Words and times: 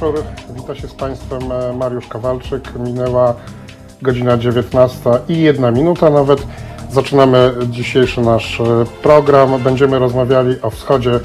wieczór. 0.00 0.24
Witam 0.56 0.76
się 0.76 0.88
z 0.88 0.94
Państwem 0.94 1.52
e, 1.52 1.72
Mariusz 1.72 2.06
Kawalczyk. 2.06 2.74
Minęła 2.78 3.34
godzina 4.02 4.36
19 4.36 5.10
i 5.28 5.40
jedna 5.40 5.70
minuta 5.70 6.10
nawet. 6.10 6.46
Zaczynamy 6.90 7.52
dzisiejszy 7.70 8.20
nasz 8.20 8.60
e, 8.60 8.64
program. 9.02 9.62
Będziemy 9.62 9.98
rozmawiali 9.98 10.62
o 10.62 10.70
wschodzie, 10.70 11.20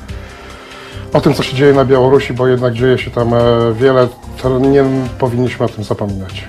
o 1.14 1.22
tym, 1.22 1.34
co 1.34 1.44
się 1.44 1.56
dzieje 1.56 1.74
na 1.74 1.86
Białorusi, 1.86 2.34
bo 2.34 2.48
jednak 2.48 2.74
dzieje 2.74 2.98
się 2.98 3.12
tam 3.12 3.34
e, 3.34 3.40
wiele. 3.74 4.08
Nie 4.60 4.84
powinniśmy 5.20 5.66
o 5.66 5.70
tym 5.70 5.84
zapominać. 5.84 6.48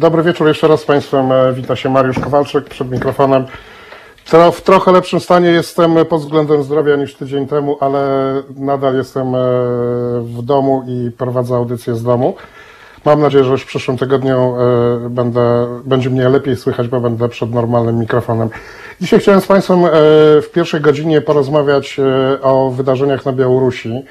Dobry 0.00 0.22
wieczór 0.22 0.48
jeszcze 0.48 0.68
raz 0.68 0.84
Państwem. 0.84 1.32
E, 1.32 1.52
Wita 1.52 1.76
się 1.76 1.90
Mariusz 1.90 2.18
Kowalczyk 2.18 2.64
przed 2.64 2.90
mikrofonem. 2.90 3.44
W 4.52 4.60
trochę 4.60 4.92
lepszym 4.92 5.20
stanie 5.20 5.48
jestem 5.48 5.94
pod 6.08 6.20
względem 6.20 6.62
zdrowia 6.62 6.96
niż 6.96 7.14
tydzień 7.14 7.46
temu, 7.46 7.76
ale 7.80 8.02
nadal 8.56 8.94
jestem 8.94 9.34
e, 9.34 9.38
w 10.20 10.42
domu 10.42 10.84
i 10.86 11.10
prowadzę 11.10 11.54
audycję 11.54 11.94
z 11.94 12.02
domu. 12.02 12.34
Mam 13.04 13.20
nadzieję, 13.20 13.44
że 13.44 13.50
już 13.50 13.62
w 13.62 13.66
przyszłym 13.66 13.98
tygodniu 13.98 14.54
e, 15.06 15.10
będę, 15.10 15.66
będzie 15.84 16.10
mnie 16.10 16.28
lepiej 16.28 16.56
słychać, 16.56 16.88
bo 16.88 17.00
będę 17.00 17.28
przed 17.28 17.54
normalnym 17.54 17.98
mikrofonem. 17.98 18.48
Dzisiaj 19.00 19.20
chciałem 19.20 19.40
z 19.40 19.46
Państwem 19.46 19.78
w 20.42 20.48
pierwszej 20.54 20.80
godzinie 20.80 21.20
porozmawiać 21.20 22.00
o 22.42 22.70
wydarzeniach 22.70 23.26
na 23.26 23.32
Białorusi. 23.32 24.04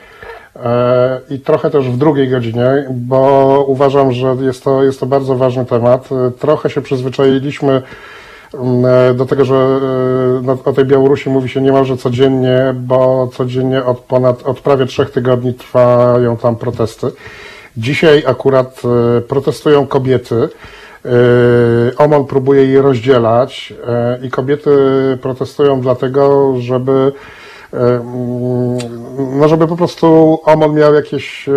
E, 0.56 1.20
I 1.30 1.40
trochę 1.40 1.70
też 1.70 1.90
w 1.90 1.98
drugiej 1.98 2.30
godzinie, 2.30 2.86
bo 2.90 3.64
uważam, 3.68 4.12
że 4.12 4.36
jest 4.42 4.64
to, 4.64 4.84
jest 4.84 5.00
to 5.00 5.06
bardzo 5.06 5.36
ważny 5.36 5.66
temat. 5.66 6.10
E, 6.12 6.32
Trochę 6.32 6.70
się 6.70 6.82
przyzwyczailiśmy 6.82 7.82
mm, 8.54 8.86
e, 8.86 9.14
do 9.14 9.26
tego, 9.26 9.46
że 9.46 9.80
o 10.66 10.74
tej 10.74 10.86
Białorusi 10.86 11.30
mówi 11.30 11.50
się 11.50 11.62
niemalże 11.62 11.98
codziennie, 11.98 12.76
bo 12.76 13.30
codziennie 13.34 13.84
od 13.86 14.00
ponad, 14.00 14.44
od 14.44 14.60
prawie 14.60 14.86
trzech 14.86 15.12
tygodni 15.12 15.54
trwają 15.54 16.38
tam 16.38 16.56
protesty. 16.56 17.08
Dzisiaj 17.78 18.24
akurat 18.28 18.82
protestują 19.28 19.88
kobiety. 19.88 20.50
OMON 21.98 22.26
próbuje 22.26 22.66
je 22.66 22.82
rozdzielać 22.82 23.74
i 24.24 24.30
kobiety 24.30 24.72
protestują 25.22 25.82
dlatego, 25.82 26.54
żeby 26.60 27.12
no 29.40 29.48
żeby 29.48 29.68
po 29.68 29.78
prostu 29.78 30.40
OMON 30.44 30.74
miał 30.74 30.94
jakieś 30.94 31.50
e, 31.50 31.54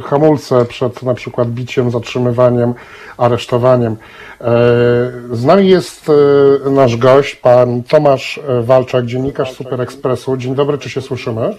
hamulce 0.00 0.64
przed 0.64 1.02
na 1.02 1.14
przykład 1.14 1.48
biciem, 1.48 1.90
zatrzymywaniem, 1.90 2.74
aresztowaniem. 3.18 3.92
E, 3.92 4.46
Z 5.32 5.44
nami 5.44 5.68
jest 5.68 6.10
e, 6.66 6.70
nasz 6.70 6.96
gość, 6.96 7.34
pan 7.34 7.82
Tomasz 7.82 8.40
Walczak, 8.62 9.06
dziennikarz 9.06 9.52
Super 9.52 9.80
Expressu. 9.80 10.36
Dzień 10.36 10.54
dobry, 10.54 10.78
czy 10.78 10.90
się 10.90 11.00
słyszymy? 11.00 11.56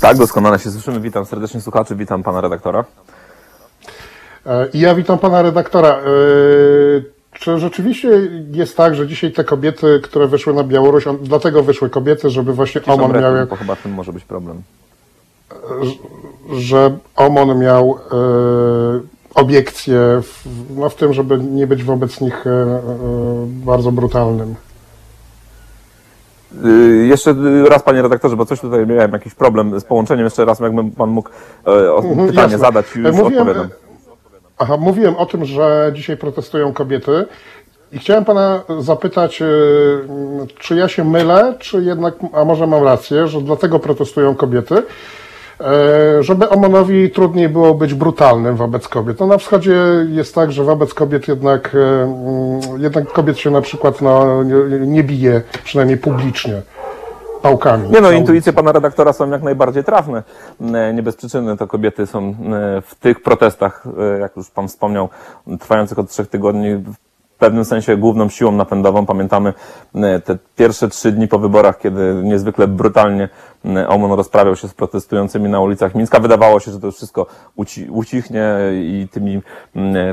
Tak, 0.00 0.16
doskonale 0.16 0.58
się 0.58 0.70
słyszymy. 0.70 1.00
Witam 1.00 1.26
serdecznie 1.26 1.60
słuchaczy, 1.60 1.96
witam 1.96 2.22
pana 2.22 2.40
redaktora. 2.40 2.84
I 4.72 4.80
ja 4.80 4.94
witam 4.94 5.18
pana 5.18 5.42
redaktora. 5.42 5.98
E, 7.40 7.44
Czy 7.44 7.58
rzeczywiście 7.58 8.08
jest 8.52 8.76
tak, 8.76 8.94
że 8.94 9.06
dzisiaj 9.06 9.32
te 9.32 9.44
kobiety, 9.44 10.00
które 10.02 10.26
wyszły 10.26 10.54
na 10.54 10.64
Białoruś, 10.64 11.06
on, 11.06 11.18
dlatego 11.22 11.62
wyszły 11.62 11.90
kobiety, 11.90 12.30
żeby 12.30 12.52
właśnie 12.52 12.80
Piszą 12.80 12.92
OMON 12.92 13.12
miał, 13.20 13.46
bo 13.46 13.56
chyba 13.56 13.74
w 13.74 13.82
tym 13.82 13.92
może 13.92 14.12
być 14.12 14.24
problem. 14.24 14.62
że 16.52 16.98
OMON 17.16 17.58
miał 17.58 17.98
e, 18.12 19.00
obiekcje 19.34 19.98
w, 20.22 20.44
no, 20.76 20.88
w 20.88 20.94
tym, 20.94 21.12
żeby 21.12 21.38
nie 21.38 21.66
być 21.66 21.84
wobec 21.84 22.20
nich 22.20 22.46
e, 22.46 22.50
e, 22.50 22.80
bardzo 23.46 23.92
brutalnym. 23.92 24.54
Yy, 26.64 27.06
jeszcze 27.06 27.34
raz, 27.68 27.82
panie 27.82 28.02
redaktorze, 28.02 28.36
bo 28.36 28.46
coś 28.46 28.60
tutaj 28.60 28.86
miałem 28.86 29.12
jakiś 29.12 29.34
problem 29.34 29.80
z 29.80 29.84
połączeniem. 29.84 30.24
Jeszcze 30.24 30.44
raz, 30.44 30.60
jakby 30.60 30.90
pan 30.90 31.10
mógł 31.10 31.30
e, 31.66 31.92
o, 31.92 31.98
Mhm, 31.98 32.28
pytanie 32.28 32.52
jasne. 32.52 32.58
zadać 32.58 32.86
już 32.96 33.16
Mówiłem, 33.16 33.48
odpowiadam. 33.48 33.68
Aha, 34.62 34.76
mówiłem 34.76 35.16
o 35.16 35.26
tym, 35.26 35.44
że 35.44 35.92
dzisiaj 35.94 36.16
protestują 36.16 36.72
kobiety 36.72 37.24
i 37.92 37.98
chciałem 37.98 38.24
pana 38.24 38.62
zapytać, 38.78 39.42
e, 39.42 39.46
czy 40.58 40.76
ja 40.76 40.88
się 40.88 41.04
mylę, 41.04 41.54
czy 41.58 41.82
jednak, 41.82 42.14
a 42.32 42.44
może 42.44 42.66
mam 42.66 42.84
rację, 42.84 43.28
że 43.28 43.40
dlatego 43.40 43.78
protestują 43.78 44.34
kobiety, 44.34 44.74
e, 45.60 46.22
żeby 46.22 46.48
Omonowi 46.48 47.10
trudniej 47.10 47.48
było 47.48 47.74
być 47.74 47.94
brutalnym 47.94 48.56
wobec 48.56 48.88
kobiet. 48.88 49.20
No 49.20 49.26
na 49.26 49.38
wschodzie 49.38 49.76
jest 50.08 50.34
tak, 50.34 50.52
że 50.52 50.64
wobec 50.64 50.94
kobiet 50.94 51.28
jednak, 51.28 51.74
e, 51.74 52.02
mm, 52.02 52.82
jednak 52.82 53.12
kobiet 53.12 53.38
się 53.38 53.50
na 53.50 53.60
przykład 53.60 54.00
no, 54.00 54.42
nie 54.80 55.02
bije, 55.02 55.42
przynajmniej 55.64 55.98
publicznie, 55.98 56.62
pałkami. 57.42 57.90
Nie 57.90 58.00
no, 58.00 58.10
intuicje 58.10 58.52
pana 58.52 58.72
redaktora 58.72 59.12
są 59.12 59.30
jak 59.30 59.42
najbardziej 59.42 59.84
trafne. 59.84 60.22
E, 60.74 60.94
Nie 60.94 61.02
bez 61.02 61.16
przyczyny 61.16 61.56
to 61.56 61.66
kobiety 61.66 62.06
są 62.06 62.18
e, 62.28 62.32
w 62.80 62.94
tych 62.94 63.22
protestach, 63.22 63.84
e, 64.16 64.18
jak 64.18 64.36
już 64.36 64.50
pan 64.50 64.68
wspomniał, 64.68 65.08
trwających 65.60 65.98
od 65.98 66.10
trzech 66.10 66.28
tygodni, 66.28 66.74
w 66.74 67.38
pewnym 67.38 67.64
sensie 67.64 67.96
główną 67.96 68.28
siłą 68.28 68.52
napędową. 68.52 69.06
Pamiętamy 69.06 69.54
te 70.24 70.38
pierwsze 70.56 70.88
trzy 70.88 71.12
dni 71.12 71.28
po 71.28 71.38
wyborach, 71.38 71.78
kiedy 71.78 72.14
niezwykle 72.24 72.68
brutalnie 72.68 73.28
OMON 73.88 74.12
rozprawiał 74.12 74.56
się 74.56 74.68
z 74.68 74.74
protestującymi 74.74 75.48
na 75.48 75.60
ulicach 75.60 75.94
Mińska. 75.94 76.20
Wydawało 76.20 76.60
się, 76.60 76.70
że 76.72 76.80
to 76.80 76.92
wszystko 76.92 77.26
uci 77.56 77.90
ucichnie 77.90 78.54
i 78.72 79.08
tymi 79.10 79.40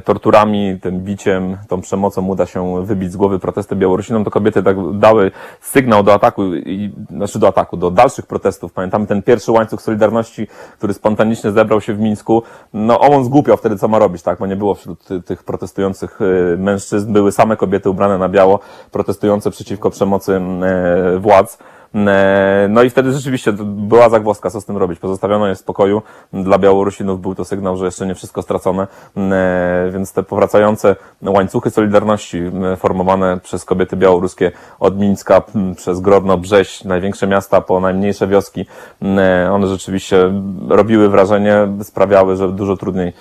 torturami, 0.04 0.80
tym 0.82 1.00
biciem, 1.00 1.58
tą 1.68 1.82
przemocą 1.82 2.28
uda 2.28 2.46
się 2.46 2.86
wybić 2.86 3.12
z 3.12 3.16
głowy 3.16 3.40
protesty 3.40 3.76
Białorusinom. 3.76 4.24
To 4.24 4.32
kobiety 4.32 4.64
tak 4.64 4.98
dały 5.00 5.32
sygnał 5.62 6.04
do 6.04 6.14
ataku, 6.14 6.56
i, 6.56 6.94
znaczy 7.10 7.40
do 7.40 7.48
ataku, 7.48 7.78
do 7.78 7.92
dalszych 7.92 8.26
protestów. 8.26 8.74
Pamiętamy 8.74 9.08
ten 9.08 9.24
pierwszy 9.24 9.52
łańcuch 9.52 9.82
Solidarności, 9.82 10.48
który 10.78 10.94
spontanicznie 10.94 11.52
zebrał 11.52 11.82
się 11.82 11.94
w 11.94 12.00
Mińsku. 12.00 12.44
No 12.74 13.00
on 13.00 13.26
zgłupiał 13.26 13.58
wtedy, 13.58 13.78
co 13.78 13.88
ma 13.88 14.00
robić, 14.00 14.22
tak, 14.22 14.40
bo 14.40 14.46
nie 14.46 14.56
było 14.56 14.76
wśród 14.76 15.06
ty- 15.06 15.22
tych 15.22 15.44
protestujących 15.44 16.22
y, 16.22 16.58
mężczyzn, 16.58 17.14
były 17.14 17.32
same 17.32 17.58
kobiety 17.58 17.90
ubrane 17.90 18.18
na 18.18 18.30
biało, 18.30 18.60
protestujące 18.92 19.52
przeciwko 19.52 19.90
przemocy 19.90 20.34
e, 20.36 21.20
władz. 21.20 21.58
E, 21.96 22.68
No 22.70 22.84
i 22.84 22.90
wtedy 22.90 23.12
rzeczywiście 23.12 23.54
była 23.64 24.10
zagwozdka, 24.10 24.50
co 24.50 24.62
z 24.62 24.66
tym 24.66 24.78
robić. 24.78 25.00
Pozostawiono 25.00 25.48
je 25.48 25.56
w 25.56 25.60
spokoju. 25.60 26.02
Dla 26.34 26.58
Białorusinów 26.58 27.22
był 27.22 27.36
to 27.36 27.46
sygnał, 27.46 27.78
że 27.78 27.86
jeszcze 27.86 28.06
nie 28.06 28.16
wszystko 28.16 28.42
stracone, 28.42 28.88
E, 29.18 29.90
więc 29.92 30.14
te 30.14 30.24
powracające 30.24 30.96
łańcuchy 31.22 31.70
Solidarności 31.70 32.42
formowane 32.78 33.40
przez 33.44 33.66
kobiety 33.66 33.96
białoruskie 33.96 34.52
od 34.80 35.00
Mińska 35.00 35.42
przez 35.76 36.00
Grodno, 36.00 36.38
Brześć, 36.38 36.84
największe 36.84 37.28
miasta 37.28 37.62
po 37.62 37.80
najmniejsze 37.80 38.28
wioski, 38.28 38.66
e, 39.02 39.50
one 39.52 39.68
rzeczywiście 39.68 40.34
robiły 40.70 41.10
wrażenie, 41.10 41.68
sprawiały, 41.84 42.36
że 42.36 42.52
dużo 42.52 42.78
trudniej 42.78 43.14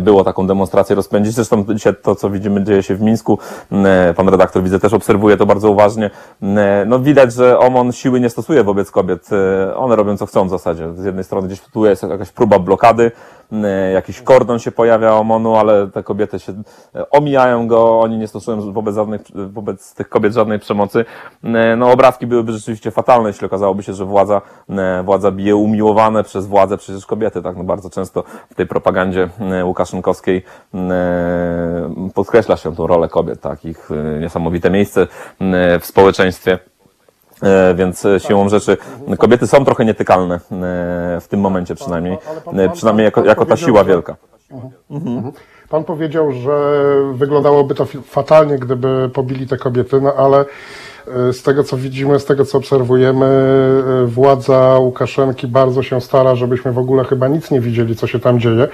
było 0.00 0.24
taką 0.24 0.46
demonstrację 0.46 0.96
rozpędzić. 0.96 1.34
Zresztą 1.34 1.64
dzisiaj 1.74 1.94
to, 2.02 2.14
co 2.14 2.30
widzimy, 2.30 2.64
dzieje 2.64 2.82
się 2.82 2.94
w 2.94 3.00
Mińsku. 3.00 3.38
Pan 4.16 4.28
redaktor 4.28 4.62
widzę 4.62 4.80
też 4.80 4.92
obserwuje 4.92 5.36
to 5.36 5.46
bardzo 5.46 5.70
uważnie. 5.70 6.10
No 6.86 6.98
widać, 6.98 7.32
że 7.32 7.58
OMON 7.58 7.92
siły 8.06 8.20
nie 8.20 8.30
stosuje 8.30 8.64
wobec 8.64 8.90
kobiet. 8.90 9.28
E, 9.32 9.76
One 9.76 9.96
robią 9.96 10.16
co 10.16 10.26
chcą 10.26 10.46
w 10.46 10.50
zasadzie. 10.50 10.94
Z 10.94 11.04
jednej 11.04 11.24
strony 11.24 11.46
gdzieś 11.46 11.60
tu 11.60 11.86
jest 11.86 12.02
jakaś 12.02 12.30
próba 12.30 12.58
blokady, 12.58 13.12
e, 13.52 13.92
jakiś 13.92 14.22
kordon 14.22 14.58
się 14.58 14.72
pojawia 14.72 15.12
OMONu, 15.12 15.56
ale 15.56 15.88
te 15.88 16.02
kobiety 16.02 16.38
się 16.38 16.52
e, 16.94 17.10
omijają 17.10 17.66
go, 17.66 18.00
oni 18.00 18.18
nie 18.18 18.28
stosują 18.28 18.72
wobec, 18.72 18.94
żadnych, 18.94 19.20
wobec 19.34 19.94
tych 19.94 20.08
kobiet 20.08 20.32
żadnej 20.34 20.58
przemocy. 20.58 21.04
No 21.76 21.90
obrazki 21.90 22.26
byłyby 22.26 22.52
rzeczywiście 22.52 22.90
fatalne, 22.90 23.28
jeśli 23.28 23.46
okazałoby 23.46 23.82
się, 23.82 23.94
że 23.94 24.04
władza, 24.04 24.42
władza 25.04 25.30
bije 25.30 25.56
umiłowane 25.56 26.24
przez 26.24 26.46
władzę 26.46 26.76
przecież 26.76 27.06
kobiety, 27.06 27.42
tak? 27.42 27.56
No 27.56 27.64
bardzo 27.64 27.90
często 27.90 28.24
w 28.50 28.54
tej 28.54 28.66
propagandzie 28.66 29.28
łukaszenkowskiej 29.64 30.42
podkreśla 32.14 32.56
się 32.56 32.76
tą 32.76 32.86
rolę 32.86 33.08
kobiet, 33.08 33.40
tak? 33.40 33.64
Ich 33.64 33.88
niesamowite 34.20 34.70
miejsce 34.70 35.06
w 35.80 35.86
społeczeństwie. 35.86 36.58
E, 37.42 37.74
Więc 37.74 38.04
e, 38.04 38.20
siłą 38.20 38.48
rzeczy 38.48 38.76
kobiety 39.18 39.46
są 39.46 39.64
trochę 39.64 39.84
nietykalne 39.84 40.34
e, 40.34 40.40
w 41.20 41.26
tym 41.28 41.40
momencie 41.40 41.74
przynajmniej, 41.74 42.18
przynajmniej 42.72 43.04
jako, 43.04 43.24
jako 43.24 43.46
ta 43.46 43.56
siła 43.56 43.84
wielka. 43.84 44.16
Pan 45.68 45.84
powiedział, 45.84 46.32
że 46.32 46.84
wyglądałoby 47.12 47.74
to 47.74 47.86
fatalnie, 48.04 48.58
gdyby 48.58 49.10
pobili 49.12 49.46
te 49.46 49.56
kobiety, 49.56 50.00
no 50.00 50.14
ale 50.14 50.44
z 51.32 51.42
tego 51.42 51.64
co 51.64 51.76
widzimy, 51.76 52.20
z 52.20 52.24
tego 52.24 52.44
co 52.44 52.58
obserwujemy, 52.58 53.26
władza 54.06 54.78
Łukaszenki 54.78 55.46
bardzo 55.46 55.82
się 55.82 56.00
stara, 56.00 56.34
żebyśmy 56.34 56.72
w 56.72 56.78
ogóle 56.78 57.04
chyba 57.04 57.28
nic 57.28 57.50
nie 57.50 57.60
widzieli, 57.60 57.96
co 57.96 58.06
się 58.06 58.18
tam 58.18 58.40
dzieje. 58.40 58.68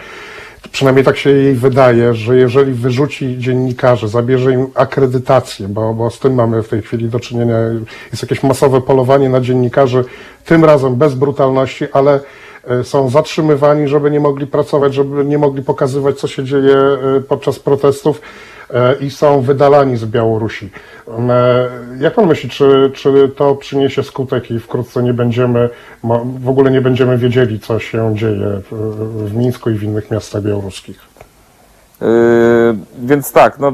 Przynajmniej 0.72 1.04
tak 1.04 1.16
się 1.16 1.30
jej 1.30 1.54
wydaje, 1.54 2.14
że 2.14 2.36
jeżeli 2.36 2.72
wyrzuci 2.72 3.38
dziennikarzy, 3.38 4.08
zabierze 4.08 4.52
im 4.52 4.66
akredytację, 4.74 5.68
bo, 5.68 5.94
bo 5.94 6.10
z 6.10 6.18
tym 6.18 6.34
mamy 6.34 6.62
w 6.62 6.68
tej 6.68 6.82
chwili 6.82 7.08
do 7.08 7.20
czynienia, 7.20 7.58
jest 8.10 8.22
jakieś 8.22 8.42
masowe 8.42 8.80
polowanie 8.80 9.28
na 9.28 9.40
dziennikarzy, 9.40 10.04
tym 10.44 10.64
razem 10.64 10.96
bez 10.96 11.14
brutalności, 11.14 11.84
ale 11.92 12.20
e, 12.64 12.84
są 12.84 13.08
zatrzymywani, 13.08 13.88
żeby 13.88 14.10
nie 14.10 14.20
mogli 14.20 14.46
pracować, 14.46 14.94
żeby 14.94 15.24
nie 15.24 15.38
mogli 15.38 15.62
pokazywać, 15.62 16.18
co 16.18 16.28
się 16.28 16.44
dzieje 16.44 16.76
e, 16.76 17.20
podczas 17.28 17.58
protestów 17.58 18.20
i 19.00 19.10
są 19.10 19.40
wydalani 19.40 19.96
z 19.96 20.04
Białorusi. 20.04 20.70
E, 21.28 21.68
Jak 21.98 22.14
pan 22.14 22.26
myśli, 22.26 22.50
czy, 22.50 22.90
czy 22.94 23.28
to 23.36 23.54
przyniesie 23.54 24.02
skutek 24.02 24.50
i 24.50 24.60
wkrótce 24.60 25.02
nie 25.02 25.14
będziemy, 25.14 25.70
w 26.40 26.48
ogóle 26.48 26.70
nie 26.70 26.80
będziemy 26.80 27.18
wiedzieli, 27.18 27.60
co 27.60 27.78
się 27.78 28.12
dzieje 28.14 28.60
w 29.24 29.34
Mińsku 29.34 29.70
i 29.70 29.74
w 29.74 29.82
innych 29.82 30.10
miastach 30.10 30.42
białoruskich? 30.42 31.00
Yy, 32.00 32.06
więc 32.98 33.32
tak, 33.32 33.58
no, 33.58 33.72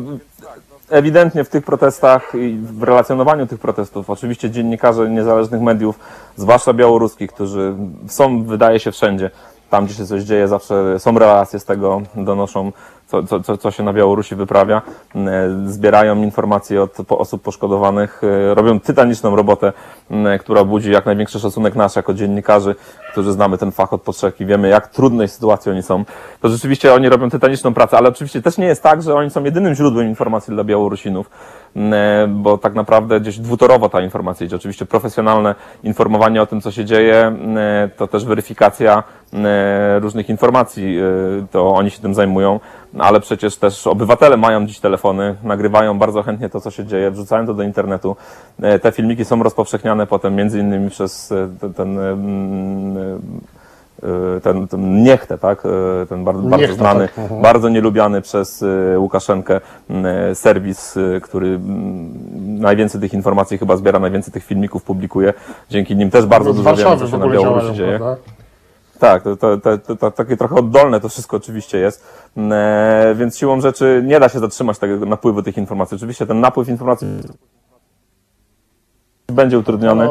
ewidentnie 0.90 1.44
w 1.44 1.48
tych 1.48 1.64
protestach 1.64 2.32
i 2.34 2.58
w 2.62 2.82
relacjonowaniu 2.82 3.46
tych 3.46 3.60
protestów, 3.60 4.10
oczywiście 4.10 4.50
dziennikarze 4.50 5.10
niezależnych 5.10 5.60
mediów, 5.60 5.98
zwłaszcza 6.36 6.72
białoruskich, 6.72 7.32
którzy 7.32 7.74
są, 8.08 8.42
wydaje 8.44 8.80
się, 8.80 8.92
wszędzie. 8.92 9.30
Tam, 9.70 9.86
gdzie 9.86 9.94
się 9.94 10.06
coś 10.06 10.22
dzieje, 10.22 10.48
zawsze 10.48 10.98
są 10.98 11.18
relacje 11.18 11.58
z 11.58 11.64
tego, 11.64 12.02
donoszą, 12.14 12.72
co, 13.08 13.42
co, 13.42 13.56
co, 13.56 13.70
się 13.70 13.82
na 13.82 13.92
Białorusi 13.92 14.34
wyprawia, 14.34 14.82
e, 15.14 15.20
zbierają 15.66 16.22
informacje 16.22 16.82
od 16.82 16.96
osób 17.08 17.42
poszkodowanych, 17.42 18.20
e, 18.24 18.54
robią 18.54 18.80
tytaniczną 18.80 19.36
robotę, 19.36 19.72
m, 20.10 20.38
która 20.38 20.64
budzi 20.64 20.92
jak 20.92 21.06
największy 21.06 21.40
szacunek 21.40 21.74
nasz 21.74 21.96
jako 21.96 22.14
dziennikarzy, 22.14 22.74
którzy 23.12 23.32
znamy 23.32 23.58
ten 23.58 23.72
fach 23.72 23.92
od 23.92 24.02
podszewki, 24.02 24.46
wiemy 24.46 24.68
jak 24.68 24.88
trudnej 24.88 25.28
sytuacji 25.28 25.72
oni 25.72 25.82
są. 25.82 26.04
To 26.40 26.48
rzeczywiście 26.48 26.94
oni 26.94 27.08
robią 27.08 27.30
tytaniczną 27.30 27.74
pracę, 27.74 27.98
ale 27.98 28.08
oczywiście 28.08 28.42
też 28.42 28.58
nie 28.58 28.66
jest 28.66 28.82
tak, 28.82 29.02
że 29.02 29.14
oni 29.14 29.30
są 29.30 29.44
jedynym 29.44 29.74
źródłem 29.74 30.08
informacji 30.08 30.54
dla 30.54 30.64
Białorusinów, 30.64 31.30
m, 31.76 31.92
e, 31.92 32.28
bo 32.28 32.58
tak 32.58 32.74
naprawdę 32.74 33.20
gdzieś 33.20 33.38
dwutorowo 33.38 33.88
ta 33.88 34.00
informacja 34.00 34.46
idzie. 34.46 34.56
Oczywiście 34.56 34.86
profesjonalne 34.86 35.54
informowanie 35.82 36.42
o 36.42 36.46
tym, 36.46 36.60
co 36.60 36.70
się 36.70 36.84
dzieje, 36.84 37.16
e, 37.56 37.90
to 37.96 38.06
też 38.06 38.24
weryfikacja 38.24 39.02
e, 39.32 39.98
różnych 40.00 40.28
informacji, 40.30 40.98
e, 40.98 41.46
to 41.50 41.70
oni 41.74 41.90
się 41.90 42.02
tym 42.02 42.14
zajmują, 42.14 42.60
ale 42.98 43.20
przecież 43.20 43.56
też 43.56 43.86
obywatele 43.86 44.36
mają 44.36 44.66
dziś 44.66 44.80
telefony, 44.80 45.34
nagrywają 45.42 45.98
bardzo 45.98 46.22
chętnie 46.22 46.48
to, 46.48 46.60
co 46.60 46.70
się 46.70 46.84
dzieje, 46.84 47.10
wrzucają 47.10 47.46
to 47.46 47.54
do 47.54 47.62
internetu. 47.62 48.16
E, 48.62 48.78
Te 48.78 48.92
filmiki 48.92 49.24
są 49.24 49.42
rozpowszechniane 49.42 50.06
potem 50.06 50.34
między 50.34 50.60
innymi 50.60 50.90
przez 50.90 51.32
e, 51.32 51.48
ten, 51.60 51.74
ten, 51.74 51.98
e, 51.98 52.16
ten, 54.40 54.68
ten 54.68 55.02
Niechtę, 55.02 55.38
tak? 55.38 55.62
E, 56.02 56.06
ten 56.06 56.24
bardzo, 56.24 56.42
bardzo 56.42 56.66
Niechta, 56.66 56.76
znany, 56.76 57.08
tak, 57.08 57.18
mhm. 57.18 57.42
bardzo 57.42 57.68
nielubiany 57.68 58.20
przez 58.20 58.62
e, 58.62 58.98
Łukaszenkę 58.98 59.60
e, 59.90 60.34
serwis, 60.34 60.96
e, 60.96 61.20
który 61.20 61.60
najwięcej 62.46 63.00
tych 63.00 63.14
informacji 63.14 63.58
chyba 63.58 63.76
zbiera, 63.76 63.98
najwięcej 63.98 64.32
tych 64.32 64.44
filmików 64.44 64.82
publikuje. 64.82 65.34
Dzięki 65.70 65.96
nim 65.96 66.10
też 66.10 66.26
bardzo 66.26 66.52
dużo 66.52 66.76
wiemy, 66.76 66.96
co 66.96 67.08
się 67.08 67.18
na 67.18 67.28
Białorusi 67.28 67.74
dzieje. 67.74 67.98
prawda? 67.98 68.37
Tak, 68.98 69.22
to, 69.22 69.36
to, 69.36 69.58
to, 69.58 69.78
to, 69.78 69.96
to 69.96 70.10
takie 70.10 70.36
trochę 70.36 70.54
oddolne 70.54 71.00
to 71.00 71.08
wszystko 71.08 71.36
oczywiście 71.36 71.78
jest, 71.78 72.04
e, 72.36 73.14
więc 73.16 73.38
siłą 73.38 73.60
rzeczy 73.60 74.02
nie 74.06 74.20
da 74.20 74.28
się 74.28 74.38
zatrzymać 74.38 74.78
tego 74.78 75.06
napływu 75.06 75.42
tych 75.42 75.58
informacji. 75.58 75.94
Oczywiście 75.94 76.26
ten 76.26 76.40
napływ 76.40 76.68
informacji 76.68 77.08
będzie 79.26 79.58
utrudniony. 79.58 80.08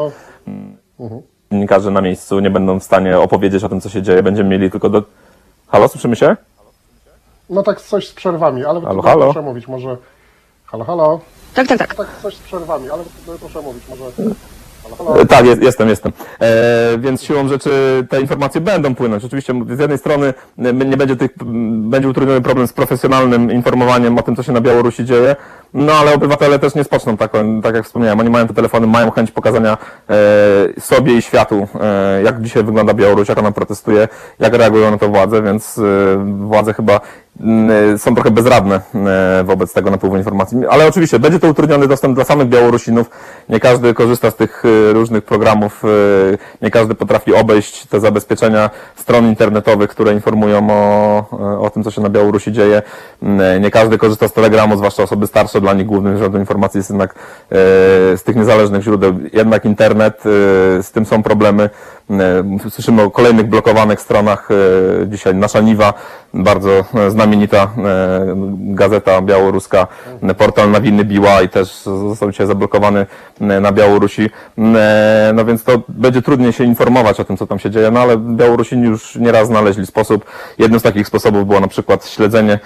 No, 0.98 1.08
Dziennikarze 1.52 1.90
na 1.90 2.00
miejscu 2.00 2.40
nie 2.40 2.50
będą 2.50 2.80
w 2.80 2.84
stanie 2.84 3.18
opowiedzieć 3.18 3.64
o 3.64 3.68
tym, 3.68 3.80
co 3.80 3.88
się 3.88 4.02
dzieje. 4.02 4.22
Będziemy 4.22 4.50
mieli 4.50 4.70
tylko 4.70 4.88
do... 4.88 5.02
Halo, 5.68 5.88
słyszymy 5.88 6.16
się? 6.16 6.36
no 7.50 7.62
tak 7.62 7.80
coś 7.80 8.08
z 8.08 8.12
przerwami, 8.12 8.64
ale 8.64 8.80
Halo, 8.80 9.02
halo? 9.02 9.24
proszę 9.24 9.42
mówić, 9.42 9.68
może... 9.68 9.96
Halo, 10.64 10.84
halo? 10.84 11.20
Tak, 11.54 11.66
tak, 11.66 11.78
tak. 11.78 11.94
Tak 11.94 12.08
coś 12.22 12.34
z 12.34 12.38
przerwami, 12.38 12.90
ale 12.90 13.04
proszę 13.40 13.62
mówić, 13.62 13.82
może... 13.88 14.04
Tak, 15.28 15.46
jest, 15.46 15.62
jestem, 15.62 15.88
jestem. 15.88 16.12
E, 16.40 16.98
więc 16.98 17.22
siłą 17.22 17.48
rzeczy 17.48 17.70
te 18.10 18.20
informacje 18.20 18.60
będą 18.60 18.94
płynąć. 18.94 19.24
Oczywiście 19.24 19.54
z 19.70 19.78
jednej 19.78 19.98
strony 19.98 20.34
e, 20.58 20.72
nie 20.72 20.96
będzie, 20.96 21.16
tych, 21.16 21.30
będzie 21.74 22.08
utrudniony 22.08 22.40
problem 22.40 22.66
z 22.66 22.72
profesjonalnym 22.72 23.52
informowaniem 23.52 24.18
o 24.18 24.22
tym, 24.22 24.36
co 24.36 24.42
się 24.42 24.52
na 24.52 24.60
Białorusi 24.60 25.04
dzieje, 25.04 25.36
no 25.74 25.92
ale 25.92 26.14
obywatele 26.14 26.58
też 26.58 26.74
nie 26.74 26.84
spoczną, 26.84 27.16
tak, 27.16 27.32
tak 27.62 27.74
jak 27.74 27.84
wspomniałem. 27.84 28.20
Oni 28.20 28.30
mają 28.30 28.46
te 28.46 28.54
telefony, 28.54 28.86
mają 28.86 29.10
chęć 29.10 29.30
pokazania 29.30 29.78
e, 30.10 30.80
sobie 30.80 31.16
i 31.16 31.22
światu, 31.22 31.68
e, 31.80 32.22
jak 32.22 32.42
dzisiaj 32.42 32.64
wygląda 32.64 32.94
Białoruś, 32.94 33.28
jak 33.28 33.38
ona 33.38 33.52
protestuje, 33.52 34.08
jak 34.38 34.54
reagują 34.54 34.90
na 34.90 34.98
to 34.98 35.08
władze, 35.08 35.42
więc 35.42 35.78
e, 35.78 35.82
władze 36.38 36.74
chyba 36.74 37.00
są 37.98 38.14
trochę 38.14 38.30
bezradne 38.30 38.80
e, 38.94 39.44
wobec 39.44 39.72
tego 39.72 39.90
napływu 39.90 40.16
informacji. 40.16 40.58
Ale 40.70 40.86
oczywiście 40.86 41.18
będzie 41.18 41.38
to 41.38 41.48
utrudniony 41.48 41.88
dostęp 41.88 42.14
dla 42.14 42.24
samych 42.24 42.48
Białorusinów. 42.48 43.10
Nie 43.48 43.60
każdy 43.60 43.94
korzysta 43.94 44.30
z 44.30 44.36
tych 44.36 44.62
e, 44.64 44.92
różnych 44.92 45.24
programów, 45.24 45.82
nie 46.62 46.70
każdy 46.70 46.94
potrafi 46.94 47.34
obejść 47.34 47.86
te 47.86 48.00
zabezpieczenia 48.00 48.70
stron 48.96 49.26
internetowych, 49.26 49.90
które 49.90 50.12
informują 50.12 50.68
o, 50.70 51.60
o 51.60 51.70
tym, 51.70 51.84
co 51.84 51.90
się 51.90 52.00
na 52.00 52.08
Białorusi 52.08 52.52
dzieje. 52.52 52.82
Mm, 53.22 53.62
Nie 53.62 53.70
każdy 53.70 53.98
korzysta 53.98 54.28
z 54.28 54.32
Telegramu, 54.32 54.76
zwłaszcza 54.76 55.02
osoby 55.02 55.26
starsze. 55.26 55.60
Dla 55.60 55.74
nich 55.74 55.86
głównym 55.86 56.16
źródłem 56.16 56.42
informacji 56.42 56.78
jest 56.78 56.90
jednak 56.90 57.14
z 58.16 58.22
tych 58.22 58.36
niezależnych 58.36 58.82
źródeł 58.82 59.14
jednak 59.32 59.64
internet. 59.64 60.22
Z 60.82 60.90
tym 60.90 61.06
są 61.06 61.22
problemy. 61.22 61.70
E, 62.10 62.70
Słyszymy 62.70 63.02
o 63.02 63.10
kolejnych 63.10 63.46
blokowanych 63.46 64.00
stronach. 64.00 64.48
e, 64.50 65.06
Dzisiaj 65.06 65.34
Nasza 65.34 65.60
Niwa, 65.60 65.94
bardzo 66.34 66.70
e, 66.94 67.10
znamienita 67.10 67.70
gazeta 68.58 69.22
białoruska, 69.22 69.86
portal 70.38 70.70
Nawiny 70.70 71.04
Biła 71.04 71.42
i 71.42 71.48
też 71.48 71.82
został 71.82 72.30
dzisiaj 72.30 72.46
zablokowany 72.46 73.06
na 73.40 73.72
Białorusi. 73.72 74.30
No 75.34 75.44
więc 75.44 75.64
to 75.64 75.82
będzie 75.88 76.22
trudniej 76.22 76.52
się 76.52 76.64
informować 76.64 77.20
o 77.20 77.24
tym, 77.24 77.36
co 77.36 77.46
tam 77.46 77.58
się 77.58 77.70
dzieje, 77.70 77.90
no 77.90 78.00
ale 78.00 78.16
Białorusini 78.16 78.84
już 78.84 79.16
nieraz 79.16 79.46
znaleźli 79.48 79.86
sposób. 79.86 80.24
Jednym 80.58 80.80
z 80.80 80.82
takich 80.82 81.06
sposobów 81.06 81.46
było 81.46 81.60
na 81.60 81.68
przykład 81.68 82.06
śledzenie 82.06 82.58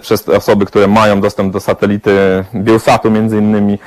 przez 0.00 0.28
osoby, 0.28 0.66
które 0.66 0.86
mają 0.86 1.20
dostęp 1.20 1.52
do 1.52 1.60
satelity 1.60 2.44
Bielsatu 2.54 3.10
między 3.10 3.38
innymi. 3.38 3.78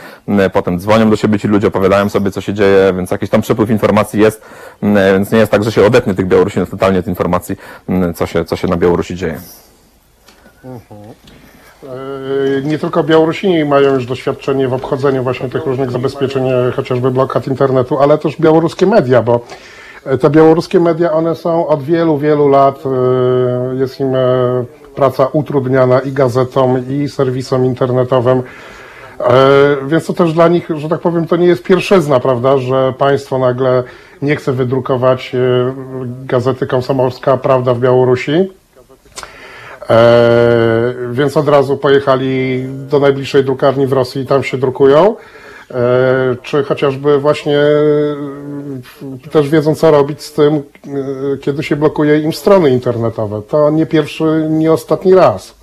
Potem 0.53 0.79
dzwonią 0.79 1.09
do 1.09 1.15
siebie 1.15 1.39
ci 1.39 1.47
ludzie, 1.47 1.67
opowiadają 1.67 2.09
sobie, 2.09 2.31
co 2.31 2.41
się 2.41 2.53
dzieje, 2.53 2.93
więc 2.97 3.11
jakiś 3.11 3.29
tam 3.29 3.41
przepływ 3.41 3.69
informacji 3.69 4.19
jest, 4.21 4.41
więc 5.13 5.31
nie 5.31 5.39
jest 5.39 5.51
tak, 5.51 5.63
że 5.63 5.71
się 5.71 5.85
odetnie 5.85 6.13
tych 6.13 6.27
Białorusinów 6.27 6.69
totalnie 6.69 6.99
od 6.99 7.07
informacji, 7.07 7.55
co 8.15 8.25
się, 8.25 8.45
co 8.45 8.55
się 8.55 8.67
na 8.67 8.77
Białorusi 8.77 9.15
dzieje. 9.15 9.39
E, 11.83 12.61
Nie 12.63 12.79
tylko 12.79 13.03
Białorusini 13.03 13.65
mają 13.65 13.93
już 13.93 14.05
doświadczenie 14.05 14.67
w 14.67 14.73
obchodzeniu 14.73 15.23
właśnie 15.23 15.49
tych 15.49 15.65
różnych 15.65 15.91
zabezpieczeń, 15.91 16.47
e, 16.49 16.71
chociażby 16.75 17.11
blokad 17.11 17.47
internetu, 17.47 17.99
ale 17.99 18.17
też 18.17 18.37
białoruskie 18.39 18.85
media, 18.87 19.21
bo 19.21 19.39
e, 20.05 20.17
te 20.17 20.29
białoruskie 20.29 20.79
media, 20.79 21.11
one 21.11 21.35
są 21.35 21.67
od 21.67 21.83
wielu, 21.83 22.17
wielu 22.17 22.47
lat, 22.47 22.83
e, 22.85 23.75
jest 23.75 23.99
im 23.99 24.15
e, 24.15 24.19
praca 24.95 25.27
utrudniana 25.33 25.99
i 25.99 26.11
gazetom, 26.11 26.83
i 26.89 27.09
serwisom 27.09 27.65
internetowym. 27.65 28.43
E, 29.19 29.23
Więc 29.87 30.05
to 30.05 30.13
też 30.13 30.33
dla 30.33 30.47
nich, 30.47 30.69
że 30.75 30.89
tak 30.89 30.99
powiem, 30.99 31.27
to 31.27 31.35
nie 31.35 31.47
jest 31.47 31.63
pierwszyzna, 31.63 32.19
prawda, 32.19 32.57
że 32.57 32.93
państwo 32.97 33.37
nagle 33.39 33.83
nie 34.21 34.35
chce 34.35 34.53
wydrukować 34.53 35.35
e, 35.35 35.73
gazety 36.25 36.67
Komsomolska 36.67 37.37
Prawda 37.37 37.73
w 37.73 37.79
Białorusi. 37.79 38.51
E, 39.89 40.93
więc 41.11 41.37
od 41.37 41.47
razu 41.47 41.77
pojechali 41.77 42.63
do 42.67 42.99
najbliższej 42.99 43.43
drukarni 43.43 43.87
w 43.87 43.93
Rosji 43.93 44.21
i 44.21 44.25
tam 44.25 44.43
się 44.43 44.57
drukują. 44.57 45.15
E, 45.73 46.35
czy 46.43 46.63
chociażby 46.63 47.19
właśnie 47.19 47.59
e, 47.59 49.29
też 49.31 49.49
wiedzą, 49.49 49.75
co 49.75 49.91
robić 49.91 50.21
z 50.21 50.33
tym, 50.33 50.55
e, 50.55 50.61
kiedy 51.37 51.63
się 51.63 51.75
blokuje 51.75 52.19
im 52.19 52.33
strony 52.33 52.69
internetowe. 52.69 53.41
To 53.41 53.69
nie 53.69 53.85
pierwszy, 53.85 54.47
nie 54.49 54.71
ostatni 54.71 55.15
raz. 55.15 55.53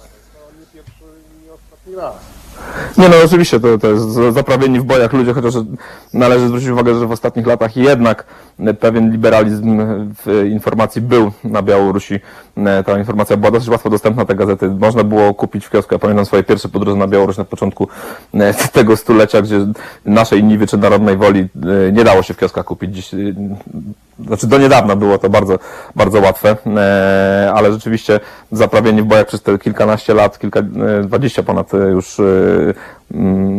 Nie 2.99 3.09
no, 3.09 3.17
oczywiście 3.25 3.61
to, 3.61 3.79
to 3.79 3.87
jest 3.87 4.05
za- 4.09 4.33
zaprawieni 4.33 4.81
w 4.81 4.85
bojach 4.85 5.13
ludzie, 5.13 5.33
chociaż 5.35 5.55
należy 6.15 6.49
zwrócić 6.49 6.69
uwagę, 6.69 6.95
że 6.95 7.07
w 7.07 7.13
ostatnich 7.13 7.47
latach 7.47 7.77
jednak 7.77 8.25
pewien 8.81 9.13
liberalizm 9.13 9.81
w 10.25 10.45
informacji 10.51 11.01
był 11.01 11.33
na 11.45 11.63
Białorusi. 11.63 12.21
Ta 12.87 12.99
informacja 12.99 13.37
była 13.37 13.51
dosyć 13.51 13.69
łatwo 13.69 13.91
dostępna, 13.91 14.25
te 14.25 14.35
gazety 14.35 14.69
można 14.69 15.05
było 15.05 15.35
kupić 15.35 15.67
w 15.67 15.71
kiosku. 15.71 15.95
Ja 15.95 15.99
pamiętam 15.99 16.27
swoje 16.27 16.43
pierwsze 16.43 16.69
podróże 16.69 16.97
na 16.97 17.07
Białoruś 17.07 17.37
na 17.37 17.45
początku 17.45 17.89
e, 18.35 18.55
tego 18.73 18.97
stulecia, 18.97 19.43
gdzie 19.43 19.67
naszej 20.05 20.45
Niwy 20.45 20.67
czy 20.67 20.79
Narodnej 20.79 21.17
Woli 21.17 21.41
e, 21.41 21.93
nie 21.93 22.05
dało 22.05 22.23
się 22.23 22.35
w 22.35 22.37
kioskach 22.37 22.65
kupić. 22.65 22.95
Dziś, 22.95 23.15
e, 23.15 23.17
znaczy 24.27 24.47
do 24.47 24.59
niedawna 24.59 24.97
było 24.97 25.19
to 25.19 25.31
bardzo, 25.31 25.59
bardzo 25.97 26.21
łatwe, 26.21 26.57
e, 26.77 27.53
ale 27.55 27.73
rzeczywiście 27.73 28.21
zaprawieni 28.53 29.03
w 29.03 29.05
bojach 29.05 29.27
przez 29.27 29.43
te 29.43 29.59
kilkanaście 29.59 30.15
lat, 30.15 30.39
kilka, 30.39 30.61
e, 30.61 31.03
dwadzieścia 31.03 31.43
ponad 31.43 31.75
e, 31.75 31.77
już 31.77 32.21
e, 32.21 32.25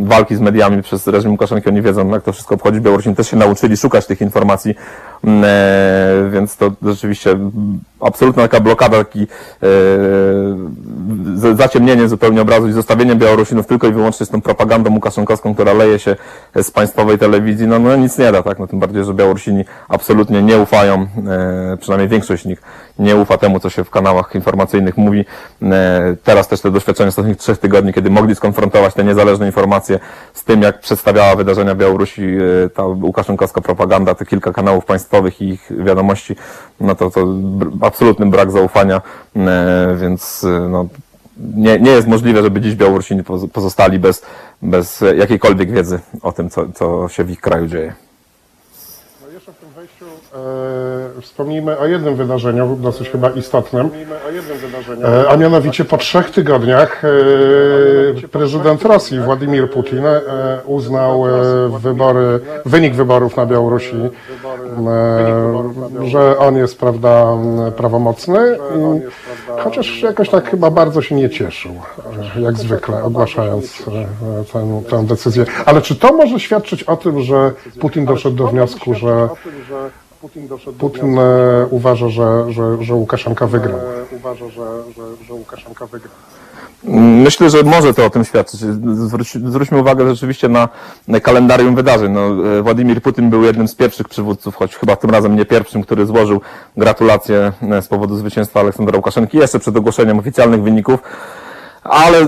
walki 0.03 0.35
z 0.35 0.39
mediami 0.39 0.83
przez 0.83 1.07
reżim 1.07 1.31
Łukaszenki, 1.31 1.69
oni 1.69 1.81
wiedzą, 1.81 2.09
jak 2.09 2.23
to 2.23 2.33
wszystko 2.33 2.55
obchodzi. 2.55 2.81
Białorusini 2.81 3.15
też 3.15 3.29
się 3.29 3.37
nauczyli 3.37 3.77
szukać 3.77 4.07
tych 4.07 4.21
informacji, 4.21 4.75
mm, 5.23 5.43
e, 5.45 6.29
więc 6.29 6.57
to 6.57 6.71
rzeczywiście 6.83 7.31
mm, 7.31 7.79
absolutna 8.01 8.41
taka 8.41 8.59
blokada, 8.59 8.97
taki 8.97 9.27
e, 9.63 11.55
zaciemnienie 11.55 12.07
zupełnie 12.07 12.41
obrazu 12.41 12.67
i 12.67 12.71
zostawienie 12.71 13.15
Białorusinów 13.15 13.67
tylko 13.67 13.87
i 13.87 13.91
wyłącznie 13.91 14.25
z 14.25 14.29
tą 14.29 14.41
propagandą 14.41 14.93
łukaszenkowską, 14.93 15.53
która 15.53 15.73
leje 15.73 15.99
się 15.99 16.15
z 16.61 16.71
państwowej 16.71 17.17
telewizji, 17.17 17.67
no, 17.67 17.79
no 17.79 17.95
nic 17.95 18.17
nie 18.17 18.31
da, 18.31 18.43
tak? 18.43 18.59
No, 18.59 18.67
tym 18.67 18.79
bardziej, 18.79 19.03
że 19.03 19.13
Białorusini 19.13 19.65
absolutnie 19.87 20.43
nie 20.43 20.57
ufają, 20.57 21.07
e, 21.27 21.77
przynajmniej 21.77 22.09
większość 22.09 22.43
z 22.43 22.45
nich 22.45 22.61
nie 22.99 23.15
ufa 23.15 23.37
temu, 23.37 23.59
co 23.59 23.69
się 23.69 23.83
w 23.83 23.89
kanałach 23.89 24.35
informacyjnych 24.35 24.97
mówi. 24.97 25.25
E, 25.61 26.15
teraz 26.23 26.47
też 26.47 26.61
te 26.61 26.71
doświadczenia 26.71 27.11
z 27.11 27.13
ostatnich 27.13 27.37
trzech 27.37 27.57
tygodni, 27.57 27.93
kiedy 27.93 28.09
mogli 28.09 28.35
skonfrontować 28.35 28.93
te 28.93 29.03
niezależne 29.03 29.45
informacje 29.45 29.99
z 30.33 30.43
tym, 30.43 30.61
jak 30.61 30.79
przedstawiała 30.79 31.35
wydarzenia 31.35 31.75
Białorusi 31.75 32.23
e, 32.65 32.69
ta 32.69 32.83
łukaszenkowska 32.83 33.61
propaganda, 33.61 34.15
te 34.15 34.25
kilka 34.25 34.53
kanałów 34.53 34.85
państwowych 34.85 35.41
i 35.41 35.49
ich 35.49 35.71
wiadomości, 35.85 36.35
no 36.81 36.95
to, 36.95 37.09
to 37.09 37.27
absolutny 37.81 38.25
brak 38.25 38.51
zaufania, 38.51 39.01
e, 39.35 39.95
więc 40.01 40.45
no, 40.69 40.85
nie, 41.55 41.79
nie 41.79 41.91
jest 41.91 42.07
możliwe, 42.07 42.41
żeby 42.41 42.61
dziś 42.61 42.75
Białorusini 42.75 43.23
poz- 43.23 43.47
pozostali 43.47 43.99
bez, 43.99 44.21
bez 44.61 45.03
jakiejkolwiek 45.15 45.71
wiedzy 45.71 45.99
o 46.21 46.31
tym, 46.31 46.49
co, 46.49 46.65
co 46.75 47.09
się 47.09 47.23
w 47.23 47.31
ich 47.31 47.41
kraju 47.41 47.67
dzieje. 47.67 47.93
No 49.21 49.27
jeszcze 49.33 49.53
w 49.53 49.57
tym 49.57 49.69
wejściu 49.69 50.05
e, 50.05 50.18
wspomnijmy 51.21 51.77
o 51.77 51.85
jednym 51.87 52.15
wydarzeniu, 52.15 52.75
dosyć 52.75 53.09
chyba 53.09 53.29
istotnym. 53.29 53.89
E, 55.03 55.29
a 55.29 55.37
mianowicie 55.37 55.85
po 55.85 55.97
trzech 55.97 56.31
tygodniach 56.31 57.05
e, 57.05 58.27
prezydent 58.27 58.83
Rosji 58.83 59.19
Władimir 59.19 59.69
Putin 59.69 60.05
e, 60.05 60.21
uznał 60.65 61.25
e, 61.27 61.29
wybory, 61.79 62.39
wynik 62.65 62.95
wyborów 62.95 63.37
na 63.37 63.45
Białorusi, 63.45 63.95
e, 63.95 64.09
że 66.07 66.37
on 66.37 66.57
jest 66.57 66.79
prawda 66.79 67.25
prawomocny, 67.77 68.57
chociaż 69.59 70.01
jakoś 70.01 70.29
tak 70.29 70.49
chyba 70.49 70.71
bardzo 70.71 71.01
się 71.01 71.15
nie 71.15 71.29
cieszył, 71.29 71.71
e, 72.37 72.41
jak 72.41 72.57
zwykle 72.57 73.03
ogłaszając 73.03 73.81
e, 73.81 74.43
tę, 74.53 74.81
tę 74.89 75.05
decyzję. 75.05 75.45
Ale 75.65 75.81
czy 75.81 75.95
to 75.95 76.13
może 76.13 76.39
świadczyć 76.39 76.83
o 76.83 76.97
tym, 76.97 77.21
że 77.21 77.51
Putin 77.79 78.05
doszedł 78.05 78.35
do 78.35 78.47
wniosku, 78.47 78.93
że 78.93 79.29
Putin 80.79 81.19
e, 81.19 81.67
uważa, 81.69 82.09
że, 82.09 82.45
że, 82.49 82.83
że 82.83 82.93
Łukaszenka 82.93 83.47
wygrał. 83.47 83.79
Uważa, 84.11 84.49
że, 84.49 84.83
że, 84.95 85.25
że 85.27 85.33
Łukaszenka 85.33 85.85
wygrał. 85.85 86.13
Myślę, 87.23 87.49
że 87.49 87.63
może 87.63 87.93
to 87.93 88.05
o 88.05 88.09
tym 88.09 88.25
świadczyć. 88.25 88.59
Zwróć, 88.93 89.33
zwróćmy 89.33 89.77
uwagę 89.77 90.09
rzeczywiście 90.09 90.49
na, 90.49 90.69
na 91.07 91.19
kalendarium 91.19 91.75
wydarzeń. 91.75 92.11
No, 92.11 92.49
e, 92.57 92.61
Władimir 92.61 93.01
Putin 93.01 93.29
był 93.29 93.43
jednym 93.43 93.67
z 93.67 93.75
pierwszych 93.75 94.09
przywódców, 94.09 94.55
choć 94.55 94.75
chyba 94.75 94.95
tym 94.95 95.09
razem 95.09 95.35
nie 95.35 95.45
pierwszym, 95.45 95.81
który 95.81 96.05
złożył 96.05 96.41
gratulacje 96.77 97.51
e, 97.71 97.81
z 97.81 97.87
powodu 97.87 98.15
zwycięstwa 98.15 98.59
Aleksandra 98.59 98.97
Łukaszenki 98.97 99.37
jeszcze 99.37 99.59
przed 99.59 99.77
ogłoszeniem 99.77 100.19
oficjalnych 100.19 100.63
wyników. 100.63 100.99
Ale 101.83 102.27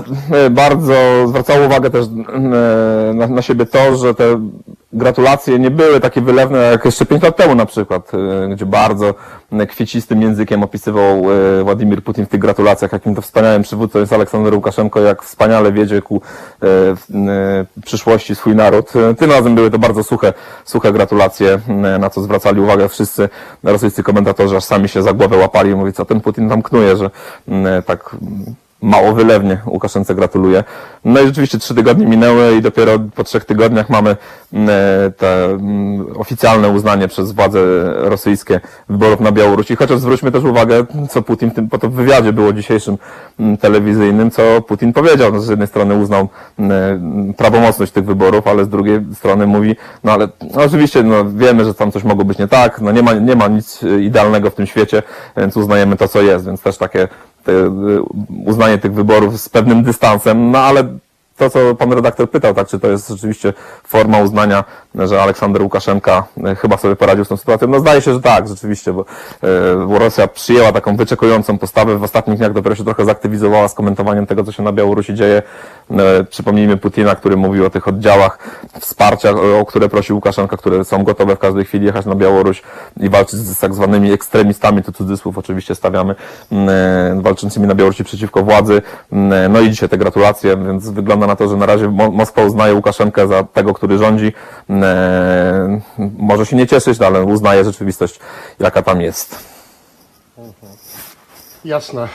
bardzo 0.50 0.94
zwracało 1.28 1.66
uwagę 1.66 1.90
też 1.90 2.06
na, 3.14 3.26
na 3.26 3.42
siebie 3.42 3.66
to, 3.66 3.96
że 3.96 4.14
te 4.14 4.40
gratulacje 4.92 5.58
nie 5.58 5.70
były 5.70 6.00
takie 6.00 6.20
wylewne 6.20 6.58
jak 6.58 6.84
jeszcze 6.84 7.06
5 7.06 7.22
lat 7.22 7.36
temu 7.36 7.54
na 7.54 7.66
przykład, 7.66 8.12
e, 8.14 8.48
gdzie 8.48 8.66
bardzo 8.66 9.14
kwiecistym 9.68 10.22
językiem 10.22 10.62
opisywał 10.62 11.22
e, 11.60 11.64
Władimir 11.64 12.02
Putin 12.02 12.26
w 12.26 12.28
tych 12.28 12.40
gratulacjach, 12.40 12.92
jakim 12.92 13.14
to 13.14 13.22
wspaniałym 13.22 13.62
przywódcą 13.62 13.98
jest 13.98 14.12
Aleksander 14.12 14.54
Łukaszenko, 14.54 15.00
jak 15.00 15.22
wspaniale 15.22 15.72
wiedzie 15.72 16.02
ku 16.02 16.22
e, 16.62 16.66
przyszłości 17.84 18.34
swój 18.34 18.54
naród. 18.54 18.92
Tym 19.18 19.30
razem 19.30 19.54
były 19.54 19.70
to 19.70 19.78
bardzo 19.78 20.04
suche, 20.04 20.32
suche 20.64 20.92
gratulacje, 20.92 21.58
na 21.98 22.10
co 22.10 22.22
zwracali 22.22 22.60
uwagę 22.60 22.88
wszyscy 22.88 23.28
rosyjscy 23.62 24.02
komentatorzy, 24.02 24.56
aż 24.56 24.64
sami 24.64 24.88
się 24.88 25.02
za 25.02 25.12
głowę 25.12 25.36
łapali 25.36 25.70
i 25.70 25.74
mówili, 25.74 25.92
co 25.92 26.04
ten 26.04 26.20
Putin 26.20 26.48
tam 26.48 26.62
knuje, 26.62 26.96
że 26.96 27.10
tak 27.86 28.16
mało 28.82 29.12
wylewnie 29.12 29.58
Łukaszence 29.66 30.14
gratuluje. 30.14 30.64
No 31.04 31.20
i 31.20 31.26
rzeczywiście 31.26 31.58
trzy 31.58 31.74
tygodnie 31.74 32.06
minęły 32.06 32.56
i 32.56 32.62
dopiero 32.62 32.98
po 33.14 33.24
trzech 33.24 33.44
tygodniach 33.44 33.90
mamy 33.90 34.16
mm, 34.52 34.68
e, 34.70 35.10
te 35.10 35.44
mm, 35.44 36.06
oficjalne 36.16 36.68
uznanie 36.68 37.08
przez 37.08 37.32
władze 37.32 37.60
rosyjskie 37.94 38.60
wyborów 38.88 39.20
na 39.20 39.32
Białorusi. 39.32 39.76
Chociaż 39.76 39.98
zwróćmy 39.98 40.32
też 40.32 40.44
uwagę, 40.44 40.86
co 41.10 41.22
Putin 41.22 41.50
tym, 41.50 41.68
po 41.68 41.78
to 41.78 41.88
w 41.88 41.92
wywiadzie 41.92 42.32
było 42.32 42.52
dzisiejszym 42.52 42.98
mm, 43.40 43.56
telewizyjnym, 43.56 44.30
co 44.30 44.42
Putin 44.62 44.92
powiedział. 44.92 45.32
No, 45.32 45.40
z 45.40 45.48
jednej 45.48 45.68
strony 45.68 45.94
uznał 45.94 46.28
mm, 46.58 47.34
prawomocność 47.34 47.92
tych 47.92 48.04
wyborów, 48.04 48.46
ale 48.46 48.64
z 48.64 48.68
drugiej 48.68 49.00
strony 49.14 49.46
mówi, 49.46 49.76
no 50.04 50.12
ale 50.12 50.28
no, 50.54 50.62
oczywiście 50.62 51.02
no, 51.02 51.24
wiemy, 51.24 51.64
że 51.64 51.74
tam 51.74 51.92
coś 51.92 52.04
mogło 52.04 52.24
być 52.24 52.38
nie 52.38 52.48
tak, 52.48 52.80
no 52.80 52.92
nie 52.92 53.02
ma, 53.02 53.12
nie 53.12 53.36
ma 53.36 53.48
nic 53.48 53.82
e, 53.82 54.00
idealnego 54.00 54.50
w 54.50 54.54
tym 54.54 54.66
świecie, 54.66 55.02
więc 55.36 55.56
uznajemy 55.56 55.96
to, 55.96 56.08
co 56.08 56.22
jest, 56.22 56.46
więc 56.46 56.62
też 56.62 56.78
takie 56.78 57.08
uznanie 58.46 58.78
tych 58.78 58.94
wyborów 58.94 59.40
z 59.40 59.48
pewnym 59.48 59.82
dystansem, 59.82 60.50
no 60.50 60.58
ale 60.58 60.84
to, 61.36 61.50
co 61.50 61.74
pan 61.74 61.92
redaktor 61.92 62.30
pytał, 62.30 62.54
tak, 62.54 62.68
czy 62.68 62.80
to 62.80 62.88
jest 62.88 63.08
rzeczywiście 63.08 63.52
forma 63.84 64.18
uznania, 64.18 64.64
że 64.94 65.22
Aleksander 65.22 65.62
Łukaszenka 65.62 66.24
y, 66.52 66.56
chyba 66.56 66.76
sobie 66.76 66.96
poradził 66.96 67.24
z 67.24 67.28
tą 67.28 67.36
sytuacją? 67.36 67.68
No 67.68 67.80
zdaje 67.80 68.00
się, 68.00 68.14
że 68.14 68.20
tak, 68.20 68.48
rzeczywiście, 68.48 68.92
bo, 68.92 69.04
bo 69.88 69.98
Rosja 69.98 70.28
przyjęła 70.28 70.72
taką 70.72 70.96
wyczekującą 70.96 71.58
postawę. 71.58 71.98
W 71.98 72.02
ostatnich 72.02 72.38
dniach 72.38 72.52
dopiero 72.52 72.74
się 72.74 72.84
trochę 72.84 73.04
zaktywizowała 73.04 73.68
z 73.68 73.74
komentowaniem 73.74 74.26
tego, 74.26 74.44
co 74.44 74.52
się 74.52 74.62
na 74.62 74.72
Białorusi 74.72 75.14
dzieje. 75.14 75.42
Y, 75.90 76.24
Przypomnijmy 76.24 76.76
Putina, 76.76 77.14
który 77.14 77.36
mówił 77.36 77.66
o 77.66 77.70
tych 77.70 77.88
oddziałach 77.88 78.38
wsparcia, 78.80 79.30
o 79.60 79.64
które 79.64 79.88
prosił 79.88 80.16
Łukaszenka, 80.16 80.56
które 80.56 80.84
są 80.84 81.04
gotowe 81.04 81.36
w 81.36 81.38
każdej 81.38 81.64
chwili 81.64 81.86
jechać 81.86 82.06
na 82.06 82.14
Białoruś 82.14 82.62
i 82.96 83.08
walczyć 83.08 83.40
z, 83.40 83.58
tak 83.58 83.74
zwanymi 83.74 84.12
ekstremistami, 84.12 84.82
tu 84.82 84.92
cudzysłów 84.92 85.38
oczywiście 85.38 85.74
stawiamy, 85.74 86.14
walczącymi 87.20 87.66
na 87.66 87.74
Białorusi 87.74 88.04
przeciwko 88.04 88.42
władzy. 88.42 88.82
No 89.50 89.60
i 89.60 89.70
dzisiaj 89.70 89.88
te 89.88 89.98
gratulacje, 89.98 90.56
więc 90.56 90.90
wygląda 90.90 91.21
na 91.26 91.36
to, 91.36 91.48
że 91.48 91.56
na 91.56 91.66
razie 91.66 91.88
Mo- 91.88 92.10
Moskwa 92.10 92.42
uznaje 92.42 92.74
Łukaszenkę 92.74 93.28
za 93.28 93.42
tego, 93.44 93.74
który 93.74 93.98
rządzi. 93.98 94.32
Mm, 94.70 95.80
Może 96.18 96.46
się 96.46 96.56
nie 96.56 96.66
cieszyć, 96.66 96.98
no, 96.98 97.06
ale 97.06 97.22
uznaje 97.24 97.64
rzeczywistość, 97.64 98.20
jaka 98.60 98.82
tam 98.82 99.00
jest. 99.00 99.52
Jasne. 101.64 102.08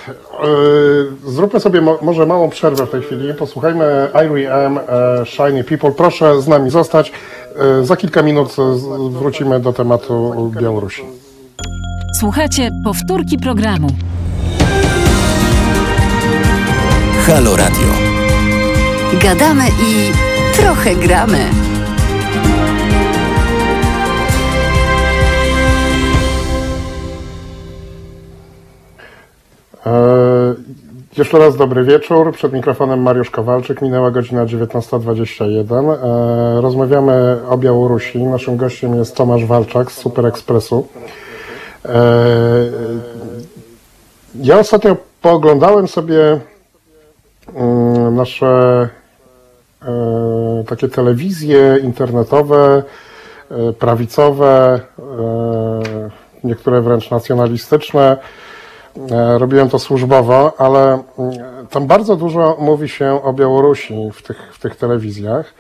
Yy, 0.44 1.32
Zróbmy 1.32 1.60
sobie 1.60 1.82
mo- 1.82 1.98
może 2.02 2.26
małą 2.26 2.50
przerwę 2.50 2.86
w 2.86 2.90
tej 2.92 3.02
chwili. 3.02 3.34
Posłuchajmy 3.34 4.10
Irie 4.26 4.54
M. 4.54 4.78
e, 4.78 5.26
Shiny 5.26 5.64
People. 5.64 5.92
Proszę 5.92 6.42
z 6.42 6.48
nami 6.48 6.70
zostać. 6.70 7.12
Za 7.82 7.96
kilka 7.96 8.22
minut 8.24 8.56
wrócimy 9.12 9.60
do 9.60 9.74
tematu 9.74 10.52
Białorusi. 10.62 11.04
Słuchajcie 12.20 12.70
powtórki 12.86 13.38
programu. 13.38 13.88
Halo 17.28 17.56
Radio. 17.56 18.07
Gadamy 19.14 19.64
i 19.68 20.12
trochę 20.58 20.96
gramy. 20.96 21.50
E, 29.86 30.56
Jeszcze 31.18 31.38
raz 31.40 31.58
dobry 31.58 31.84
wieczór. 31.84 32.32
Przed 32.34 32.54
mikrofonem 32.54 33.02
Mariusz 33.02 33.30
Kowalczyk. 33.30 33.82
Minęła 33.82 34.12
godzina 34.12 34.46
19.21. 34.46 35.94
E, 36.58 36.62
Rozmawiamy 36.62 37.38
o 37.50 37.58
Białorusi. 37.58 38.24
Naszym 38.24 38.58
gościem 38.58 38.96
jest 38.96 39.16
Tomasz 39.16 39.46
Walczak 39.46 39.92
z 39.92 39.98
Super 39.98 40.26
Expressu. 40.26 40.88
E, 41.86 41.90
Ja 44.42 44.60
ostatnio 44.60 44.96
pooglądałem 45.22 45.88
sobie 45.88 46.40
nasze 48.12 48.90
e, 49.82 50.64
takie 50.68 50.88
telewizje 50.88 51.78
internetowe, 51.84 52.84
e, 53.52 53.74
prawicowe, 53.74 54.80
e, 55.00 56.10
niektóre 56.44 56.82
wręcz 56.82 57.12
nacjonalistyczne. 57.12 58.18
E, 59.12 59.38
Robiłem 59.38 59.70
to 59.70 59.80
służbowo, 59.80 60.54
ale 60.58 60.94
mm, 60.94 61.34
tam 61.70 61.88
bardzo 61.88 62.16
dużo 62.16 62.58
mówi 62.60 62.90
się 62.90 63.24
o 63.24 63.34
Białorusi 63.34 64.10
w 64.14 64.22
tych, 64.22 64.54
w 64.54 64.60
tych 64.60 64.76
telewizjach 64.76 65.54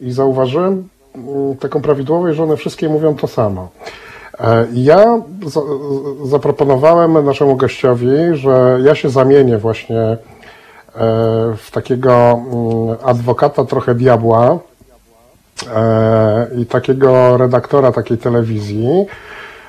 i 0.00 0.12
zauważyłem 0.12 0.88
mm, 1.14 1.56
taką 1.56 1.82
prawidłowość, 1.82 2.36
że 2.36 2.42
one 2.42 2.56
wszystkie 2.56 2.88
mówią 2.88 3.14
to 3.16 3.26
samo. 3.26 3.68
E, 4.40 4.66
Ja 4.72 5.22
za, 5.46 5.60
zaproponowałem 6.24 7.24
naszemu 7.24 7.56
gościowi, 7.56 8.08
że 8.32 8.78
ja 8.84 8.94
się 8.94 9.08
zamienię 9.08 9.58
właśnie 9.58 10.00
e, 10.00 10.16
w 11.56 11.70
takiego 11.72 12.12
mm, 12.12 12.96
adwokata 13.04 13.64
trochę 13.64 13.94
diabła 13.94 14.58
e, 15.74 16.46
i 16.56 16.66
takiego 16.66 17.36
redaktora 17.36 17.92
takiej 17.92 18.18
telewizji, 18.18 19.06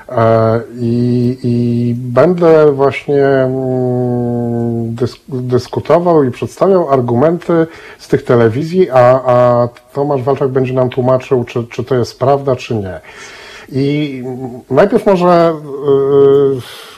E, 0.08 0.60
I, 0.78 1.38
i 1.42 1.94
będę 1.94 2.72
właśnie 2.72 3.26
mm, 3.26 4.94
dysk, 4.94 5.18
dyskutował 5.28 6.24
i 6.24 6.30
przedstawiał 6.30 6.92
argumenty 6.92 7.66
z 7.98 8.08
tych 8.08 8.24
telewizji, 8.24 8.90
a, 8.90 9.20
a 9.26 9.68
Tomasz 9.92 10.22
Walczak 10.22 10.48
będzie 10.48 10.72
nam 10.72 10.90
tłumaczył, 10.90 11.44
czy, 11.44 11.64
czy 11.64 11.84
to 11.84 11.94
jest 11.94 12.18
prawda, 12.18 12.56
czy 12.56 12.74
nie. 12.74 13.00
I 13.72 14.22
najpierw 14.70 15.06
może 15.06 15.54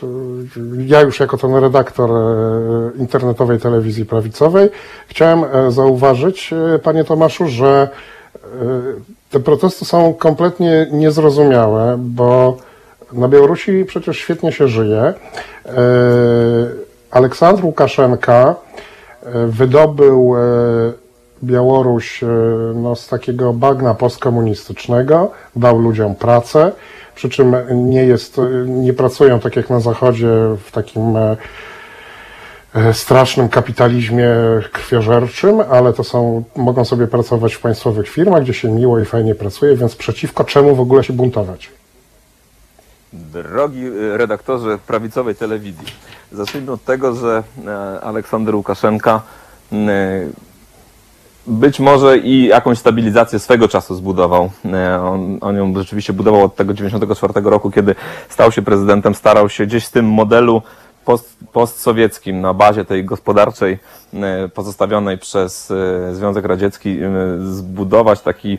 yy, 0.02 0.86
ja 0.86 1.00
już 1.00 1.20
jako 1.20 1.36
ten 1.36 1.54
redaktor 1.54 2.10
yy, 2.10 2.92
internetowej 2.98 3.58
telewizji 3.58 4.06
prawicowej 4.06 4.70
chciałem 5.08 5.44
e, 5.44 5.70
zauważyć, 5.70 6.52
e, 6.52 6.78
panie 6.78 7.04
Tomaszu, 7.04 7.48
że 7.48 7.88
e, 8.34 8.38
te 9.30 9.40
protesty 9.40 9.84
są 9.84 10.14
kompletnie 10.14 10.86
niezrozumiałe, 10.92 11.96
bo 11.98 12.56
na 13.12 13.28
Białorusi 13.28 13.84
przecież 13.84 14.18
świetnie 14.18 14.52
się 14.52 14.68
żyje. 14.68 15.00
E, 15.00 15.14
Aleksandr 17.10 17.64
Łukaszenka 17.64 18.54
e, 19.22 19.46
wydobył 19.46 20.34
e, 20.36 20.40
Białoruś 21.42 22.22
e, 22.22 22.26
no, 22.74 22.96
z 22.96 23.08
takiego 23.08 23.52
bagna 23.52 23.94
postkomunistycznego, 23.94 25.30
dał 25.56 25.78
ludziom 25.78 26.14
pracę, 26.14 26.72
przy 27.18 27.28
czym 27.28 27.56
nie 27.70 28.04
jest, 28.04 28.40
nie 28.66 28.92
pracują 28.92 29.40
tak 29.40 29.56
jak 29.56 29.70
na 29.70 29.80
Zachodzie 29.80 30.28
w 30.64 30.70
takim 30.72 31.16
e, 31.16 31.36
e, 32.74 32.94
strasznym 32.94 33.48
kapitalizmie 33.48 34.28
krwiożerczym, 34.72 35.60
ale 35.70 35.92
to 35.92 36.04
są, 36.04 36.44
mogą 36.56 36.84
sobie 36.84 37.06
pracować 37.06 37.54
w 37.54 37.60
państwowych 37.60 38.08
firmach, 38.08 38.42
gdzie 38.42 38.54
się 38.54 38.70
miło 38.70 38.98
i 38.98 39.04
fajnie 39.04 39.34
pracuje, 39.34 39.76
więc 39.76 39.96
przeciwko 39.96 40.44
czemu 40.44 40.74
w 40.74 40.80
ogóle 40.80 41.04
się 41.04 41.12
buntować? 41.12 41.70
Drogi 43.12 43.90
redaktorze 44.12 44.78
prawicowej 44.86 45.34
telewizji, 45.34 45.86
zacznijmy 46.32 46.72
od 46.72 46.84
tego, 46.84 47.14
że 47.14 47.42
e, 47.66 48.00
Aleksander 48.00 48.54
Łukaszenka 48.54 49.22
być 51.48 51.80
może 51.80 52.18
i 52.18 52.46
jakąś 52.46 52.78
stabilizację 52.78 53.38
swego 53.38 53.68
czasu 53.68 53.94
zbudował. 53.94 54.50
E, 54.64 55.02
On, 55.02 55.38
on 55.40 55.56
ją 55.56 55.74
rzeczywiście 55.74 56.12
budował 56.12 56.44
od 56.44 56.56
tego 56.56 56.74
94 56.74 57.50
roku, 57.50 57.70
kiedy 57.70 57.94
stał 58.28 58.52
się 58.52 58.62
prezydentem, 58.62 59.14
starał 59.14 59.48
się 59.48 59.66
gdzieś 59.66 59.86
w 59.86 59.90
tym 59.90 60.06
modelu 60.06 60.62
post, 61.04 61.36
postsowieckim 61.52 62.40
na 62.40 62.54
bazie 62.54 62.84
tej 62.84 63.04
gospodarczej 63.04 63.78
e, 64.14 64.48
pozostawionej 64.48 65.18
przez 65.18 65.70
e, 65.70 66.14
Związek 66.14 66.44
Radziecki 66.44 66.98
zbudować 67.38 68.20
taki 68.20 68.58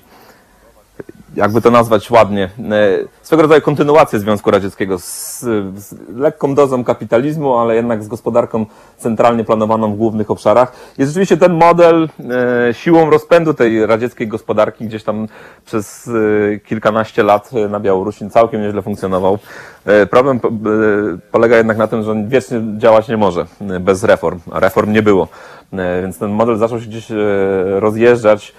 jakby 1.35 1.61
to 1.61 1.71
nazwać 1.71 2.11
ładnie, 2.11 2.49
e, 2.71 2.97
swego 3.21 3.41
rodzaju 3.41 3.61
kontynuację 3.61 4.19
Związku 4.19 4.51
Radzieckiego 4.51 4.99
z, 4.99 5.39
z 5.75 5.95
lekką 6.15 6.55
dozą 6.55 6.83
kapitalizmu, 6.83 7.57
ale 7.57 7.75
jednak 7.75 8.03
z 8.03 8.07
gospodarką 8.07 8.65
centralnie 8.97 9.43
planowaną 9.43 9.93
w 9.93 9.97
głównych 9.97 10.31
obszarach. 10.31 10.71
I 10.97 11.05
rzeczywiście 11.05 11.37
ten 11.37 11.53
model 11.53 12.09
e, 12.69 12.73
siłą 12.73 13.09
rozpędu 13.09 13.53
tej 13.53 13.85
radzieckiej 13.85 14.27
gospodarki 14.27 14.85
gdzieś 14.85 15.03
tam 15.03 15.27
przez 15.65 16.07
e, 16.07 16.59
kilkanaście 16.59 17.23
lat 17.23 17.51
na 17.69 17.79
Białorusi 17.79 18.29
całkiem 18.29 18.61
nieźle 18.61 18.81
funkcjonował. 18.81 19.39
Problem 20.09 20.39
po- 20.39 20.51
polega 21.31 21.57
jednak 21.57 21.77
na 21.77 21.87
tym, 21.87 22.03
że 22.03 22.11
on 22.11 22.29
wiecznie 22.29 22.61
działać 22.77 23.07
nie 23.07 23.17
może 23.17 23.45
bez 23.79 24.03
reform, 24.03 24.39
a 24.51 24.59
reform 24.59 24.91
nie 24.91 25.01
było. 25.01 25.27
Więc 26.01 26.17
ten 26.19 26.31
model 26.31 26.57
zaczął 26.57 26.79
się 26.79 26.87
gdzieś 26.87 27.07
rozjeżdżać 27.79 28.53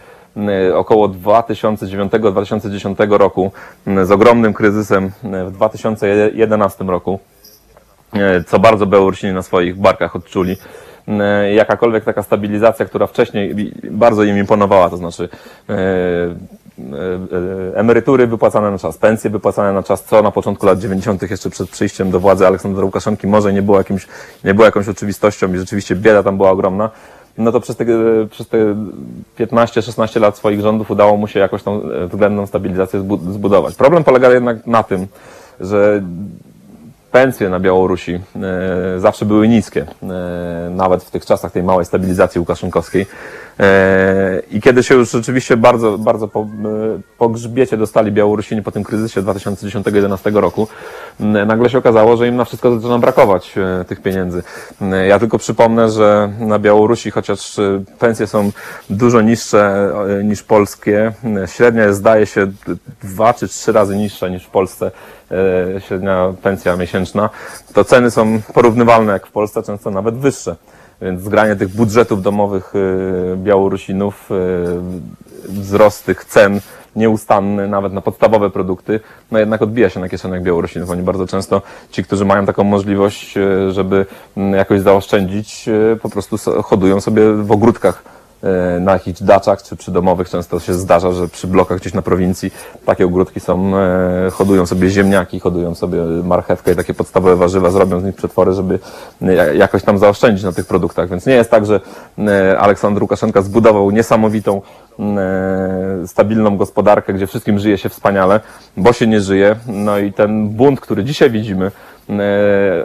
około 0.74 1.08
2009-2010 1.08 3.18
roku 3.18 3.52
y, 3.88 4.06
z 4.06 4.10
ogromnym 4.10 4.52
kryzysem 4.52 5.04
y, 5.04 5.10
w 5.44 5.52
2011 5.52 6.84
roku, 6.84 7.20
y, 8.14 8.18
co 8.44 8.58
bardzo 8.58 8.86
Białorusini 8.86 9.32
na 9.32 9.42
swoich 9.42 9.76
barkach 9.76 10.16
odczuli. 10.16 10.56
Y, 11.08 11.54
Jakakolwiek 11.54 12.04
taka 12.04 12.22
stabilizacja, 12.22 12.86
która 12.86 13.06
wcześniej 13.06 13.72
bardzo 13.90 14.22
im 14.22 14.38
imponowała, 14.38 14.90
to 14.90 14.96
znaczy 14.96 15.28
y, 15.70 15.72
y, 15.72 15.76
y, 17.72 17.76
emerytury 17.76 18.26
wypłacane 18.26 18.70
na 18.70 18.78
czas, 18.78 18.98
pensje 18.98 19.30
wypłacane 19.30 19.72
na 19.72 19.82
czas, 19.82 20.04
co 20.04 20.22
na 20.22 20.30
początku 20.30 20.66
lat 20.66 20.78
90. 20.78 21.30
jeszcze 21.30 21.50
przed 21.50 21.70
przyjściem 21.70 22.10
do 22.10 22.20
władzy 22.20 22.46
Aleksandra 22.46 22.84
Łukaszenki 22.84 23.26
może 23.26 23.52
nie 23.52 23.62
było, 23.62 23.78
jakimś, 23.78 24.06
nie 24.44 24.54
było 24.54 24.66
jakąś 24.66 24.88
oczywistością 24.88 25.54
i 25.54 25.58
rzeczywiście 25.58 25.96
bieda 25.96 26.22
tam 26.22 26.36
była 26.36 26.50
ogromna 26.50 26.90
no 27.38 27.52
to 27.52 27.60
przez 27.60 27.76
te, 27.76 27.84
przez 28.30 28.48
te 28.48 28.58
15-16 29.38 30.20
lat 30.20 30.36
swoich 30.36 30.60
rządów 30.60 30.90
udało 30.90 31.16
mu 31.16 31.28
się 31.28 31.40
jakoś 31.40 31.62
tą 31.62 31.80
względną 32.08 32.46
stabilizację 32.46 33.00
zbu- 33.00 33.32
zbudować. 33.32 33.74
Problem 33.74 34.04
polega 34.04 34.30
jednak 34.30 34.66
na 34.66 34.82
tym, 34.82 35.06
że 35.60 36.02
pensje 37.12 37.48
na 37.48 37.60
Białorusi 37.60 38.14
e, 38.14 38.20
zawsze 39.00 39.24
były 39.24 39.48
niskie, 39.48 39.86
e, 40.02 40.70
nawet 40.70 41.04
w 41.04 41.10
tych 41.10 41.26
czasach 41.26 41.52
tej 41.52 41.62
małej 41.62 41.84
stabilizacji 41.86 42.38
łukaszenkowskiej. 42.38 43.06
E, 43.60 44.42
I 44.50 44.60
kiedy 44.60 44.82
się 44.82 44.94
już 44.94 45.10
rzeczywiście 45.10 45.56
bardzo, 45.56 45.98
bardzo 45.98 46.28
po, 46.28 46.40
e, 46.40 46.46
po 47.18 47.28
grzbiecie 47.28 47.76
dostali 47.76 48.12
Białorusini 48.12 48.62
po 48.62 48.72
tym 48.72 48.84
kryzysie 48.84 49.22
2010-2011 49.22 50.40
roku, 50.40 50.68
m, 51.20 51.32
nagle 51.46 51.70
się 51.70 51.78
okazało, 51.78 52.16
że 52.16 52.28
im 52.28 52.36
na 52.36 52.44
wszystko 52.44 52.74
zaczyna 52.74 52.98
brakować 52.98 53.54
e, 53.58 53.84
tych 53.84 54.02
pieniędzy. 54.02 54.42
Ja 55.08 55.18
tylko 55.18 55.38
przypomnę, 55.38 55.90
że 55.90 56.32
na 56.38 56.58
Białorusi, 56.58 57.10
chociaż 57.10 57.58
e, 57.58 57.82
pensje 57.98 58.26
są 58.26 58.50
dużo 58.90 59.20
niższe 59.20 59.92
e, 60.20 60.24
niż 60.24 60.42
polskie, 60.42 61.12
średnia 61.46 61.84
jest, 61.84 61.98
zdaje 61.98 62.26
się 62.26 62.46
dwa 63.02 63.34
czy 63.34 63.48
trzy 63.48 63.72
razy 63.72 63.96
niższa 63.96 64.28
niż 64.28 64.44
w 64.44 64.50
Polsce 64.50 64.90
e, 65.30 65.80
średnia 65.80 66.32
pensja 66.42 66.76
miesięczna, 66.76 67.30
to 67.74 67.84
ceny 67.84 68.10
są 68.10 68.40
porównywalne 68.54 69.12
jak 69.12 69.26
w 69.26 69.30
Polsce, 69.30 69.62
często 69.62 69.90
nawet 69.90 70.14
wyższe. 70.14 70.56
Więc 71.02 71.22
zgranie 71.22 71.56
tych 71.56 71.68
budżetów 71.68 72.22
domowych 72.22 72.74
y, 72.74 73.36
Białorusinów, 73.36 74.30
y, 74.30 74.34
wzrost 75.48 76.06
tych 76.06 76.24
cen 76.24 76.60
nieustanny, 76.96 77.68
nawet 77.68 77.92
na 77.92 78.00
podstawowe 78.00 78.50
produkty, 78.50 79.00
no 79.30 79.38
jednak 79.38 79.62
odbija 79.62 79.90
się 79.90 80.00
na 80.00 80.08
kieszeniach 80.08 80.42
Białorusinów. 80.42 80.90
Oni 80.90 81.02
bardzo 81.02 81.26
często, 81.26 81.62
ci, 81.90 82.04
którzy 82.04 82.24
mają 82.24 82.46
taką 82.46 82.64
możliwość, 82.64 83.36
y, 83.36 83.72
żeby 83.72 84.06
mm, 84.36 84.54
jakoś 84.54 84.80
zaoszczędzić, 84.80 85.68
po 86.02 86.08
prostu 86.08 86.62
hodują 86.62 87.00
sobie 87.00 87.32
w 87.32 87.52
ogródkach 87.52 88.19
na 88.80 88.92
jakichś 88.92 89.22
daczach 89.22 89.62
czy 89.62 89.76
przydomowych 89.76 90.28
często 90.30 90.60
się 90.60 90.74
zdarza, 90.74 91.12
że 91.12 91.28
przy 91.28 91.46
blokach 91.46 91.78
gdzieś 91.78 91.94
na 91.94 92.02
prowincji 92.02 92.50
takie 92.86 93.04
ogródki 93.06 93.40
są, 93.40 93.76
e, 93.76 94.30
hodują 94.30 94.66
sobie 94.66 94.90
ziemniaki, 94.90 95.40
hodują 95.40 95.74
sobie 95.74 95.98
marchewkę 96.24 96.72
i 96.72 96.76
takie 96.76 96.94
podstawowe 96.94 97.36
warzywa, 97.36 97.70
zrobią 97.70 98.00
z 98.00 98.04
nich 98.04 98.14
przetwory, 98.14 98.52
żeby 98.52 98.78
e, 99.22 99.34
ja- 99.34 99.52
jakoś 99.52 99.82
tam 99.82 99.98
zaoszczędzić 99.98 100.44
na 100.44 100.52
tych 100.52 100.66
produktach. 100.66 101.08
Więc 101.08 101.26
nie 101.26 101.34
jest 101.34 101.50
tak, 101.50 101.66
że 101.66 101.80
e, 102.18 102.58
Aleksander 102.58 103.02
Łukaszenka 103.02 103.42
zbudował 103.42 103.90
niesamowitą 103.90 104.62
e, 104.98 106.06
stabilną 106.06 106.56
gospodarkę, 106.56 107.12
gdzie 107.12 107.26
wszystkim 107.26 107.58
żyje 107.58 107.78
się 107.78 107.88
wspaniale, 107.88 108.40
bo 108.76 108.92
się 108.92 109.06
nie 109.06 109.20
żyje. 109.20 109.56
No 109.66 109.98
i 109.98 110.12
ten 110.12 110.48
bunt, 110.48 110.80
który 110.80 111.04
dzisiaj 111.04 111.30
widzimy, 111.30 111.66
E, 111.66 111.70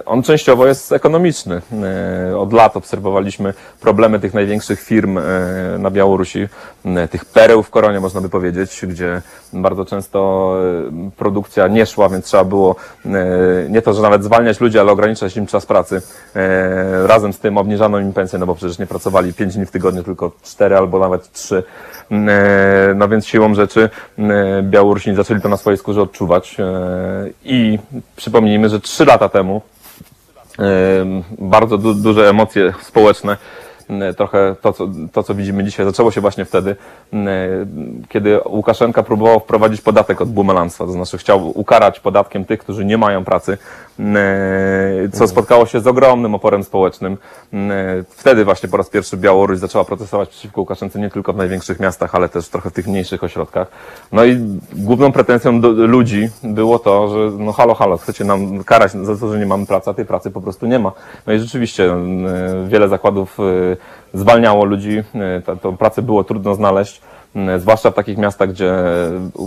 On 0.05 0.23
częściowo 0.23 0.67
jest 0.67 0.91
ekonomiczny. 0.91 1.61
E, 2.31 2.37
Od 2.37 2.53
lat 2.53 2.77
obserwowaliśmy 2.77 3.53
problemy 3.81 4.19
tych 4.19 4.33
największych 4.33 4.81
firm 4.81 5.17
e, 5.17 5.21
na 5.79 5.91
Białorusi, 5.91 6.47
e, 6.85 7.07
tych 7.07 7.25
pereł 7.25 7.63
w 7.63 7.69
koronie 7.69 7.99
można 7.99 8.21
by 8.21 8.29
powiedzieć, 8.29 8.85
gdzie 8.87 9.21
bardzo 9.53 9.85
często 9.85 10.51
e, 11.07 11.09
produkcja 11.17 11.67
nie 11.67 11.85
szła, 11.85 12.09
więc 12.09 12.25
trzeba 12.25 12.43
było 12.43 12.75
e, 13.05 13.09
nie 13.69 13.81
to, 13.81 13.93
że 13.93 14.01
nawet 14.01 14.23
zwalniać 14.23 14.59
ludzi, 14.59 14.79
ale 14.79 14.91
ograniczać 14.91 15.37
im 15.37 15.45
czas 15.47 15.65
pracy. 15.65 16.01
E, 16.35 17.07
Razem 17.07 17.33
z 17.33 17.39
tym 17.39 17.57
obniżano 17.57 17.99
im 17.99 18.13
pensję, 18.13 18.39
no 18.39 18.45
bo 18.45 18.55
przecież 18.55 18.79
nie 18.79 18.87
pracowali 18.87 19.33
5 19.33 19.55
dni 19.55 19.65
w 19.65 19.71
tygodniu, 19.71 20.03
tylko 20.03 20.31
4 20.43 20.77
albo 20.77 20.99
nawet 20.99 21.31
3. 21.31 21.63
No 22.95 23.07
więc 23.07 23.27
siłą 23.27 23.55
rzeczy 23.55 23.89
e, 24.19 24.63
Białorusini 24.63 25.15
zaczęli 25.15 25.41
to 25.41 25.49
na 25.49 25.57
swojej 25.57 25.77
skórze 25.77 26.01
odczuwać 26.01 26.57
e, 26.59 26.65
i 27.43 27.79
przypomnijmy, 28.15 28.69
że 28.69 28.79
3 28.79 29.05
lata 29.05 29.29
temu 29.29 29.61
Em, 30.59 31.23
bardzo 31.39 31.77
du 31.77 31.93
duże 31.93 32.29
emocje 32.29 32.73
społeczne. 32.81 33.37
M, 33.89 34.15
Trochę 34.17 34.55
to 34.61 34.73
co, 34.73 34.87
to, 35.13 35.23
co 35.23 35.35
widzimy 35.35 35.63
dzisiaj, 35.63 35.85
zaczęło 35.85 36.11
się 36.11 36.21
właśnie 36.21 36.45
wtedy, 36.45 36.75
kiedy 38.09 38.39
Łukaszenka 38.45 39.03
próbował 39.03 39.39
wprowadzić 39.39 39.81
podatek 39.81 40.21
od 40.21 40.29
bumelanstwa, 40.29 40.85
to 40.85 40.91
znaczy 40.91 41.17
chciał 41.17 41.59
ukarać 41.59 41.99
podatkiem 41.99 42.45
tych, 42.45 42.59
którzy 42.59 42.85
nie 42.85 42.97
mają 42.97 43.25
pracy, 43.25 43.57
co 45.13 45.27
spotkało 45.27 45.65
się 45.65 45.79
z 45.79 45.87
ogromnym 45.87 46.35
oporem 46.35 46.63
społecznym. 46.63 47.17
Wtedy 48.09 48.45
właśnie 48.45 48.69
po 48.69 48.77
raz 48.77 48.89
pierwszy 48.89 49.17
Białoruś 49.17 49.59
zaczęła 49.59 49.85
protestować 49.85 50.29
przeciwko 50.29 50.61
Łukaszence 50.61 50.99
nie 50.99 51.09
tylko 51.09 51.33
w 51.33 51.37
największych 51.37 51.79
miastach, 51.79 52.15
ale 52.15 52.29
też 52.29 52.49
trochę 52.49 52.69
w 52.69 52.73
tych 52.73 52.87
mniejszych 52.87 53.23
ośrodkach. 53.23 53.67
No 54.11 54.25
i 54.25 54.59
główną 54.73 55.11
pretensją 55.11 55.61
do 55.61 55.69
ludzi 55.69 56.29
było 56.43 56.79
to, 56.79 57.07
że 57.07 57.37
no 57.37 57.51
halo, 57.51 57.73
halo, 57.75 57.97
chcecie 57.97 58.23
nam 58.23 58.63
karać 58.63 58.91
za 58.91 59.15
to, 59.17 59.33
że 59.33 59.39
nie 59.39 59.45
mamy 59.45 59.65
pracy, 59.65 59.89
a 59.89 59.93
tej 59.93 60.05
pracy 60.05 60.31
po 60.31 60.41
prostu 60.41 60.65
nie 60.65 60.79
ma. 60.79 60.91
No 61.27 61.33
i 61.33 61.39
rzeczywiście 61.39 61.95
wiele 62.67 62.87
zakładów 62.87 63.37
e, 63.39 63.43
zwalniało 64.13 64.65
ludzi, 64.65 65.03
ta- 65.45 65.55
tą 65.55 65.77
pracę 65.77 66.01
było 66.01 66.23
trudno 66.23 66.55
znaleźć. 66.55 67.01
M, 67.35 67.59
Zwłaszcza 67.59 67.91
w 67.91 67.93
takich 67.93 68.17
miastach, 68.17 68.49
gdzie, 68.49 68.73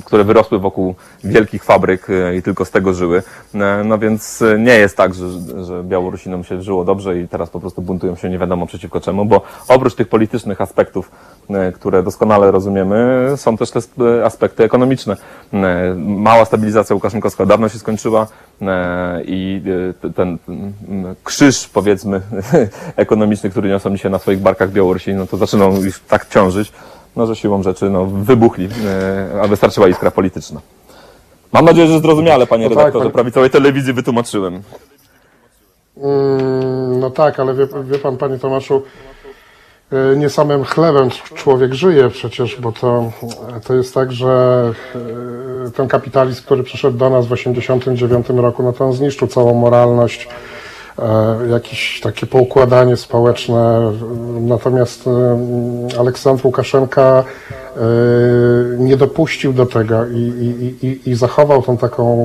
które 0.05 0.25
wyrosły 0.25 0.59
wokół 0.59 0.95
wielkich 1.25 1.65
fabryk 1.65 2.11
e, 2.11 2.37
i 2.37 2.43
tylko 2.43 2.65
z 2.65 2.71
tego 2.71 2.95
żyły. 2.95 3.23
E, 3.55 3.83
No 3.85 3.99
więc 3.99 4.43
e, 4.43 4.59
nie 4.59 4.75
jest 4.79 4.97
tak, 4.97 5.15
że, 5.15 5.27
że 5.65 5.83
Białorusinom 5.85 6.45
się 6.45 6.63
żyło 6.63 6.85
dobrze 6.85 7.21
i 7.21 7.29
teraz 7.29 7.51
po 7.51 7.61
prostu 7.61 7.83
buntują 7.83 8.17
się 8.17 8.29
nie 8.31 8.39
wiadomo 8.39 8.67
przeciwko 8.67 9.01
czemu, 9.01 9.25
bo 9.25 9.43
oprócz 9.69 9.95
tych 9.95 10.09
politycznych 10.09 10.61
aspektów, 10.61 11.11
e, 11.51 11.73
które 11.73 12.03
doskonale 12.03 12.51
rozumiemy, 12.51 13.29
są 13.37 13.57
też 13.57 13.71
te 13.71 13.79
sp- 13.87 14.25
aspekty 14.25 14.65
ekonomiczne. 14.65 15.17
Mała 15.97 16.45
stabilizacja 16.45 16.95
Łukaszenkowska 16.95 17.47
dawno 17.47 17.69
się 17.69 17.79
skończyła 17.79 18.27
i 19.25 19.63
t- 20.03 20.11
ten 20.11 20.39
mm, 20.49 21.15
krzyż, 21.25 21.69
powiedzmy, 21.69 22.21
ekonomiczny, 22.97 23.51
który 23.51 23.69
niosą 23.69 23.91
dzisiaj 23.91 24.11
na 24.13 24.19
swoich 24.19 24.39
barkach 24.39 24.71
Białorusini, 24.71 25.17
no 25.17 25.27
to 25.27 25.37
zaczynał 25.37 25.73
już 25.85 26.01
tak 26.01 26.29
ciążyć, 26.29 26.73
no 27.19 27.27
że 27.27 27.37
siłą 27.37 27.63
rzeczy 27.63 27.91
no, 27.91 28.07
wybuchli, 28.07 28.69
e, 28.87 29.41
a 29.43 29.47
wystarczyła 29.49 29.89
iskra 29.89 30.11
polityczna. 30.11 30.61
Mam 31.53 31.65
nadzieję, 31.65 31.87
że 31.89 32.01
zrozumiale, 32.01 32.47
panie 32.47 32.65
No 32.65 32.69
tak, 32.71 32.79
redaktorze, 32.79 33.05
panie- 33.05 33.13
prawicowej 33.13 33.51
telewizji 33.51 33.93
wytłumaczyłem. 33.93 34.63
Mm, 35.97 37.01
No 37.01 37.11
tak, 37.11 37.41
ale 37.41 37.55
wie, 37.55 37.67
wie 37.85 37.99
pan, 37.99 38.17
panie 38.17 38.39
Tomaszu, 38.39 38.83
y, 40.13 40.17
nie 40.17 40.31
samym 40.31 40.65
chlebem 40.65 41.11
człowiek 41.35 41.75
żyje 41.75 42.09
przecież, 42.11 42.57
bo 42.61 42.73
to, 42.73 43.13
to 43.67 43.75
jest 43.75 43.95
tak, 43.95 44.13
że 44.13 44.63
ten 45.75 45.89
kapitalizm, 45.89 46.43
który 46.43 46.63
przyszedł 46.63 46.99
do 46.99 47.11
nas 47.11 47.27
w 47.27 47.31
1989 47.31 48.43
roku, 48.43 48.63
no 48.63 48.73
to 48.73 48.85
on 48.85 48.93
zniszczył 48.93 49.29
całą 49.29 49.55
moralność, 49.55 50.25
e, 50.25 50.29
jakieś 51.51 52.01
takie 52.01 52.27
poukładanie 52.27 52.97
społeczne. 52.97 53.93
Natomiast 54.41 55.05
y, 55.07 55.99
Aleksandr 55.99 56.47
Łukaszenka 56.47 57.25
y, 57.25 57.81
nie 58.79 58.97
dopuścił 58.97 59.53
do 59.53 59.67
tego 59.67 60.07
i, 60.07 60.17
i, 60.17 60.87
i, 60.87 61.11
i 61.11 61.15
zachował 61.15 61.63
tą 61.63 61.77
taką 61.77 62.17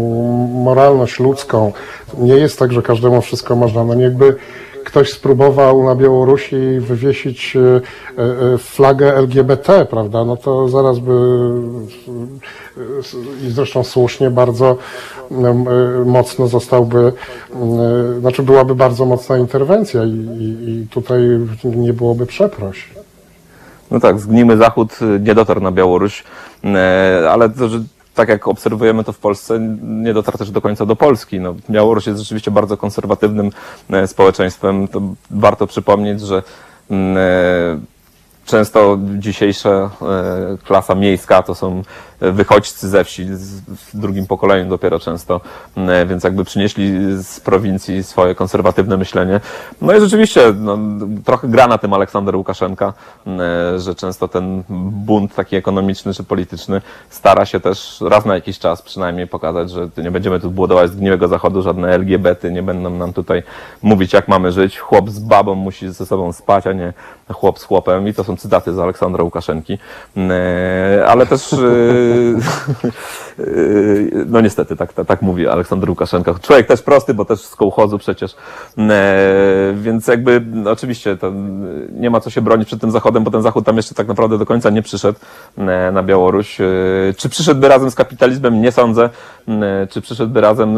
moralność 0.64 1.20
ludzką. 1.20 1.74
Nie 2.18 2.36
jest 2.36 2.60
tak, 2.60 2.72
że 2.72 2.82
każdemu 2.82 3.22
wszystko 3.22 3.56
można. 3.56 3.84
No 3.84 4.00
jakby 4.00 4.36
ktoś 4.86 5.12
spróbował 5.12 5.84
na 5.84 5.96
Białorusi 5.96 6.56
wywiesić 6.80 7.56
e, 7.56 7.82
e, 8.22 8.58
flagę 8.58 9.16
LGBT, 9.16 9.86
prawda, 9.86 10.26
no 10.26 10.38
to 10.38 10.70
zaraz 10.70 11.00
by 11.00 11.12
e, 11.12 11.16
i 13.48 13.52
zresztą 13.52 13.84
słusznie 13.84 14.30
bardzo 14.30 14.78
mocno 16.06 16.48
zostałby, 16.48 17.14
znaczy 18.20 18.44
byłaby 18.44 18.76
bardzo 18.76 19.06
mocna 19.06 19.38
interwencja 19.38 20.04
i, 20.04 20.10
i, 20.10 20.88
tutaj 20.92 21.20
nie 21.64 21.94
byłoby 21.94 22.26
przeproś. 22.26 22.90
No 23.92 24.00
tak, 24.00 24.20
zgnimy 24.20 24.58
Zachód 24.58 25.00
nie 25.20 25.36
dotarł 25.36 25.62
na 25.62 25.72
Białoruś, 25.72 26.24
ale 27.30 27.50
to, 27.50 27.70
że 27.70 27.84
tak 28.14 28.30
jak 28.30 28.48
obserwujemy 28.48 29.04
to 29.04 29.14
w 29.14 29.18
Polsce, 29.18 29.60
nie 29.82 30.14
dotarł 30.14 30.38
też 30.38 30.52
do 30.52 30.62
końca 30.62 30.86
do 30.86 30.96
Polski. 30.96 31.40
No, 31.40 31.56
Białoruś 31.70 32.08
jest 32.08 32.20
rzeczywiście 32.20 32.52
bardzo 32.52 32.78
konserwatywnym 32.78 33.52
e, 33.90 34.08
społeczeństwem. 34.08 34.88
To 34.88 35.02
warto 35.32 35.68
przypomnieć, 35.68 36.22
że 36.22 36.44
mm, 36.90 37.18
e, 37.18 37.94
Często 38.46 38.98
dzisiejsza 39.20 39.70
e, 39.70 39.90
klasa 40.64 40.96
miejska 40.96 41.44
to 41.44 41.56
są 41.56 41.84
wychodźcy 42.32 42.90
ze 42.90 43.04
wsi, 43.04 43.26
w 43.68 43.98
drugim 43.98 44.28
pokoleniu 44.28 44.70
dopiero 44.70 45.00
często, 45.00 45.42
e, 45.78 46.06
więc 46.06 46.24
jakby 46.24 46.46
przynieśli 46.46 46.94
z 47.24 47.40
prowincji 47.40 48.04
swoje 48.04 48.36
konserwatywne 48.36 48.98
myślenie. 48.98 49.40
No 49.82 49.96
i 49.96 50.00
rzeczywiście 50.00 50.54
no, 50.60 50.78
trochę 51.26 51.48
gra 51.48 51.68
na 51.68 51.78
tym 51.78 51.94
Aleksander 51.94 52.36
Łukaszenka, 52.36 52.94
e, 53.28 53.80
że 53.80 53.96
często 53.96 54.28
ten 54.28 54.64
bunt 54.70 55.36
taki 55.36 55.56
ekonomiczny 55.56 56.14
czy 56.14 56.24
polityczny 56.24 56.82
stara 57.10 57.46
się 57.46 57.60
też 57.60 58.02
raz 58.02 58.26
na 58.26 58.36
jakiś 58.36 58.60
czas 58.60 58.82
przynajmniej 58.82 59.28
pokazać, 59.28 59.72
że 59.72 59.90
nie 59.98 60.12
będziemy 60.12 60.40
tu 60.40 60.52
budować 60.52 60.92
zgniłego 60.92 61.28
zachodu, 61.28 61.62
żadne 61.62 61.90
LGBT 61.90 62.52
nie 62.52 62.64
będą 62.64 62.90
nam 62.90 63.14
tutaj 63.14 63.44
mówić 63.82 64.14
jak 64.14 64.28
mamy 64.28 64.52
żyć. 64.52 64.80
Chłop 64.80 65.10
z 65.10 65.20
babą 65.20 65.56
musi 65.56 65.90
ze 65.90 66.06
sobą 66.06 66.34
spać, 66.34 66.68
a 66.68 66.74
nie 66.74 66.94
chłop 67.34 67.60
z 67.60 67.64
chłopem. 67.64 68.08
I 68.08 68.14
to 68.14 68.24
są 68.24 68.38
cytaty 68.38 68.74
z 68.74 68.80
Aleksandra 68.80 69.24
Łukaszenki. 69.24 69.78
E, 70.18 71.06
Ale 71.08 71.26
też, 71.26 71.42
no 74.26 74.42
niestety, 74.42 74.76
tak, 74.76 74.94
tak, 74.94 75.08
tak 75.08 75.22
mówi 75.22 75.48
Aleksander 75.48 75.90
Łukaszenka. 75.90 76.34
Człowiek 76.42 76.68
też 76.68 76.82
prosty, 76.82 77.14
bo 77.14 77.26
też 77.26 77.42
z 77.42 77.56
kołchozu 77.56 77.98
przecież. 77.98 78.36
E, 78.78 79.74
Więc 79.76 80.08
jakby, 80.08 80.42
no 80.54 80.72
oczywiście, 80.72 81.18
nie 81.92 82.10
ma 82.10 82.20
co 82.20 82.30
się 82.30 82.42
bronić 82.42 82.68
przed 82.68 82.82
tym 82.82 82.92
Zachodem, 82.92 83.24
bo 83.24 83.32
ten 83.32 83.42
Zachód 83.42 83.66
tam 83.66 83.78
jeszcze 83.78 83.96
tak 83.96 84.08
naprawdę 84.08 84.38
do 84.38 84.46
końca 84.46 84.70
nie 84.70 84.82
przyszedł 84.82 85.20
e, 85.58 85.92
na 85.92 86.04
Białoruś. 86.04 86.62
E, 86.62 86.66
Czy 87.18 87.30
przyszedłby 87.30 87.68
razem 87.68 87.92
z 87.92 87.96
kapitalizmem? 87.96 88.62
Nie 88.62 88.72
sądzę. 88.72 89.10
Czy 89.90 90.02
przyszedłby 90.02 90.42
razem 90.42 90.76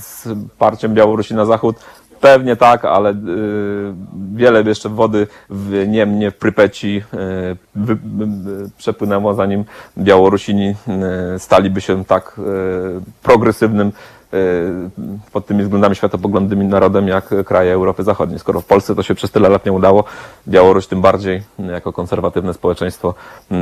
z 0.00 0.28
parciem 0.58 0.94
Białorusi 0.94 1.34
na 1.34 1.44
Zachód? 1.44 1.76
Pewnie 2.20 2.56
tak, 2.56 2.84
ale 2.84 3.10
y, 3.10 3.14
wiele 4.34 4.62
jeszcze 4.62 4.88
wody 4.88 5.26
w 5.50 5.84
Niemnie, 5.88 6.30
w 6.30 6.36
Prypeci 6.36 7.02
y, 7.14 7.18
y, 7.90 8.70
przepłynęło, 8.78 9.34
zanim 9.34 9.64
Białorusini 9.98 10.74
y, 11.34 11.38
staliby 11.38 11.80
się 11.80 12.04
tak 12.04 12.36
y, 12.38 12.42
progresywnym 13.22 13.92
pod 15.32 15.46
tymi 15.46 15.62
względami 15.62 15.96
światopoglądnymi 15.96 16.64
narodem 16.64 17.08
jak 17.08 17.34
kraje 17.44 17.72
Europy 17.72 18.04
Zachodniej. 18.04 18.38
Skoro 18.38 18.60
w 18.60 18.64
Polsce 18.64 18.94
to 18.94 19.02
się 19.02 19.14
przez 19.14 19.30
tyle 19.30 19.48
lat 19.48 19.66
nie 19.66 19.72
udało, 19.72 20.04
Białoruś 20.48 20.86
tym 20.86 21.00
bardziej 21.00 21.42
y, 21.60 21.62
jako 21.62 21.92
konserwatywne 21.92 22.54
społeczeństwo 22.54 23.14
y, 23.52 23.54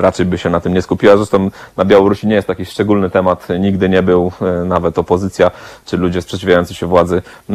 raczej 0.00 0.26
by 0.26 0.38
się 0.38 0.50
na 0.50 0.60
tym 0.60 0.74
nie 0.74 0.82
skupiła. 0.82 1.16
Zresztą 1.16 1.50
na 1.76 1.84
Białorusi 1.84 2.26
nie 2.26 2.34
jest 2.34 2.46
taki 2.48 2.64
szczególny 2.64 3.10
temat, 3.10 3.48
nigdy 3.60 3.88
nie 3.88 4.02
był, 4.02 4.32
y, 4.62 4.64
nawet 4.64 4.98
opozycja 4.98 5.50
czy 5.84 5.96
ludzie 5.96 6.22
sprzeciwiający 6.22 6.74
się 6.74 6.86
władzy. 6.86 7.22
y, 7.50 7.54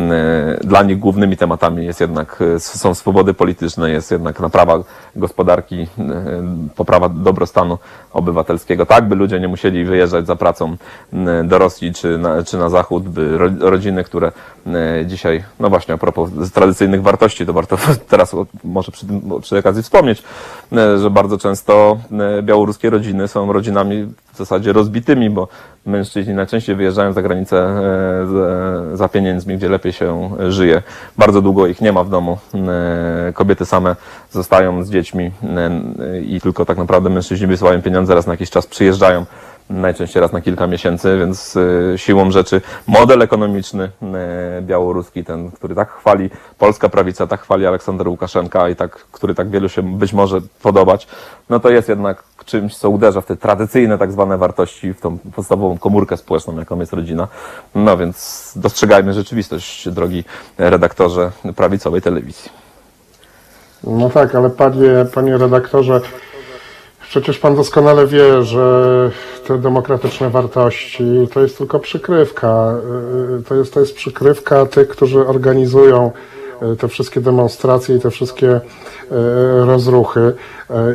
Dla 0.64 0.84
nich 0.84 1.00
głównymi 1.00 1.38
tematami 1.38 1.86
jest 1.86 2.02
jednak, 2.02 2.42
y, 2.42 2.60
są 2.60 2.94
swobody 2.96 3.34
polityczne, 3.34 3.90
jest 3.92 4.12
jednak 4.12 4.40
naprawa 4.40 4.80
gospodarki, 5.16 5.82
y, 5.82 5.88
poprawa 6.76 7.10
dobrostanu 7.10 7.78
obywatelskiego, 8.14 8.86
tak 8.86 9.08
by 9.08 9.16
ludzie 9.16 9.40
nie 9.40 9.48
musieli 9.48 9.86
wyjeżdżać 9.86 10.28
za 10.28 10.36
pracą 10.36 10.76
y, 11.14 11.44
do 11.44 11.58
Rosji 11.58 11.94
czy 11.94 12.18
na, 12.18 12.43
czy 12.46 12.58
na 12.58 12.70
Zachód, 12.70 13.04
by 13.04 13.38
ro, 13.38 13.50
rodziny, 13.60 14.04
które 14.04 14.32
y, 14.68 14.72
dzisiaj, 15.06 15.44
no 15.60 15.70
właśnie 15.70 15.94
a 15.94 15.98
propos 15.98 16.30
tradycyjnych 16.54 17.02
wartości, 17.02 17.46
to 17.46 17.54
warto 17.54 17.78
teraz 18.10 18.36
może 18.64 18.92
przy, 18.92 19.06
przy 19.42 19.58
okazji 19.58 19.84
wspomnieć, 19.84 20.24
y, 20.72 21.00
że 21.00 21.10
bardzo 21.10 21.38
często 21.38 21.98
y, 22.40 22.42
białoruskie 22.44 22.90
rodziny 22.90 23.28
są 23.28 23.54
rodzinami 23.54 24.08
w 24.34 24.38
zasadzie 24.38 24.74
rozbitymi, 24.74 25.30
bo 25.30 25.48
mężczyźni 25.86 26.34
najczęściej 26.34 26.76
wyjeżdżają 26.76 27.14
za 27.14 27.22
granicę 27.22 27.58
e, 27.58 28.98
za 28.98 29.10
pieniędzmi, 29.10 29.58
gdzie 29.58 29.70
lepiej 29.70 29.94
się 29.94 30.30
e, 30.40 30.52
żyje. 30.52 30.82
Bardzo 31.18 31.42
długo 31.42 31.68
ich 31.68 31.82
nie 31.82 31.92
ma 31.92 32.04
w 32.04 32.10
domu. 32.10 32.38
E, 32.56 33.34
Kobiety 33.34 33.66
same 33.66 33.96
zostają 34.32 34.84
z 34.84 34.90
dziećmi 34.90 35.32
e, 35.44 36.22
i 36.22 36.42
tylko 36.42 36.66
tak 36.66 36.78
naprawdę 36.78 37.10
mężczyźni 37.10 37.48
wysyłają 37.48 37.82
pieniądze, 37.82 38.16
raz 38.16 38.28
na 38.28 38.34
jakiś 38.34 38.50
czas 38.50 38.68
przyjeżdżają 38.68 39.26
najczęściej 39.70 40.22
raz 40.22 40.32
na 40.32 40.42
kilka 40.42 40.68
miesięcy, 40.68 41.18
więc 41.20 41.58
e, 41.94 41.98
siłą 41.98 42.32
rzeczy 42.32 42.62
model 42.88 43.22
ekonomiczny 43.22 43.84
e, 44.02 44.62
białoruski, 44.62 45.24
ten, 45.24 45.52
który 45.52 45.76
tak 45.76 45.92
chwali 45.92 46.30
polska 46.58 46.90
prawica, 46.90 47.28
tak 47.28 47.42
chwali 47.42 47.66
Aleksander 47.66 48.08
Łukaszenka 48.08 48.70
i 48.70 48.76
tak, 48.76 48.92
który 48.92 49.36
tak 49.36 49.50
wielu 49.50 49.70
się 49.70 49.98
być 49.98 50.14
może 50.14 50.42
podobać, 50.62 51.08
no 51.50 51.60
to 51.60 51.70
jest 51.70 51.90
jednak 51.90 52.24
czymś, 52.46 52.78
co 52.78 52.90
uderza 52.90 53.22
w 53.22 53.26
te 53.26 53.36
tradycyjne 53.36 53.98
tak 53.98 54.12
zwane 54.12 54.38
wartości, 54.38 54.94
w 54.94 55.02
tą 55.02 55.18
podstawową 55.36 55.78
komórkę 55.78 56.18
społeczną, 56.18 56.60
jaką 56.60 56.80
jest 56.80 56.94
rodzina. 56.94 57.28
No 57.76 57.98
więc 57.98 58.52
dostrzegajmy 58.56 59.14
rzeczywistość, 59.14 59.90
drogi 59.90 60.24
redaktorze 60.58 61.32
prawicowej 61.56 62.02
telewizji. 62.02 62.52
No 63.84 64.10
tak, 64.10 64.36
ale 64.36 64.50
panie, 64.50 65.06
panie 65.14 65.38
redaktorze, 65.38 66.02
przecież 67.14 67.40
pan 67.40 67.56
doskonale 67.56 68.08
wie, 68.08 68.44
że 68.44 69.12
te 69.48 69.58
demokratyczne 69.58 70.30
wartości 70.30 71.04
to 71.34 71.42
jest 71.42 71.58
tylko 71.58 71.80
przykrywka. 71.80 72.76
Y, 73.40 73.44
To 73.44 73.56
jest, 73.56 73.74
to 73.74 73.80
jest 73.80 73.96
przykrywka 73.96 74.66
tych, 74.66 74.88
którzy 74.88 75.28
organizują 75.28 76.12
y, 76.74 76.76
te 76.76 76.88
wszystkie 76.88 77.22
demonstracje 77.22 77.96
i 77.96 78.00
te 78.00 78.12
wszystkie 78.12 78.56
y, 78.56 78.62
rozruchy. 79.66 80.34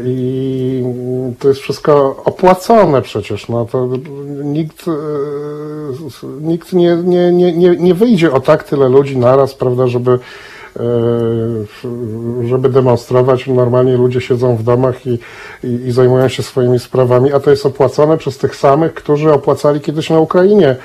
I 0.04 0.84
to 1.38 1.48
jest 1.48 1.60
wszystko 1.60 2.22
opłacone 2.24 3.02
przecież. 3.02 3.48
No 3.48 3.64
to 3.64 3.88
nikt, 4.44 4.84
nikt 6.40 6.72
nie, 6.72 6.96
nie, 6.96 7.32
nie, 7.32 7.76
nie, 7.76 7.94
wyjdzie 7.94 8.32
o 8.32 8.40
tak 8.40 8.64
tyle 8.64 8.88
ludzi 8.88 9.18
naraz, 9.18 9.54
prawda, 9.54 9.86
żeby 9.86 10.18
żeby 12.48 12.68
demonstrować. 12.68 13.46
Normalnie 13.46 13.96
ludzie 13.96 14.20
siedzą 14.20 14.56
w 14.56 14.62
domach 14.62 15.06
i, 15.06 15.18
i, 15.64 15.66
i 15.66 15.92
zajmują 15.92 16.28
się 16.28 16.42
swoimi 16.42 16.78
sprawami, 16.78 17.32
a 17.32 17.40
to 17.40 17.50
jest 17.50 17.66
opłacone 17.66 18.18
przez 18.18 18.38
tych 18.38 18.56
samych, 18.56 18.94
którzy 18.94 19.32
opłacali 19.32 19.80
kiedyś 19.80 20.10
na 20.10 20.20
Ukrainie 20.20 20.68
e, 20.68 20.78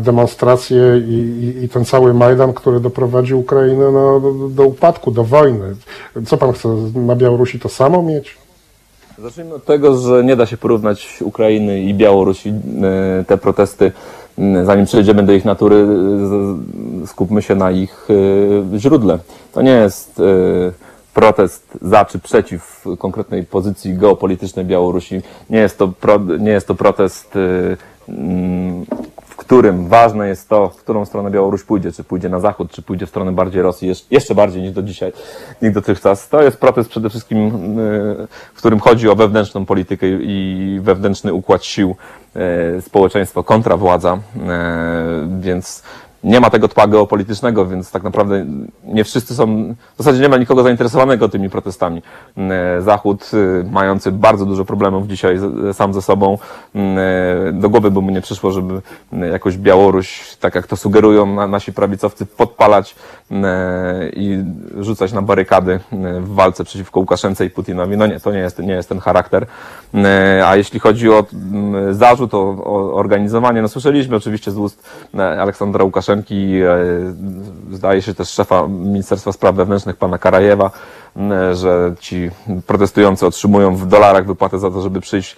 demonstracje 0.00 1.02
i, 1.08 1.12
i, 1.12 1.64
i 1.64 1.68
ten 1.68 1.84
cały 1.84 2.14
Majdan, 2.14 2.52
który 2.52 2.80
doprowadził 2.80 3.40
Ukrainę 3.40 3.90
no, 3.92 4.20
do, 4.20 4.48
do 4.48 4.64
upadku, 4.64 5.10
do 5.10 5.24
wojny. 5.24 5.76
Co 6.26 6.36
pan 6.36 6.52
chce 6.52 6.68
na 6.94 7.16
Białorusi 7.16 7.60
to 7.60 7.68
samo 7.68 8.02
mieć? 8.02 8.36
Zacznijmy 9.18 9.54
od 9.54 9.64
tego, 9.64 9.96
że 9.96 10.24
nie 10.24 10.36
da 10.36 10.46
się 10.46 10.56
porównać 10.56 11.18
Ukrainy 11.22 11.80
i 11.80 11.94
Białorusi. 11.94 12.48
E, 12.48 13.24
Te 13.26 13.38
protesty, 13.38 13.92
zanim 14.64 14.86
przejdziemy 14.86 15.22
do 15.22 15.32
ich 15.32 15.44
natury, 15.44 15.86
z- 15.86 17.10
skupmy 17.10 17.42
się 17.42 17.54
na 17.54 17.70
ich 17.70 18.08
e, 18.74 18.78
źródle. 18.78 19.18
To 19.52 19.62
nie 19.62 19.70
jest 19.70 20.22
protest 21.14 21.78
za 21.82 22.04
czy 22.04 22.18
przeciw 22.18 22.84
konkretnej 22.98 23.44
pozycji 23.44 23.94
geopolitycznej 23.94 24.64
Białorusi. 24.64 25.20
Nie 25.50 25.58
jest 25.58 25.78
to, 25.78 25.88
pro, 25.88 26.18
nie 26.38 26.50
jest 26.50 26.66
to 26.66 26.74
protest, 26.74 27.34
w 29.22 29.36
którym 29.36 29.88
ważne 29.88 30.28
jest 30.28 30.48
to, 30.48 30.68
w 30.68 30.76
którą 30.76 31.04
stronę 31.04 31.30
Białoruś 31.30 31.64
pójdzie, 31.64 31.92
czy 31.92 32.04
pójdzie 32.04 32.28
na 32.28 32.40
zachód, 32.40 32.70
czy 32.70 32.82
pójdzie 32.82 33.06
w 33.06 33.08
stronę 33.08 33.32
bardziej 33.32 33.62
Rosji, 33.62 33.92
jeszcze- 34.10 34.34
bardziej 34.34 34.62
niż 34.62 34.72
do 34.72 34.82
dzisiaj, 34.82 35.12
niż 35.62 35.72
dotychczas. 35.74 36.28
To 36.28 36.42
jest 36.42 36.56
protest 36.58 36.90
przede 36.90 37.10
wszystkim, 37.10 37.46
e, 37.46 37.50
w 38.54 38.58
którym 38.58 38.80
chodzi 38.80 39.08
o 39.08 39.16
wewnętrzną 39.16 39.66
politykę 39.66 40.06
i 40.08 40.80
wewnętrzny 40.82 41.32
układ 41.32 41.64
sił 41.64 41.96
e, 42.36 42.82
społeczeństwo 42.82 43.44
kontra 43.44 43.76
władza, 43.76 44.18
e, 44.48 45.28
więc 45.40 45.82
nie 46.26 46.40
ma 46.40 46.50
tego 46.50 46.68
tła 46.68 46.86
geopolitycznego, 46.86 47.66
więc 47.66 47.90
tak 47.90 48.02
naprawdę 48.02 48.46
nie 48.84 49.04
wszyscy 49.04 49.34
są, 49.34 49.74
w 49.94 49.98
zasadzie 49.98 50.22
nie 50.22 50.28
ma 50.28 50.36
nikogo 50.36 50.62
zainteresowanego 50.62 51.28
tymi 51.28 51.50
protestami. 51.50 52.02
E, 52.36 52.82
Zachód, 52.82 53.30
e, 53.34 53.70
mający 53.70 54.12
bardzo 54.12 54.46
dużo 54.46 54.64
problemów 54.64 55.06
dzisiaj 55.06 55.38
sam 55.72 55.94
ze 55.94 56.02
sobą, 56.02 56.38
e, 56.74 57.52
do 57.52 57.68
głowy 57.68 57.90
by 57.90 58.00
mu 58.00 58.10
nie 58.10 58.20
przyszło, 58.20 58.50
żeby 58.50 58.82
e, 59.12 59.28
jakoś 59.28 59.56
Białoruś, 59.58 60.36
tak 60.40 60.54
jak 60.54 60.66
to 60.66 60.76
sugerują 60.76 61.26
na- 61.26 61.46
nasi 61.46 61.72
prawicowcy, 61.72 62.26
podpalać 62.26 62.94
e, 63.30 64.10
i 64.16 64.44
rzucać 64.80 65.12
na 65.12 65.22
barykady 65.22 65.80
w 66.20 66.34
walce 66.34 66.64
przeciwko 66.64 67.00
Łukaszence 67.00 67.44
i 67.44 67.50
Putinowi. 67.50 67.96
No 67.96 68.06
nie, 68.06 68.20
to 68.20 68.32
nie 68.32 68.38
jest, 68.38 68.58
nie 68.58 68.72
jest 68.74 68.88
ten 68.88 68.98
charakter. 69.00 69.46
A 70.46 70.56
jeśli 70.56 70.80
chodzi 70.80 71.10
o 71.10 71.24
mm, 71.32 71.94
zarzut, 71.94 72.34
o, 72.34 72.38
o 72.64 72.94
organizowanie, 72.94 73.62
no 73.62 73.68
słyszeliśmy 73.68 74.16
oczywiście 74.16 74.50
z 74.50 74.58
ust 74.58 74.90
Aleksandra 75.38 75.84
Łukaszenki, 75.84 76.15
e, 76.62 77.74
zdaje 77.76 78.02
się 78.02 78.14
też 78.14 78.28
szefa 78.28 78.66
Ministerstwa 78.68 79.32
Spraw 79.32 79.54
Wewnętrznych, 79.54 79.96
pana 79.96 80.18
Karajewa, 80.18 80.70
że 81.52 81.94
ci 82.00 82.30
protestujący 82.66 83.26
otrzymują 83.26 83.76
w 83.76 83.86
dolarach 83.86 84.26
wypłatę 84.26 84.58
za 84.58 84.70
to, 84.70 84.82
żeby 84.82 85.00
przyjść 85.00 85.36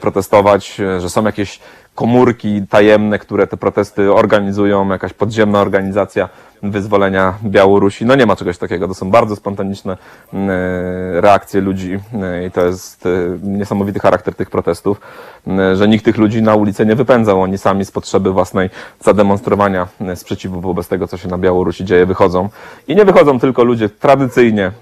protestować, 0.00 0.80
że 0.98 1.10
są 1.10 1.24
jakieś 1.24 1.60
komórki 1.94 2.66
tajemne, 2.70 3.18
które 3.18 3.46
te 3.46 3.56
protesty 3.56 4.12
organizują, 4.12 4.88
jakaś 4.88 5.12
podziemna 5.12 5.60
organizacja 5.60 6.28
wyzwolenia 6.62 7.34
Białorusi. 7.44 8.04
No 8.06 8.14
nie 8.14 8.26
ma 8.26 8.36
czegoś 8.36 8.58
takiego. 8.58 8.88
To 8.88 8.94
są 8.94 9.10
bardzo 9.10 9.36
spontaniczne 9.36 9.96
m, 10.32 10.50
e, 10.50 11.20
reakcje 11.20 11.60
ludzi 11.60 11.98
e, 12.22 12.46
i 12.46 12.50
to 12.50 12.66
jest 12.66 13.06
e, 13.06 13.08
niesamowity 13.42 14.00
charakter 14.00 14.34
tych 14.34 14.50
protestów, 14.50 15.00
m, 15.46 15.76
że 15.76 15.88
nikt 15.88 16.04
tych 16.04 16.16
ludzi 16.16 16.42
na 16.42 16.54
ulicę 16.54 16.86
nie 16.86 16.94
wypędzał. 16.94 17.42
Oni 17.42 17.58
sami 17.58 17.84
z 17.84 17.90
potrzeby 17.90 18.32
własnej 18.32 18.70
zademonstrowania 19.00 19.88
sprzeciwu 20.14 20.60
wobec 20.60 20.88
tego, 20.88 21.08
co 21.08 21.16
się 21.16 21.28
na 21.28 21.38
Białorusi 21.38 21.84
dzieje, 21.84 22.06
wychodzą. 22.06 22.48
I 22.88 22.96
nie 22.96 23.04
wychodzą 23.04 23.40
tylko 23.40 23.64
ludzie 23.64 23.88
tradycyjnie 23.88 24.72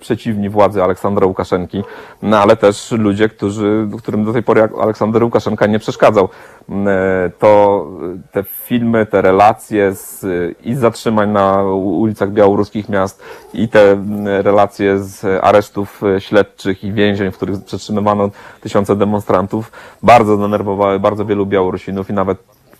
przeciwni 0.00 0.48
władzy 0.48 0.82
Aleksandra 0.82 1.26
Łukaszenki, 1.26 1.82
no 2.22 2.38
ale 2.38 2.56
też 2.56 2.92
ludzie, 2.92 3.28
którzy, 3.28 3.88
którym 3.98 4.24
do 4.24 4.32
tej 4.32 4.42
pory 4.42 4.68
Aleksander 4.82 5.24
Łukaszenka 5.24 5.66
nie 5.66 5.78
przeszkadzał. 5.78 6.28
E, 6.68 7.30
To 7.38 7.86
e, 8.14 8.32
te 8.32 8.42
filmy, 8.42 9.06
te 9.06 9.22
relacje 9.22 9.94
z, 9.94 10.26
i 10.64 10.74
zatrzymań 10.74 11.30
na 11.30 11.62
ulicach 11.72 12.30
białoruskich 12.32 12.88
miast 12.88 13.22
i 13.54 13.68
te 13.68 13.96
relacje 14.42 14.98
z 14.98 15.44
aresztów 15.44 16.02
e, 16.02 16.20
śledczych 16.20 16.84
i 16.84 16.92
więzień, 16.92 17.30
w 17.32 17.36
których 17.36 17.64
przetrzymywano 17.64 18.30
tysiące 18.60 18.96
demonstrantów, 18.96 19.72
bardzo 20.02 20.36
denerwowały 20.36 21.00
bardzo 21.00 21.24
wielu 21.24 21.46
Białorusinów 21.46 22.10
i 22.10 22.12
nawet 22.12 22.38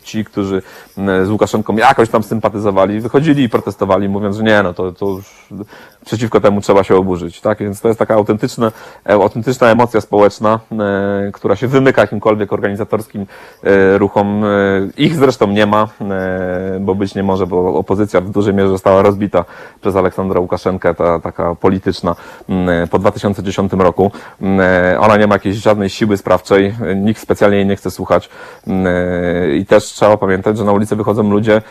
ci, 0.09 0.25
którzy 0.25 0.62
m, 0.99 1.27
z 1.27 1.31
Łukaszenką 1.31 1.77
jakoś 1.77 2.09
tam 2.09 2.23
sympatyzowali, 2.23 3.01
wychodzili 3.01 3.42
i 3.42 3.49
protestowali, 3.49 4.09
mówiąc, 4.09 4.37
że 4.37 4.42
nie, 4.42 4.62
no 4.62 4.75
to, 4.75 4.92
to 4.92 5.07
już 5.07 5.49
przeciwko 6.05 6.40
temu 6.40 6.61
trzeba 6.61 6.85
się 6.85 6.97
oburzyć, 6.97 7.40
tak? 7.40 7.59
Więc 7.59 7.81
to 7.81 7.88
jest 7.88 7.99
taka 7.99 8.14
autentyczna, 8.14 8.73
e, 9.07 9.12
autentyczna 9.12 9.71
emocja 9.71 10.01
społeczna, 10.01 10.61
e, 10.73 11.31
która 11.33 11.57
się 11.57 11.68
wymyka 11.68 12.01
jakimkolwiek 12.01 12.53
organizatorskim 12.53 13.27
e, 13.62 13.99
ruchom. 13.99 14.44
E, 14.44 14.49
ich 14.97 15.14
zresztą 15.16 15.47
nie 15.47 15.66
ma, 15.66 15.88
e, 16.01 16.79
bo 16.81 16.94
być 16.94 17.14
nie 17.14 17.23
może, 17.23 17.47
bo 17.47 17.75
opozycja 17.75 18.21
w 18.21 18.31
dużej 18.31 18.55
mierze 18.55 18.68
została 18.68 19.03
rozbita 19.03 19.44
przez 19.81 19.97
Aleksandra 19.97 20.40
Łukaszenkę, 20.40 20.94
ta 20.94 21.21
taka 21.21 21.55
polityczna, 21.55 22.16
po 22.90 22.99
2010 22.99 23.73
roku. 23.73 24.11
E, 24.42 24.97
Ona 25.01 25.16
nie 25.16 25.27
ma 25.27 25.35
jakiejś 25.35 25.57
żadnej 25.57 25.90
siły 25.90 26.16
sprawczej, 26.16 26.75
e, 26.83 26.94
nikt 26.94 27.21
specjalnie 27.21 27.57
jej 27.57 27.66
nie 27.66 27.77
chce 27.77 27.90
słuchać 27.90 28.29
e, 28.66 29.57
i 29.57 29.66
też 29.66 29.85
trzeba 29.99 30.17
pamiętać, 30.17 30.59
że 30.59 30.65
na 30.65 30.73
ulicę 30.73 30.97
wychodzą 30.97 31.31
ludzie, 31.31 31.63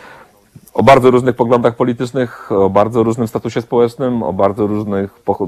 o 0.74 0.82
bardzo 0.82 1.10
różnych 1.10 1.36
poglądach 1.36 1.76
politycznych, 1.76 2.52
o 2.52 2.70
bardzo 2.70 3.02
różnym 3.02 3.28
statusie 3.28 3.62
społecznym, 3.62 4.22
o 4.22 4.32
bardzo 4.32 4.66
różnych, 4.66 5.20
o 5.26 5.46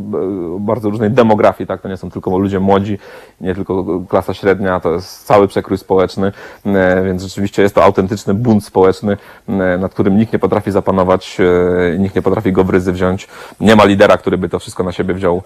bardzo 0.59 0.91
różnej 0.91 1.11
demografii, 1.11 1.67
tak? 1.67 1.81
To 1.81 1.89
nie 1.89 1.97
są 1.97 2.11
tylko 2.11 2.39
ludzie 2.39 2.61
młodzi, 2.61 2.99
nie 3.41 3.55
tylko 3.55 4.01
klasa 4.09 4.35
średnia, 4.35 4.81
to 4.81 4.93
jest 4.93 5.27
cały 5.27 5.49
przekrój 5.49 5.79
społeczny, 5.79 6.33
e, 6.67 7.03
więc 7.05 7.23
rzeczywiście 7.23 7.63
jest 7.63 7.75
to 7.75 7.85
autentyczny 7.85 8.35
bunt 8.35 8.65
społeczny, 8.65 9.17
e, 9.49 9.53
nad 9.79 9.93
którym 9.93 10.19
nikt 10.19 10.33
nie 10.33 10.39
potrafi 10.39 10.71
zapanować, 10.71 11.39
e, 11.41 11.99
nikt 11.99 12.15
nie 12.15 12.23
potrafi 12.23 12.53
go 12.53 12.65
w 12.65 12.71
ryzy 12.71 12.93
wziąć. 12.93 13.29
Nie 13.61 13.77
ma 13.77 13.85
lidera, 13.85 14.17
który 14.17 14.39
by 14.39 14.49
to 14.49 14.59
wszystko 14.59 14.85
na 14.85 14.93
siebie 14.93 15.15
wziął, 15.15 15.43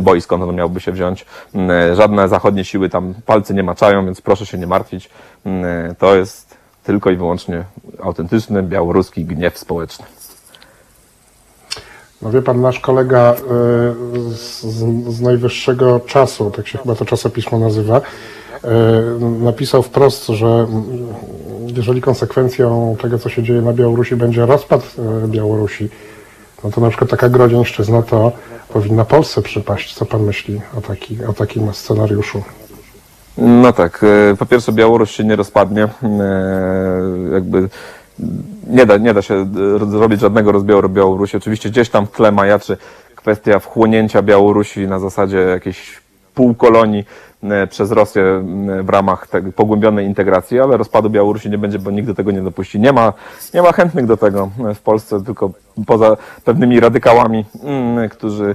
bo 0.00 0.14
i 0.14 0.20
skąd 0.20 0.42
on 0.42 0.54
miałby 0.54 0.80
się 0.80 0.92
wziąć. 0.92 1.26
Żadne 1.94 2.28
zachodnie 2.28 2.64
siły 2.64 2.88
tam 2.88 3.14
palcy 3.26 3.54
nie 3.54 3.62
maczają, 3.62 4.04
więc 4.04 4.20
proszę 4.20 4.46
się 4.46 4.58
nie 4.58 4.66
martwić. 4.66 5.10
To 5.98 6.16
jest 6.16 6.53
tylko 6.84 7.10
i 7.10 7.16
wyłącznie 7.16 7.64
autentyczny 8.02 8.62
białoruski 8.62 9.24
gniew 9.24 9.58
społeczny. 9.58 10.04
No 12.22 12.30
wie 12.30 12.42
pan, 12.42 12.60
nasz 12.60 12.80
kolega 12.80 13.34
y, 13.34 14.34
z, 14.34 14.60
z- 14.62 15.20
najwyższego 15.20 16.00
czasu, 16.00 16.50
tak 16.50 16.68
się 16.68 16.78
chyba 16.78 16.94
to 16.94 17.04
czasopismo 17.04 17.58
nazywa, 17.58 17.98
y, 18.00 18.60
napisał 19.20 19.82
wprost, 19.82 20.26
że 20.26 20.66
jeżeli 21.76 22.00
konsekwencją 22.00 22.96
tego, 23.02 23.18
co 23.18 23.28
się 23.28 23.42
dzieje 23.42 23.62
na 23.62 23.72
Białorusi, 23.72 24.16
będzie 24.16 24.46
rozpad 24.46 24.94
y, 25.24 25.28
Białorusi, 25.28 25.88
no 26.64 26.70
to 26.70 26.80
na 26.80 26.88
przykład 26.88 27.10
taka 27.10 27.28
grodzieńszczyzna 27.28 28.02
to 28.02 28.32
powinna 28.68 29.04
Polsce 29.04 29.42
przypaść. 29.42 29.94
Co 29.94 30.06
pan 30.06 30.22
myśli 30.22 30.60
o, 30.78 30.80
taki, 30.80 31.24
o 31.24 31.32
takim 31.32 31.74
scenariuszu? 31.74 32.42
No 33.38 33.72
tak, 33.72 34.04
e, 34.32 34.36
po 34.36 34.46
pierwsze 34.46 34.72
Białoruś 34.72 35.10
się 35.10 35.24
nie 35.24 35.36
rozpadnie, 35.36 35.82
e, 35.82 35.88
jakby 37.32 37.68
nie 38.66 38.86
da, 38.86 38.96
nie 38.96 39.14
da 39.14 39.22
się 39.22 39.34
e, 39.34 39.86
zrobić 39.86 40.20
żadnego 40.20 40.52
rozbioru 40.52 40.88
Białorusi. 40.88 41.36
Oczywiście 41.36 41.70
gdzieś 41.70 41.90
tam 41.90 42.06
w 42.06 42.10
tle 42.10 42.32
majaczy 42.32 42.76
kwestia 43.16 43.58
wchłonięcia 43.58 44.22
Białorusi 44.22 44.86
na 44.86 44.98
zasadzie 44.98 45.38
jakiejś 45.38 46.02
półkolonii 46.34 47.04
przez 47.70 47.90
Rosję 47.90 48.44
w 48.82 48.88
ramach 48.88 49.26
tej 49.28 49.42
pogłębionej 49.42 50.06
integracji, 50.06 50.60
ale 50.60 50.76
rozpadu 50.76 51.10
Białorusi 51.10 51.50
nie 51.50 51.58
będzie, 51.58 51.78
bo 51.78 51.90
nikt 51.90 52.06
do 52.06 52.14
tego 52.14 52.30
nie 52.30 52.42
dopuści. 52.42 52.80
Nie 52.80 52.92
ma, 52.92 53.12
nie 53.54 53.62
ma 53.62 53.72
chętnych 53.72 54.06
do 54.06 54.16
tego 54.16 54.50
w 54.74 54.80
Polsce, 54.80 55.24
tylko 55.24 55.50
poza 55.86 56.16
pewnymi 56.44 56.80
radykałami, 56.80 57.44
mm, 57.64 58.08
którzy 58.08 58.54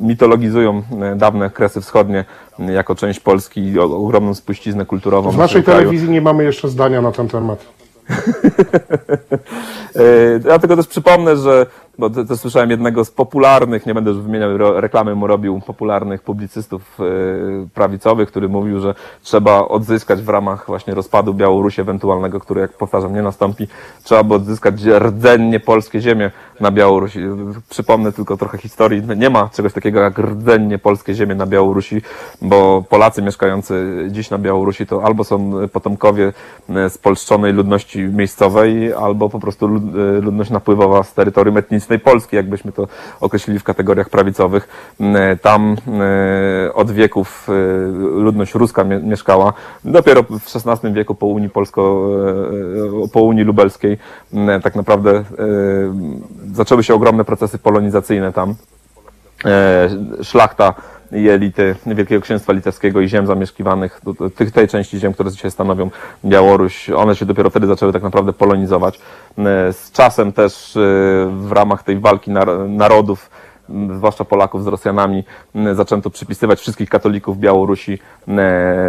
mitologizują 0.00 0.82
e, 1.02 1.16
dawne 1.16 1.50
Kresy 1.50 1.80
Wschodnie 1.80 2.24
jako 2.58 2.94
część 2.94 3.20
Polski 3.20 3.60
i 3.60 3.78
ogromną 3.78 4.34
spuściznę 4.34 4.86
kulturową. 4.86 5.30
W 5.30 5.38
naszej 5.38 5.62
telewizji 5.62 6.10
nie 6.10 6.20
mamy 6.20 6.44
jeszcze 6.44 6.68
zdania 6.68 7.02
na 7.02 7.12
ten 7.12 7.28
temat. 7.28 7.66
E, 9.96 10.48
Ja 10.48 10.58
tylko 10.58 10.76
też 10.76 10.86
przypomnę, 10.86 11.36
że, 11.36 11.66
bo 11.98 12.10
to 12.10 12.36
słyszałem 12.36 12.70
jednego 12.70 13.04
z 13.04 13.10
popularnych, 13.10 13.86
nie 13.86 13.94
będę 13.94 14.10
już 14.10 14.20
wymieniał, 14.20 14.50
reklamy 14.80 15.14
mu 15.14 15.26
robił, 15.26 15.60
popularnych 15.66 16.22
publicystów 16.22 16.98
e, 17.00 17.04
prawicowych, 17.74 18.28
który 18.28 18.48
mówił, 18.48 18.80
że 18.80 18.94
trzeba 19.22 19.68
odzyskać 19.68 20.22
w 20.22 20.28
ramach 20.28 20.66
właśnie 20.66 20.94
rozpadu 20.94 21.34
Białorusi 21.34 21.80
ewentualnego, 21.80 22.40
który, 22.40 22.60
jak 22.60 22.72
powtarzam, 22.72 23.14
nie 23.14 23.22
nastąpi, 23.22 23.68
trzeba 24.04 24.24
by 24.24 24.34
odzyskać 24.34 24.74
rdzennie 24.98 25.60
polskie 25.60 26.00
ziemie 26.00 26.30
na 26.62 26.70
Białorusi. 26.70 27.20
Przypomnę 27.70 28.12
tylko 28.12 28.36
trochę 28.36 28.58
historii. 28.58 29.02
Nie 29.16 29.30
ma 29.30 29.48
czegoś 29.48 29.72
takiego 29.72 30.00
jak 30.00 30.18
rdzennie 30.18 30.78
polskie 30.78 31.14
ziemie 31.14 31.34
na 31.34 31.46
Białorusi, 31.46 32.02
bo 32.42 32.84
Polacy 32.88 33.22
mieszkający 33.22 34.06
dziś 34.10 34.30
na 34.30 34.38
Białorusi 34.38 34.86
to 34.86 35.04
albo 35.04 35.24
są 35.24 35.52
potomkowie 35.72 36.32
e, 36.68 36.90
spolszczonej 36.90 37.52
ludności 37.52 37.98
miejscowej, 38.02 38.92
albo 38.92 39.28
po 39.28 39.40
prostu 39.40 39.66
e, 39.66 39.70
ludność 40.20 40.50
napływowa 40.50 41.02
z 41.02 41.14
terytorium 41.14 41.56
etnicznej 41.56 41.98
Polski, 41.98 42.36
jakbyśmy 42.36 42.72
to 42.72 42.88
określili 43.20 43.58
w 43.58 43.64
kategoriach 43.64 44.08
prawicowych. 44.10 44.68
E, 45.00 45.36
Tam 45.36 45.76
od 46.74 46.90
wieków 46.90 47.48
ludność 48.14 48.54
ruska 48.54 48.84
mie- 48.84 49.00
mieszkała. 49.00 49.52
Dopiero 49.84 50.22
w 50.22 50.56
XVI 50.56 50.92
wieku 50.92 51.14
po 51.14 51.26
Unii 51.26 51.50
Polsko, 51.50 52.10
po 53.12 53.22
Unii 53.22 53.44
Lubelskiej 53.44 53.98
m, 54.34 54.62
tak 54.62 54.74
naprawdę 54.76 55.24
zaczęły 56.52 56.84
się 56.84 56.94
ogromne 56.94 57.24
procesy 57.24 57.58
polonizacyjne 57.58 58.32
tam. 58.32 58.54
E, 59.44 59.88
Szlachta 60.22 60.74
i 61.12 61.28
elity 61.28 61.76
Wielkiego 61.86 62.20
Księstwa 62.20 62.52
Litewskiego 62.52 63.00
i 63.00 63.08
ziem 63.08 63.26
zamieszkiwanych, 63.26 64.00
tych, 64.34 64.50
tej 64.50 64.68
części 64.68 64.98
ziem, 64.98 65.14
które 65.14 65.30
dzisiaj 65.30 65.50
stanowią 65.50 65.90
Białoruś, 66.24 66.90
one 66.90 67.16
się 67.16 67.26
dopiero 67.26 67.50
wtedy 67.50 67.66
zaczęły 67.66 67.92
tak 67.92 68.02
naprawdę 68.02 68.32
polonizować. 68.32 69.00
E, 69.38 69.72
Z 69.72 69.90
czasem 69.92 70.32
też 70.32 70.76
e, 70.76 70.80
w 71.30 71.52
ramach 71.52 71.82
tej 71.82 71.98
walki 71.98 72.30
nar- 72.30 72.68
narodów 72.68 73.30
zwłaszcza 73.96 74.24
Polaków 74.24 74.64
z 74.64 74.66
Rosjanami, 74.66 75.24
zaczęto 75.74 76.10
przypisywać 76.10 76.60
wszystkich 76.60 76.88
katolików 76.88 77.38
Białorusi 77.38 77.98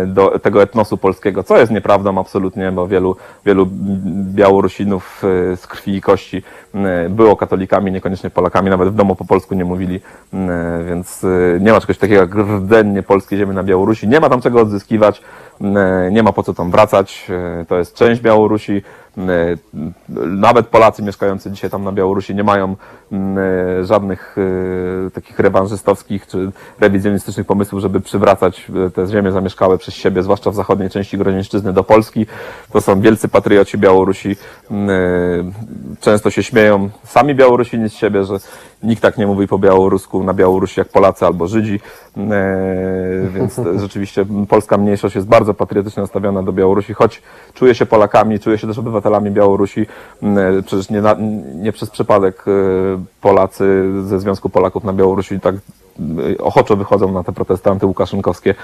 do 0.07 0.39
tego 0.39 0.63
etnosu 0.63 0.97
polskiego, 0.97 1.43
co 1.43 1.57
jest 1.57 1.71
nieprawdą 1.71 2.19
absolutnie, 2.19 2.71
bo 2.71 2.87
wielu, 2.87 3.15
wielu 3.45 3.67
Białorusinów 4.35 5.23
e, 5.51 5.57
z 5.57 5.67
krwi 5.67 5.95
i 5.95 6.01
kości 6.01 6.43
było 7.09 7.35
katolikami, 7.35 7.91
niekoniecznie 7.91 8.29
Polakami, 8.29 8.69
nawet 8.69 8.89
w 8.89 8.95
domu 8.95 9.15
po 9.15 9.25
polsku 9.25 9.55
nie 9.55 9.65
mówili, 9.65 9.99
więc 10.87 11.23
e, 11.23 11.59
nie 11.59 11.71
ma 11.71 11.81
czegoś 11.81 11.97
takiego 11.97 12.21
jak 12.21 12.35
rdzennie 12.35 13.03
polskie 13.03 13.37
ziemi 13.37 13.55
na 13.55 13.63
Białorusi, 13.63 14.07
nie 14.07 14.19
ma 14.19 14.29
tam 14.29 14.41
czego 14.41 14.61
odzyskiwać, 14.61 15.21
nie 16.11 16.23
ma 16.23 16.31
po 16.33 16.43
co 16.43 16.53
tam 16.53 16.71
wracać, 16.71 17.27
e, 17.61 17.65
to 17.65 17.77
jest 17.77 17.95
część 17.95 18.21
Białorusi, 18.21 18.81
Nawet 20.27 20.67
Polacy 20.67 21.03
mieszkający 21.03 21.51
dzisiaj 21.51 21.69
tam 21.69 21.83
na 21.83 21.91
Białorusi 21.91 22.35
nie 22.35 22.43
mają 22.43 22.75
e, 23.11 23.85
żadnych 23.85 24.35
e, 25.07 25.11
takich 25.11 25.39
rewanżystowskich 25.39 26.27
czy 26.27 26.51
rewizjonistycznych 26.79 27.47
pomysłów, 27.47 27.81
żeby 27.81 28.01
przywracać 28.01 28.71
e, 28.87 28.89
te 28.89 29.07
ziemie 29.07 29.31
zamieszkałe 29.31 29.77
przez 29.77 29.93
siebie, 29.93 30.23
zwłaszcza 30.23 30.51
w 30.51 30.55
zachodniej 30.55 30.89
części 30.89 31.17
Grodzieńszczyzny 31.17 31.73
do 31.73 31.83
Polski. 31.83 32.25
To 32.71 32.81
są 32.81 33.01
wielcy 33.01 33.27
patrioci 33.27 33.77
Białorusi. 33.77 34.35
E, 34.71 34.75
Często 36.01 36.29
się 36.29 36.43
śmieją 36.43 36.89
sami 37.03 37.35
Białorusini 37.35 37.89
z 37.89 37.93
siebie, 37.93 38.23
że 38.23 38.33
nikt 38.83 39.01
tak 39.01 39.17
nie 39.17 39.27
mówi 39.27 39.47
po 39.47 39.59
białorusku 39.59 40.23
na 40.23 40.33
Białorusi 40.33 40.79
jak 40.79 40.89
Polacy 40.89 41.25
albo 41.25 41.47
Żydzi. 41.47 41.79
E, 42.17 43.29
Więc 43.33 43.61
rzeczywiście 43.81 44.25
polska 44.49 44.77
mniejszość 44.77 45.15
jest 45.15 45.27
bardzo 45.27 45.53
patriotycznie 45.53 46.01
nastawiona 46.01 46.43
do 46.43 46.53
Białorusi, 46.53 46.93
choć 46.93 47.21
czuje 47.53 47.75
się 47.75 47.85
Polakami, 47.85 48.39
czuje 48.39 48.57
się 48.57 48.67
też 48.67 48.77
obywatelami 48.77 49.31
Białorusi. 49.31 49.85
Mm, 50.23 50.63
Przecież 50.63 50.89
nie, 50.89 51.01
na, 51.01 51.15
nie 51.55 51.71
przez 51.71 51.89
przypadek 51.89 52.45
e, 52.47 52.51
Polacy 53.21 53.91
ze 54.05 54.19
Związku 54.19 54.49
Polaków 54.49 54.83
na 54.83 54.93
Białorusi 54.93 55.39
tak 55.39 55.55
e, 55.55 55.82
ochoczo 56.39 56.75
wychodzą 56.75 57.11
na 57.11 57.23
te 57.23 57.31
protesty 57.31 57.69
antyłukaszynkowskie. 57.69 58.55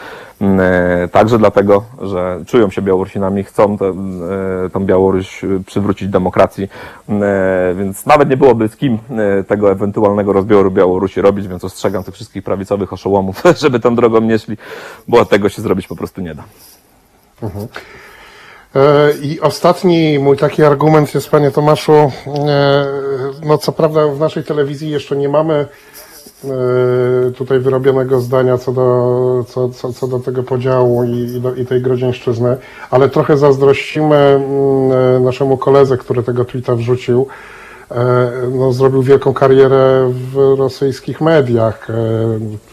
Mm, 0.42 0.60
e, 1.04 1.08
Także 1.08 1.38
dlatego, 1.38 1.84
że 2.02 2.40
czują 2.48 2.70
się 2.70 2.82
Białorusinami, 2.82 3.44
chcą 3.44 3.78
tę 3.78 3.86
e, 3.86 4.70
tą 4.70 4.86
Białoruś 4.86 5.44
e, 5.44 5.48
przywrócić 5.66 6.10
demokracji, 6.10 6.70
Mm, 7.10 7.24
e, 7.24 7.76
więc 7.76 8.06
nawet 8.06 8.30
nie 8.30 8.38
byłoby 8.38 8.68
z 8.68 8.76
kim 8.76 9.00
e, 9.40 9.44
tego 9.44 9.72
ewentualnego 9.72 10.34
rozbioru 10.34 10.72
Białorusi 10.72 11.22
robić, 11.22 11.48
więc 11.48 11.64
ostrzegam 11.64 12.04
tych 12.04 12.14
wszystkich 12.14 12.44
prawicowych 12.44 12.94
oszołomów, 12.94 13.44
żeby 13.62 13.80
tą 13.80 13.96
drogą 13.96 14.22
nie 14.22 14.40
szli, 14.40 14.58
bo 15.08 15.26
tego 15.26 15.50
się 15.50 15.62
zrobić 15.62 15.88
po 15.88 15.96
prostu 15.96 16.22
nie 16.22 16.36
da. 16.36 16.44
E, 18.76 19.14
I 19.22 19.40
ostatni 19.40 20.20
mój 20.20 20.38
taki 20.38 20.64
argument 20.64 21.16
jest, 21.16 21.30
panie 21.30 21.52
Tomaszu, 21.52 21.94
e, 21.94 22.12
no 23.46 23.58
co 23.58 23.72
prawda 23.72 24.08
w 24.08 24.20
naszej 24.20 24.44
telewizji 24.44 24.90
jeszcze 24.90 25.16
nie 25.16 25.30
mamy 25.30 25.54
e, 25.54 25.68
tutaj 27.38 27.60
wyrobionego 27.60 28.20
zdania 28.20 28.58
co 28.58 28.72
do, 28.72 29.46
co, 29.48 29.70
co, 29.70 29.94
co 29.94 30.08
do 30.08 30.20
tego 30.20 30.44
podziału 30.44 31.04
i, 31.04 31.18
i, 31.18 31.42
do, 31.42 31.56
i 31.56 31.66
tej 31.66 31.82
grodzieńszczyzny, 31.82 32.58
ale 32.92 33.10
trochę 33.10 33.38
zazdrościmy 33.38 34.16
mm, 34.16 35.24
naszemu 35.24 35.58
koledze, 35.58 35.98
który 35.98 36.24
tego 36.24 36.46
tweeta 36.46 36.76
wrzucił. 36.76 37.28
E, 37.92 38.32
No, 38.52 38.74
zrobił 38.74 39.02
wielką 39.04 39.34
karierę 39.34 40.12
w 40.34 40.56
rosyjskich 40.58 41.22
mediach. 41.22 41.90
E, 41.90 41.94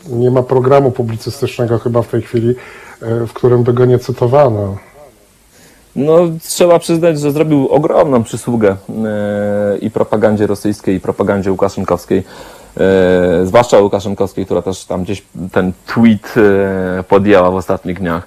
Nie 0.09 0.31
ma 0.31 0.43
programu 0.43 0.91
publicystycznego 0.91 1.79
chyba 1.79 2.03
w 2.03 2.09
tej 2.09 2.23
chwili, 2.23 2.55
w 3.01 3.33
którym 3.33 3.63
by 3.63 3.73
go 3.73 3.85
nie 3.85 3.99
cytowano. 3.99 4.77
No, 5.97 6.19
trzeba 6.43 6.79
przyznać, 6.79 7.21
że 7.21 7.33
zrobił 7.33 7.69
ogromną 7.69 8.23
przysługę 8.23 8.77
i 9.81 9.91
propagandzie 9.91 10.47
rosyjskiej, 10.47 10.97
i 10.97 11.01
propagandzie 11.01 11.51
łukaszynkowskiej. 11.51 12.23
E, 12.81 13.47
zwłaszcza 13.47 13.79
Łukaszynkowskiej, 13.79 14.45
która 14.45 14.63
też 14.63 14.85
tam 14.85 15.03
gdzieś 15.03 15.25
ten 15.53 15.73
tweet 15.87 16.35
e, 16.37 17.03
podjęła 17.03 17.51
w 17.51 17.55
ostatnich 17.55 17.99
dniach. 17.99 18.27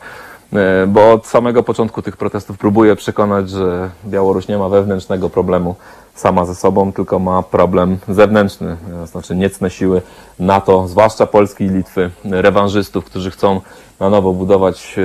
E, 0.53 0.87
bo 0.87 1.13
od 1.13 1.27
samego 1.27 1.63
początku 1.63 2.01
tych 2.01 2.17
protestów 2.17 2.57
próbuje 2.57 2.95
przekonać, 2.95 3.49
że 3.49 3.89
Białoruś 4.05 4.47
nie 4.47 4.57
ma 4.57 4.69
wewnętrznego 4.69 5.29
problemu 5.29 5.75
sama 6.15 6.45
ze 6.45 6.55
sobą, 6.55 6.93
tylko 6.93 7.19
ma 7.19 7.43
problem 7.43 7.97
zewnętrzny, 8.07 8.77
to 9.01 9.07
znaczy 9.07 9.35
niecne 9.35 9.69
siły 9.69 10.01
NATO, 10.39 10.87
zwłaszcza 10.87 11.25
Polski 11.25 11.63
i 11.63 11.69
Litwy, 11.69 12.11
rewanżystów, 12.25 13.05
którzy 13.05 13.31
chcą 13.31 13.61
na 13.99 14.09
nowo 14.09 14.33
budować 14.33 14.95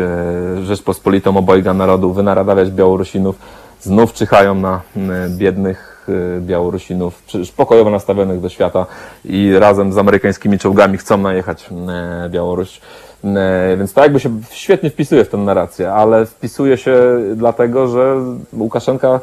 Rzeczpospolitą 0.63 1.37
obojga 1.37 1.75
narodów, 1.75 2.17
wynaradawiać 2.17 2.71
Białorusinów, 2.71 3.37
znów 3.81 4.13
czyhają 4.13 4.55
na 4.55 4.81
biednych 5.29 5.94
Białorusinów, 6.41 7.23
przecież 7.23 7.53
pokojowo 7.53 7.91
nastawionych 7.91 8.41
do 8.41 8.49
świata 8.49 8.87
i 9.25 9.53
razem 9.59 9.93
z 9.93 9.99
amerykańskimi 9.99 10.59
czołgami 10.59 10.99
chcą 10.99 11.19
najechać 11.19 11.71
e, 11.89 12.29
Białoruś. 12.31 12.81
E, 13.25 13.77
Więc 13.77 13.93
to 13.93 14.03
jakby 14.03 14.21
się 14.21 14.31
świetnie 14.51 14.91
wpisuje 14.91 15.25
w 15.25 15.29
tę 15.29 15.37
narrację, 15.37 15.93
ale 15.93 16.27
wpisuje 16.27 16.77
się 16.77 16.97
dlatego, 17.37 17.89
że 17.89 18.17
Łukaszenka 18.53 19.21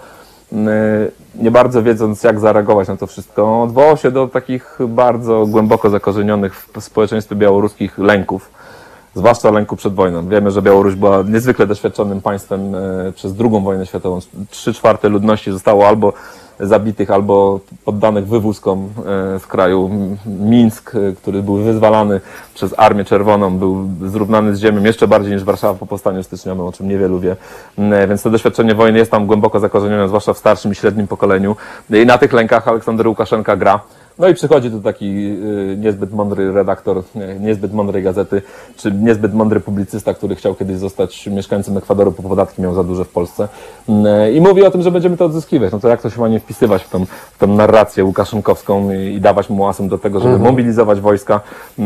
nie 1.35 1.51
bardzo 1.51 1.83
wiedząc, 1.83 2.23
jak 2.23 2.39
zareagować 2.39 2.87
na 2.87 2.97
to 2.97 3.07
wszystko, 3.07 3.61
odwołał 3.61 3.97
się 3.97 4.11
do 4.11 4.27
takich 4.27 4.77
bardzo 4.87 5.45
głęboko 5.45 5.89
zakorzenionych 5.89 6.55
w 6.55 6.83
społeczeństwie 6.83 7.35
białoruskich 7.35 7.97
lęków, 7.97 8.51
zwłaszcza 9.15 9.51
lęku 9.51 9.75
przed 9.75 9.93
wojną. 9.93 10.27
Wiemy, 10.27 10.51
że 10.51 10.61
Białoruś 10.61 10.95
była 10.95 11.23
niezwykle 11.23 11.67
doświadczonym 11.67 12.21
państwem 12.21 12.75
przez 13.15 13.33
II 13.39 13.63
wojnę 13.63 13.85
światową. 13.85 14.19
Trzy 14.49 14.73
czwarte 14.73 15.09
ludności 15.09 15.51
zostało 15.51 15.87
albo 15.87 16.13
zabitych, 16.59 17.11
albo 17.11 17.59
poddanych 17.85 18.27
wywózkom 18.27 18.89
e, 19.35 19.39
z 19.39 19.47
kraju. 19.47 19.89
Mińsk, 20.25 20.95
e, 20.95 21.15
który 21.15 21.43
był 21.43 21.55
wyzwalany 21.55 22.21
przez 22.53 22.73
Armię 22.77 23.05
Czerwoną, 23.05 23.57
był 23.57 23.87
zrównany 24.05 24.55
z 24.55 24.59
ziemią 24.59 24.83
jeszcze 24.83 25.07
bardziej 25.07 25.33
niż 25.33 25.43
Warszawa 25.43 25.79
po 25.79 25.85
powstaniu 25.85 26.23
styczniowym, 26.23 26.65
o 26.65 26.71
czym 26.71 26.87
niewielu 26.87 27.19
wie. 27.19 27.35
M, 27.77 27.93
e, 27.93 28.07
Więc 28.07 28.23
to 28.23 28.29
doświadczenie 28.29 28.75
wojny 28.75 28.99
jest 28.99 29.11
tam 29.11 29.27
głęboko 29.27 29.59
zakorzenione, 29.59 30.07
zwłaszcza 30.07 30.33
w 30.33 30.37
starszym 30.37 30.71
i 30.71 30.75
średnim 30.75 31.07
pokoleniu. 31.07 31.55
I 31.89 32.05
na 32.05 32.17
tych 32.17 32.33
lękach 32.33 32.67
Aleksander 32.67 33.07
Łukaszenka 33.07 33.55
gra. 33.55 33.79
No 34.21 34.27
i 34.27 34.33
przychodzi 34.33 34.71
tu 34.71 34.81
taki 34.81 35.05
y, 35.05 35.77
niezbyt 35.79 36.13
mądry 36.13 36.51
redaktor, 36.51 37.03
niezbyt 37.39 37.73
mądrej 37.73 38.03
gazety, 38.03 38.41
czy 38.77 38.91
niezbyt 38.91 39.33
mądry 39.33 39.59
publicysta, 39.59 40.13
który 40.13 40.35
chciał 40.35 40.55
kiedyś 40.55 40.77
zostać 40.77 41.27
mieszkańcem 41.27 41.77
Ekwadoru, 41.77 42.11
bo 42.11 42.29
podatki 42.29 42.61
miał 42.61 42.73
za 42.73 42.83
duże 42.83 43.05
w 43.05 43.09
Polsce. 43.09 43.47
Y, 43.89 44.31
I 44.33 44.41
mówi 44.41 44.63
o 44.65 44.71
tym, 44.71 44.81
że 44.81 44.91
będziemy 44.91 45.17
to 45.17 45.25
odzyskiwać. 45.25 45.71
No 45.71 45.79
to 45.79 45.87
jak 45.87 46.01
to 46.01 46.09
się 46.09 46.21
ma 46.21 46.27
nie 46.27 46.39
wpisywać 46.39 46.83
w 46.83 46.89
tą, 46.89 47.05
w 47.05 47.37
tą 47.39 47.47
narrację 47.47 48.05
łukaszenkowską 48.05 48.91
i, 48.91 49.13
i 49.13 49.21
dawać 49.21 49.49
mu 49.49 49.67
asum 49.67 49.89
do 49.89 49.97
tego, 49.97 50.19
żeby 50.19 50.39
mobilizować 50.39 50.99
wojska 51.01 51.41
y, 51.79 51.81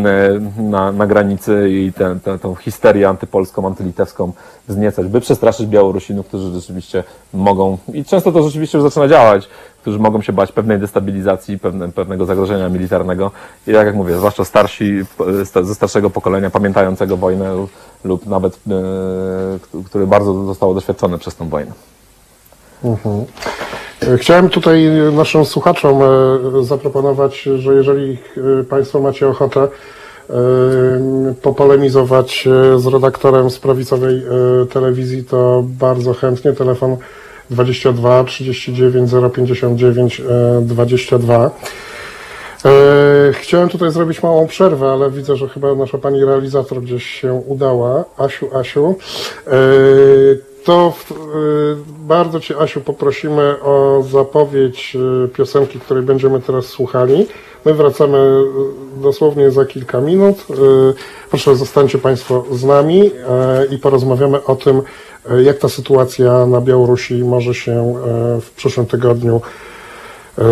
na, 0.61 0.91
na 0.91 1.07
granicy 1.07 1.69
i 1.69 1.93
tę 1.93 2.15
tę- 2.23 2.39
tą 2.39 2.55
histerię 2.55 3.09
antypolską, 3.09 3.67
antylitewską 3.67 4.31
wzniecać, 4.67 5.07
by 5.07 5.21
przestraszyć 5.21 5.67
Białorusinów, 5.67 6.27
którzy 6.27 6.51
rzeczywiście 6.53 7.03
mogą, 7.33 7.77
i 7.93 8.05
często 8.05 8.31
to 8.31 8.43
rzeczywiście 8.43 8.77
już 8.77 8.83
zaczyna 8.87 9.07
działać, 9.07 9.47
którzy 9.85 9.99
mogą 9.99 10.21
się 10.21 10.33
bać 10.33 10.51
pewnej 10.51 10.79
destabilizacji, 10.79 11.59
pewne, 11.59 11.91
pewnego 11.91 12.25
zagrożenia 12.25 12.69
militarnego. 12.69 13.31
I 13.67 13.73
tak 13.73 13.85
jak 13.85 13.95
mówię, 13.95 14.17
zwłaszcza 14.17 14.45
starsi 14.45 15.03
e, 15.41 15.45
sta- 15.45 15.63
ze 15.63 15.75
starszego 15.75 16.09
pokolenia, 16.09 16.49
pamiętającego 16.49 17.17
wojnę 17.17 17.65
lub- 18.05 18.25
nawet, 18.25 18.53
e, 18.53 18.59
k- 19.59 19.77
które 19.85 20.07
bardzo 20.07 20.45
zostało 20.45 20.73
doświadczone 20.73 21.17
przez 21.17 21.35
tą 21.35 21.49
wojnę. 21.49 21.71
E, 24.13 24.17
Chciałem 24.17 24.49
tutaj 24.49 24.89
naszym 25.13 25.45
słuchaczom 25.45 25.99
e, 26.01 26.63
zaproponować, 26.63 27.41
że 27.57 27.73
jeżeli 27.75 28.17
e, 28.61 28.63
Państwo 28.63 29.01
macie 29.01 29.27
ochotę 29.27 29.61
e, 29.63 29.67
popolemizować 31.41 32.47
e, 32.75 32.79
z 32.79 32.87
redaktorem 32.87 33.49
z 33.49 33.59
prawicowej 33.59 34.17
e, 34.17 34.65
telewizji, 34.65 35.23
to 35.23 35.63
bardzo 35.65 36.13
chętnie. 36.13 36.53
Telefon 36.53 36.97
22 37.49 38.23
39 38.23 39.11
059 39.33 40.19
e, 40.19 40.61
22. 40.61 41.51
E, 42.65 43.33
Chciałem 43.33 43.69
tutaj 43.69 43.91
zrobić 43.91 44.23
małą 44.23 44.47
przerwę, 44.47 44.91
ale 44.91 45.11
widzę, 45.11 45.35
że 45.35 45.49
chyba 45.49 45.75
nasza 45.75 45.97
pani 45.97 46.25
realizator 46.25 46.81
gdzieś 46.81 47.05
się 47.05 47.33
udała. 47.33 48.05
Asiu, 48.17 48.57
Asiu. 48.57 48.95
E, 49.47 49.51
To 50.65 50.93
e, 51.11 51.15
bardzo 51.99 52.39
Cię, 52.39 52.57
Asiu, 52.57 52.81
poprosimy 52.81 53.55
o 53.61 54.03
zapowiedź 54.11 54.97
e, 55.25 55.27
piosenki, 55.27 55.79
której 55.79 56.03
będziemy 56.03 56.41
teraz 56.41 56.65
słuchali. 56.65 57.27
My 57.65 57.73
wracamy 57.73 58.41
dosłownie 58.97 59.51
za 59.51 59.65
kilka 59.65 60.01
minut. 60.01 60.37
Proszę, 61.29 61.55
zostańcie 61.55 61.97
Państwo 61.97 62.45
z 62.51 62.63
nami 62.63 63.11
i 63.71 63.77
porozmawiamy 63.77 64.43
o 64.43 64.55
tym, 64.55 64.81
jak 65.43 65.57
ta 65.57 65.69
sytuacja 65.69 66.45
na 66.45 66.61
Białorusi 66.61 67.13
może 67.13 67.53
się 67.53 67.71
e, 67.71 68.41
w 68.41 68.51
przyszłym 68.51 68.85
tygodniu 68.85 69.41
e, 70.37 70.41
e, 70.41 70.45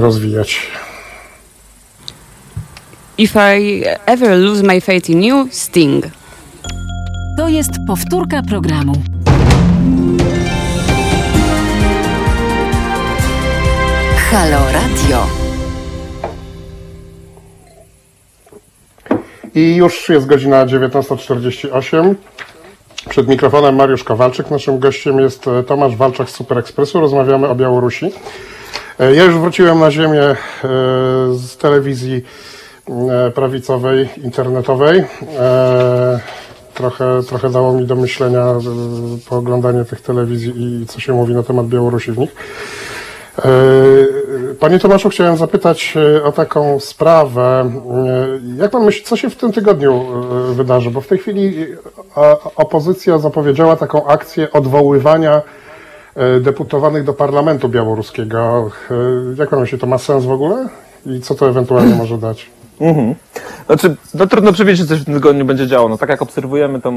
rozwijać. 0.00 0.70
If 3.18 3.58
I 3.58 3.84
ever 4.06 4.38
lose 4.38 4.62
my 4.62 4.80
faith 4.80 5.10
in 5.10 5.22
you, 5.22 5.46
Sting. 5.50 6.04
To 7.36 7.48
jest 7.48 7.70
powtórka 7.86 8.42
programu. 8.42 8.92
Halo 14.30 14.58
Radio. 14.72 15.26
I 19.54 19.76
już 19.76 20.08
jest 20.08 20.26
godzina 20.26 20.66
19.48. 20.66 22.14
Przed 23.08 23.28
mikrofonem 23.28 23.74
Mariusz 23.74 24.04
Kowalczyk. 24.04 24.50
Naszym 24.50 24.78
gościem 24.78 25.18
jest 25.18 25.48
e, 25.48 25.62
Tomasz 25.62 25.96
Walczak 25.96 26.30
z 26.30 26.34
Super 26.34 26.58
Expressu. 26.58 27.00
Rozmawiamy 27.00 27.48
o 27.48 27.54
Białorusi. 27.54 28.12
E, 29.00 29.14
Ja 29.14 29.24
już 29.24 29.34
wróciłem 29.34 29.78
na 29.78 29.90
ziemię 29.90 30.22
e, 30.22 30.36
z 31.34 31.56
telewizji 31.56 32.24
prawicowej, 33.34 34.08
internetowej. 34.24 35.04
Trochę, 36.74 37.22
trochę 37.28 37.50
dało 37.50 37.72
mi 37.72 37.86
do 37.86 37.96
myślenia 37.96 38.46
pooglądanie 39.28 39.84
tych 39.84 40.00
telewizji 40.00 40.52
i 40.56 40.86
co 40.86 41.00
się 41.00 41.12
mówi 41.12 41.34
na 41.34 41.42
temat 41.42 41.66
Białorusi 41.66 42.12
w 42.12 42.18
nich. 42.18 42.30
E, 43.38 43.44
Panie 44.60 44.78
Tomaszu, 44.78 45.08
chciałem 45.08 45.36
zapytać 45.36 45.94
e, 46.16 46.24
o 46.24 46.32
taką 46.32 46.80
sprawę. 46.80 47.70
E, 48.56 48.62
Jak 48.62 48.70
pan 48.70 48.84
myśli, 48.84 49.04
co 49.04 49.16
się 49.16 49.30
w 49.30 49.36
tym 49.36 49.52
tygodniu 49.52 50.04
wydarzy? 50.54 50.90
Bo 50.90 51.00
w 51.00 51.06
tej 51.06 51.18
chwili 51.18 51.66
opozycja 52.56 53.18
zapowiedziała 53.18 53.76
taką 53.76 54.06
akcję 54.06 54.52
odwoływania 54.52 55.42
deputowanych 56.40 57.04
do 57.04 57.12
parlamentu 57.12 57.68
białoruskiego. 57.68 58.70
Jak 59.38 59.48
pan 59.50 59.60
myśli, 59.60 59.78
to 59.78 59.86
ma 59.86 59.98
sens 59.98 60.24
w 60.24 60.30
ogóle? 60.30 60.68
I 61.06 61.20
co 61.20 61.34
to 61.34 61.48
ewentualnie 61.48 61.94
może 61.94 62.18
dać? 62.18 62.50
Znaczy, 63.66 63.96
no 64.14 64.26
trudno 64.26 64.52
przewidzieć, 64.52 64.88
co 64.88 64.96
się 64.96 65.02
w 65.02 65.04
tym 65.04 65.14
tygodniu 65.14 65.44
będzie 65.44 65.66
działo. 65.66 65.88
No 65.88 65.98
tak 65.98 66.08
jak 66.08 66.22
obserwujemy 66.22 66.80
tą, 66.80 66.92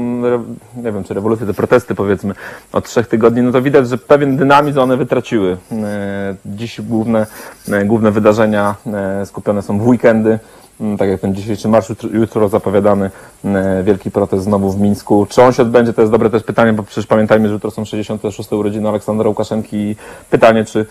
nie 0.76 0.92
wiem, 0.92 1.04
czy 1.04 1.14
rewolucję, 1.14 1.46
te 1.46 1.54
protesty 1.54 1.94
powiedzmy 1.94 2.34
od 2.72 2.84
trzech 2.84 3.06
tygodni, 3.06 3.42
no 3.42 3.52
to 3.52 3.62
widać, 3.62 3.88
że 3.88 3.98
pewien 3.98 4.36
dynamizm 4.36 4.78
one 4.78 4.96
wytraciły. 4.96 5.56
E, 5.72 6.34
Dziś 6.46 6.80
główne, 6.80 7.26
e, 7.72 7.84
główne 7.84 8.10
wydarzenia 8.10 8.74
e, 8.86 9.26
skupione 9.26 9.62
są 9.62 9.78
w 9.78 9.86
weekendy. 9.86 10.38
Mm, 10.80 10.96
Tak 10.98 11.08
jak 11.08 11.20
ten 11.20 11.34
dzisiejszy 11.34 11.68
marsz, 11.68 11.88
jutro, 11.88 12.08
jutro 12.12 12.48
zapowiadany 12.48 13.10
e, 13.44 13.82
wielki 13.84 14.10
protest 14.10 14.44
znowu 14.44 14.70
w 14.70 14.80
Mińsku. 14.80 15.26
Czy 15.28 15.42
on 15.42 15.52
się 15.52 15.62
odbędzie, 15.62 15.92
to 15.92 16.00
jest 16.00 16.12
dobre 16.12 16.30
też 16.30 16.42
pytanie, 16.42 16.72
bo 16.72 16.82
przecież 16.82 17.06
pamiętajmy, 17.06 17.48
że 17.48 17.54
jutro 17.54 17.70
są 17.70 17.84
66. 17.84 18.52
urodziny 18.52 18.88
Aleksandra 18.88 19.28
Łukaszenki 19.28 19.76
i 19.76 19.96
pytanie, 20.30 20.64
czy 20.64 20.86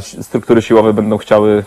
si- 0.00 0.22
struktury 0.22 0.62
siłowe 0.62 0.92
będą 0.92 1.18
chciały 1.18 1.64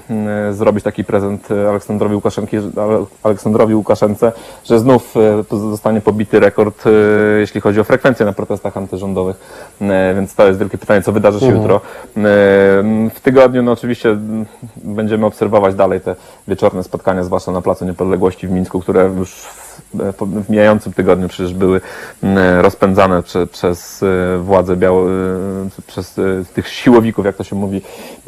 zrobić 0.52 0.84
taki 0.84 1.04
prezent 1.04 1.48
Aleksandrowi 1.70 2.16
Łukaszenki, 2.16 2.58
Ale- 2.58 3.06
Aleksandrowi 3.24 3.76
Łukaszence, 3.76 4.32
że 4.66 4.80
znów 4.80 5.14
e, 5.52 5.58
zostanie 5.58 6.02
pobity 6.02 6.40
rekord, 6.40 6.84
e, 6.88 6.90
jeśli 7.40 7.62
chodzi 7.62 7.80
o 7.80 7.84
frekwencję 7.84 8.26
na 8.26 8.34
protestach 8.34 8.78
antyrządowych. 8.78 9.36
E, 9.82 10.14
Więc 10.16 10.36
to 10.36 10.48
jest 10.48 10.60
wielkie 10.60 10.78
pytanie, 10.78 11.02
co 11.02 11.12
wydarzy 11.12 11.40
się 11.40 11.48
jutro. 11.58 11.76
E, 11.76 11.80
W 13.14 13.20
tygodniu, 13.24 13.64
no 13.64 13.72
oczywiście 13.72 14.18
będziemy 14.84 15.26
obserwować 15.26 15.76
dalej 15.76 16.02
te 16.02 16.16
wieczorne 16.48 16.84
spotkania, 16.84 17.24
zwłaszcza 17.24 17.52
na 17.52 17.62
Placu 17.62 17.86
Niepodległości 17.86 18.48
w 18.48 18.52
Mińsku, 18.52 18.80
które 18.80 19.04
już 19.18 19.32
w, 19.32 19.80
w 20.46 20.50
mijającym 20.50 20.94
tygodniu 20.94 21.28
przecież 21.28 21.54
były 21.54 21.82
m, 22.24 22.38
rozpędzane 22.62 23.24
prze, 23.24 23.48
przez 23.48 24.04
e, 24.04 24.38
władze 24.38 24.76
biało, 24.76 25.10
e, 25.12 25.14
przez 25.88 26.20
e, 26.20 26.22
tych 26.54 26.68
siłowików, 26.68 27.26
jak 27.26 27.36
to 27.36 27.44
się 27.44 27.56
mówi 27.56 27.82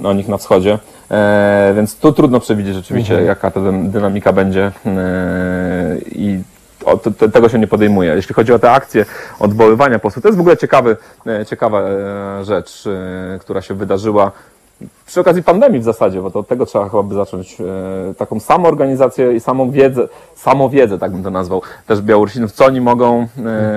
o 0.03 0.13
nich 0.13 0.27
na 0.27 0.37
wschodzie. 0.37 0.79
E, 1.11 1.73
Więc 1.75 1.95
tu 1.97 2.13
trudno 2.13 2.39
przewidzieć 2.39 2.73
rzeczywiście, 2.75 3.21
jaka 3.21 3.51
ta 3.51 3.59
dyn- 3.59 3.89
dynamika 3.89 4.33
będzie 4.33 4.71
e, 4.85 5.97
i 6.05 6.43
o, 6.85 6.97
te, 6.97 7.11
te, 7.11 7.29
tego 7.29 7.49
się 7.49 7.59
nie 7.59 7.67
podejmuje. 7.67 8.15
Jeśli 8.15 8.35
chodzi 8.35 8.53
o 8.53 8.59
te 8.59 8.71
akcje 8.71 9.05
odwoływania 9.39 9.99
posłów, 9.99 10.23
to 10.23 10.27
jest 10.29 10.37
w 10.37 10.41
ogóle 10.41 10.57
ciekawy, 10.57 10.97
e, 11.27 11.45
ciekawa 11.45 11.81
e, 11.81 12.45
rzecz, 12.45 12.83
która 13.39 13.61
się 13.61 13.73
wydarzyła 13.73 14.31
przy 15.05 15.21
okazji 15.21 15.43
pandemii 15.43 15.79
w 15.79 15.83
zasadzie, 15.83 16.21
bo 16.21 16.31
to 16.31 16.39
od 16.39 16.47
tego 16.47 16.65
trzeba 16.65 16.89
chyba 16.89 17.03
by 17.03 17.15
zacząć 17.15 17.57
e, 17.61 18.13
taką 18.13 18.39
samoorganizację 18.39 19.33
i 19.33 19.39
samą 19.39 19.71
wiedzę, 19.71 20.07
samowiedzę, 20.35 20.99
tak 20.99 21.11
bym 21.11 21.23
to 21.23 21.29
nazwał, 21.31 21.61
też 21.87 22.01
Białorusinów, 22.01 22.51
co 22.51 22.65
oni 22.65 22.81
mogą 22.81 23.27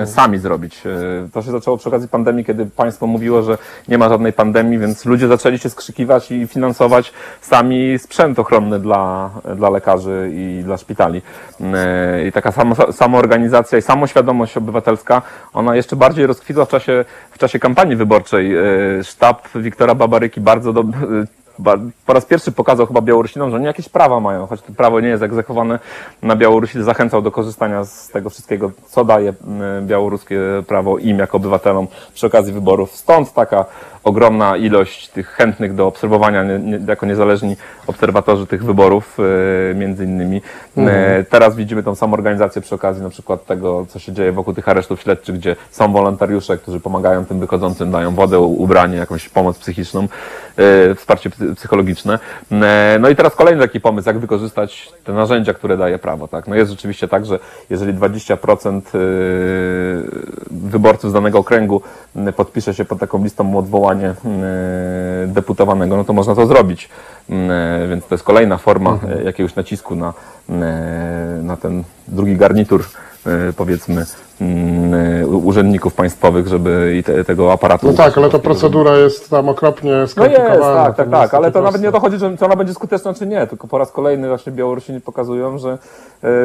e, 0.01 0.07
sami 0.07 0.37
zrobić. 0.37 0.83
E, 0.85 1.29
to 1.33 1.41
się 1.41 1.51
zaczęło 1.51 1.77
przy 1.77 1.89
okazji 1.89 2.07
pandemii, 2.07 2.45
kiedy 2.45 2.65
państwo 2.65 3.07
mówiło, 3.07 3.41
że 3.41 3.57
nie 3.87 3.97
ma 3.97 4.09
żadnej 4.09 4.33
pandemii, 4.33 4.79
więc 4.79 5.05
ludzie 5.05 5.27
zaczęli 5.27 5.59
się 5.59 5.69
skrzykiwać 5.69 6.31
i 6.31 6.47
finansować 6.47 7.13
sami 7.41 7.99
sprzęt 7.99 8.39
ochronny 8.39 8.79
dla, 8.79 9.29
dla 9.55 9.69
lekarzy 9.69 10.31
i 10.33 10.61
dla 10.63 10.77
szpitali. 10.77 11.21
E, 11.61 12.27
I 12.27 12.31
taka 12.31 12.51
samo, 12.51 12.75
samoorganizacja 12.91 13.77
i 13.77 13.81
samoświadomość 13.81 14.57
obywatelska, 14.57 15.21
ona 15.53 15.75
jeszcze 15.75 15.95
bardziej 15.95 16.27
rozkwitła 16.27 16.65
w 16.65 16.69
czasie, 16.69 17.05
w 17.31 17.37
czasie 17.37 17.59
kampanii 17.59 17.95
wyborczej. 17.95 18.55
E, 18.55 18.63
Sztab 19.03 19.47
Wiktora 19.55 19.95
Babaryki 19.95 20.41
bardzo 20.41 20.73
do, 20.73 20.83
ba- 20.83 20.97
po 22.05 22.13
raz 22.13 22.25
pierwszy 22.25 22.51
pokazał 22.51 22.85
chyba 22.87 23.01
Białorusinom, 23.01 23.49
że 23.49 23.55
oni 23.55 23.65
jakieś 23.65 23.89
prawa 23.89 24.19
mają, 24.19 24.47
choć 24.47 24.61
to 24.61 24.73
prawo 24.73 24.99
nie 24.99 25.07
jest 25.07 25.23
egzekwowane 25.23 25.79
na 26.21 26.35
Białorusi, 26.35 26.83
zachęcał 26.83 27.21
do 27.21 27.31
korzystania 27.31 27.83
z 27.83 28.07
tego 28.07 28.29
wszystkiego, 28.29 28.71
co 28.87 29.05
daje 29.05 29.33
mm, 29.47 29.87
białoruskie 29.87 30.39
prawo 30.67 30.97
im 30.97 31.19
jako 31.19 31.37
obywatelom 31.37 31.87
przy 32.13 32.27
okazji 32.27 32.53
wyborów. 32.53 32.95
Stąd 32.95 33.33
taka 33.33 33.65
ogromna 34.03 34.57
ilość 34.57 35.07
tych 35.09 35.27
chętnych 35.29 35.75
do 35.75 35.87
obserwowania 35.87 36.43
nie, 36.43 36.59
nie, 36.59 36.79
jako 36.87 37.05
niezależni 37.05 37.57
obserwatorzy 37.87 38.47
tych 38.47 38.63
wyborów, 38.65 39.17
e, 39.71 39.75
między 39.75 40.05
innymi. 40.05 40.41
E, 40.77 41.23
Teraz 41.29 41.55
widzimy 41.55 41.83
tą 41.83 41.95
samą 41.95 42.13
organizację 42.13 42.61
przy 42.61 42.75
okazji 42.75 43.03
na 43.03 43.09
przykład 43.09 43.45
tego, 43.45 43.85
co 43.89 43.99
się 43.99 44.11
dzieje 44.13 44.31
wokół 44.31 44.53
tych 44.53 44.69
aresztów 44.69 45.01
śledczych, 45.01 45.35
gdzie 45.35 45.55
są 45.71 45.91
wolontariusze, 45.93 46.57
którzy 46.57 46.79
pomagają 46.79 47.25
tym 47.25 47.39
wychodzącym, 47.39 47.91
dają 47.91 48.15
wodę, 48.15 48.39
ubranie, 48.39 48.97
jakąś 48.97 49.29
pomoc 49.29 49.57
psychiczną, 49.59 50.07
e, 50.91 50.95
wsparcie 50.95 51.29
psy- 51.29 51.55
psychologiczne. 51.55 52.19
E, 52.51 52.97
No 52.99 53.09
i 53.09 53.15
teraz 53.15 53.35
kolejny 53.35 53.61
taki 53.61 53.79
pomysł, 53.81 54.09
jak 54.09 54.19
wykorzystać 54.19 54.91
te 55.03 55.13
narzędzia, 55.13 55.53
które 55.53 55.77
daje 55.77 55.99
prawo. 55.99 56.27
Tak? 56.27 56.47
No 56.47 56.55
jest 56.55 56.71
rzeczywiście 56.71 57.07
tak, 57.07 57.25
że 57.25 57.39
jeżeli 57.69 57.93
20% 57.93 58.81
e, 58.95 58.99
wyborców 60.51 61.09
z 61.11 61.13
danego 61.13 61.39
okręgu 61.39 61.81
podpisze 62.35 62.73
się 62.73 62.85
pod 62.85 62.99
taką 62.99 63.23
listą 63.23 63.57
o 63.57 63.61
odwołanie 63.89 64.15
e, 64.43 65.27
deputowanego, 65.27 65.97
no 65.97 66.03
to 66.03 66.13
można 66.13 66.35
to 66.35 66.47
zrobić. 66.47 66.89
E, 67.29 67.87
Więc 67.89 68.05
to 68.05 68.15
jest 68.15 68.23
kolejna 68.23 68.57
forma 68.57 68.99
e, 69.19 69.23
jakiegoś 69.23 69.55
nacisku 69.55 69.95
na, 69.95 70.13
na 71.43 71.57
ten 71.57 71.83
drugi 72.07 72.35
garnitur, 72.35 72.83
powiedzmy, 73.57 74.05
urzędników 75.43 75.93
państwowych, 75.93 76.47
żeby 76.47 76.95
i 76.99 77.03
te, 77.03 77.23
tego 77.23 77.51
aparatu. 77.53 77.87
No 77.87 77.93
tak, 77.93 78.17
ale 78.17 78.29
ta 78.29 78.39
procedura 78.39 78.97
jest 78.97 79.29
tam 79.29 79.49
okropnie 79.49 79.91
No 79.91 80.07
skomplikowana. 80.07 80.53
jest, 80.55 80.61
tak, 80.61 80.95
tak, 80.95 81.09
tak, 81.09 81.33
ale 81.33 81.51
to 81.51 81.61
nawet 81.61 81.81
nie 81.81 81.89
o 81.89 81.91
to 81.91 81.99
chodzi, 81.99 82.17
że 82.17 82.37
czy 82.37 82.45
ona 82.45 82.55
będzie 82.55 82.73
skuteczna, 82.73 83.13
czy 83.13 83.27
nie, 83.27 83.47
tylko 83.47 83.67
po 83.67 83.77
raz 83.77 83.91
kolejny 83.91 84.27
właśnie 84.27 84.51
Białorusini 84.51 85.01
pokazują, 85.01 85.57
że 85.57 85.77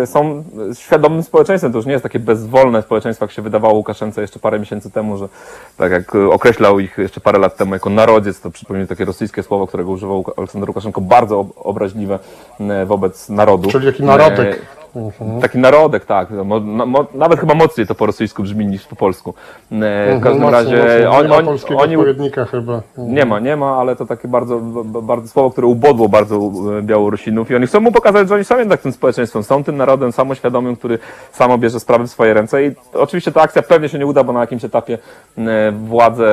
e, 0.03 0.07
są 0.07 0.45
świadomym 0.75 1.23
społeczeństwem, 1.23 1.73
to 1.73 1.79
już 1.79 1.87
nie 1.87 1.93
jest 1.93 2.03
takie 2.03 2.19
bezwolne 2.19 2.83
społeczeństwo, 2.83 3.25
jak 3.25 3.33
się 3.33 3.43
wydawało 3.43 3.75
Łukaszence 3.75 4.21
jeszcze 4.21 4.39
parę 4.39 4.59
miesięcy 4.59 4.91
temu, 4.91 5.17
że 5.17 5.29
tak 5.77 5.93
jak 5.93 6.15
e, 6.15 6.31
określał 6.31 6.81
ich 6.81 6.99
jeszcze 6.99 7.21
parę 7.21 7.39
lat 7.39 7.57
temu 7.57 7.75
jako 7.75 7.91
narodziec, 7.91 8.41
to 8.41 8.51
przypomnę 8.51 8.87
takie 8.87 9.05
rosyjskie 9.05 9.43
słowo, 9.43 9.67
którego 9.67 9.91
używał 9.91 10.25
Aleksander 10.37 10.71
Łukaszenko, 10.71 11.01
bardzo 11.01 11.41
ob- 11.41 11.53
obraźliwe 11.57 12.19
e, 12.61 12.87
wobec 12.87 13.29
narodu. 13.29 13.71
Czyli 13.71 13.87
jaki 13.87 14.03
narodek. 14.03 14.63
E, 14.97 15.41
taki 15.41 15.59
narodek, 15.59 16.05
tak. 16.05 16.31
Mo, 16.31 16.61
mo, 16.61 17.07
nawet 17.15 17.41
chyba 17.41 17.55
mocniej 17.55 17.87
to 17.87 17.95
po 17.95 18.07
rosyjsku 18.07 18.43
brzmi 18.43 18.67
niż 18.67 18.87
po 18.87 18.97
polsku. 18.97 19.35
E, 19.73 20.19
w 20.19 20.23
każdym 20.23 20.43
Mocno, 20.43 20.51
razie 20.51 21.11
on, 21.11 21.23
Nie 21.23 21.29
ma 21.29 21.37
on, 21.37 21.45
polskiego 21.45 21.81
oni, 21.81 21.97
odpowiednika 21.97 22.45
chyba. 22.45 22.83
nie 22.99 23.25
ma, 23.25 23.41
nie 23.41 23.57
ma, 23.57 23.77
ale 23.77 23.97
to 23.97 24.07
takie 24.07 24.29
bardzo, 24.29 24.61
bardzo 24.85 25.29
słowo, 25.29 25.51
które 25.51 25.67
ubodło 25.67 26.09
bardzo 26.09 26.37
e, 26.79 26.83
Białorusinów. 26.83 27.51
I 27.51 27.57
oni 27.57 27.67
chcą 27.67 27.81
mu 27.81 27.93
pokazać, 27.93 28.29
że 28.29 28.35
oni 28.35 28.45
są 28.45 28.59
jednak 28.59 28.81
tym 28.81 28.93
społeczeństwem, 28.93 29.43
są 29.43 29.65
tym 29.65 29.77
narodem 29.77 30.13
samoświadomym, 30.13 30.77
który 30.77 30.99
samo 31.33 31.59
bierze 31.59 31.81
sprawy 31.81 32.07
w 32.07 32.11
swoje 32.11 32.35
ręce. 32.35 32.67
I 32.67 32.73
oczywiście 32.95 33.33
ta 33.33 33.43
akcja 33.43 33.63
pewnie 33.63 33.89
się 33.89 33.99
nie 33.99 34.07
uda, 34.07 34.25
bo 34.25 34.33
na 34.33 34.41
jakimś 34.41 34.65
etapie 34.65 34.99
e, 35.39 35.73
władze 35.73 36.25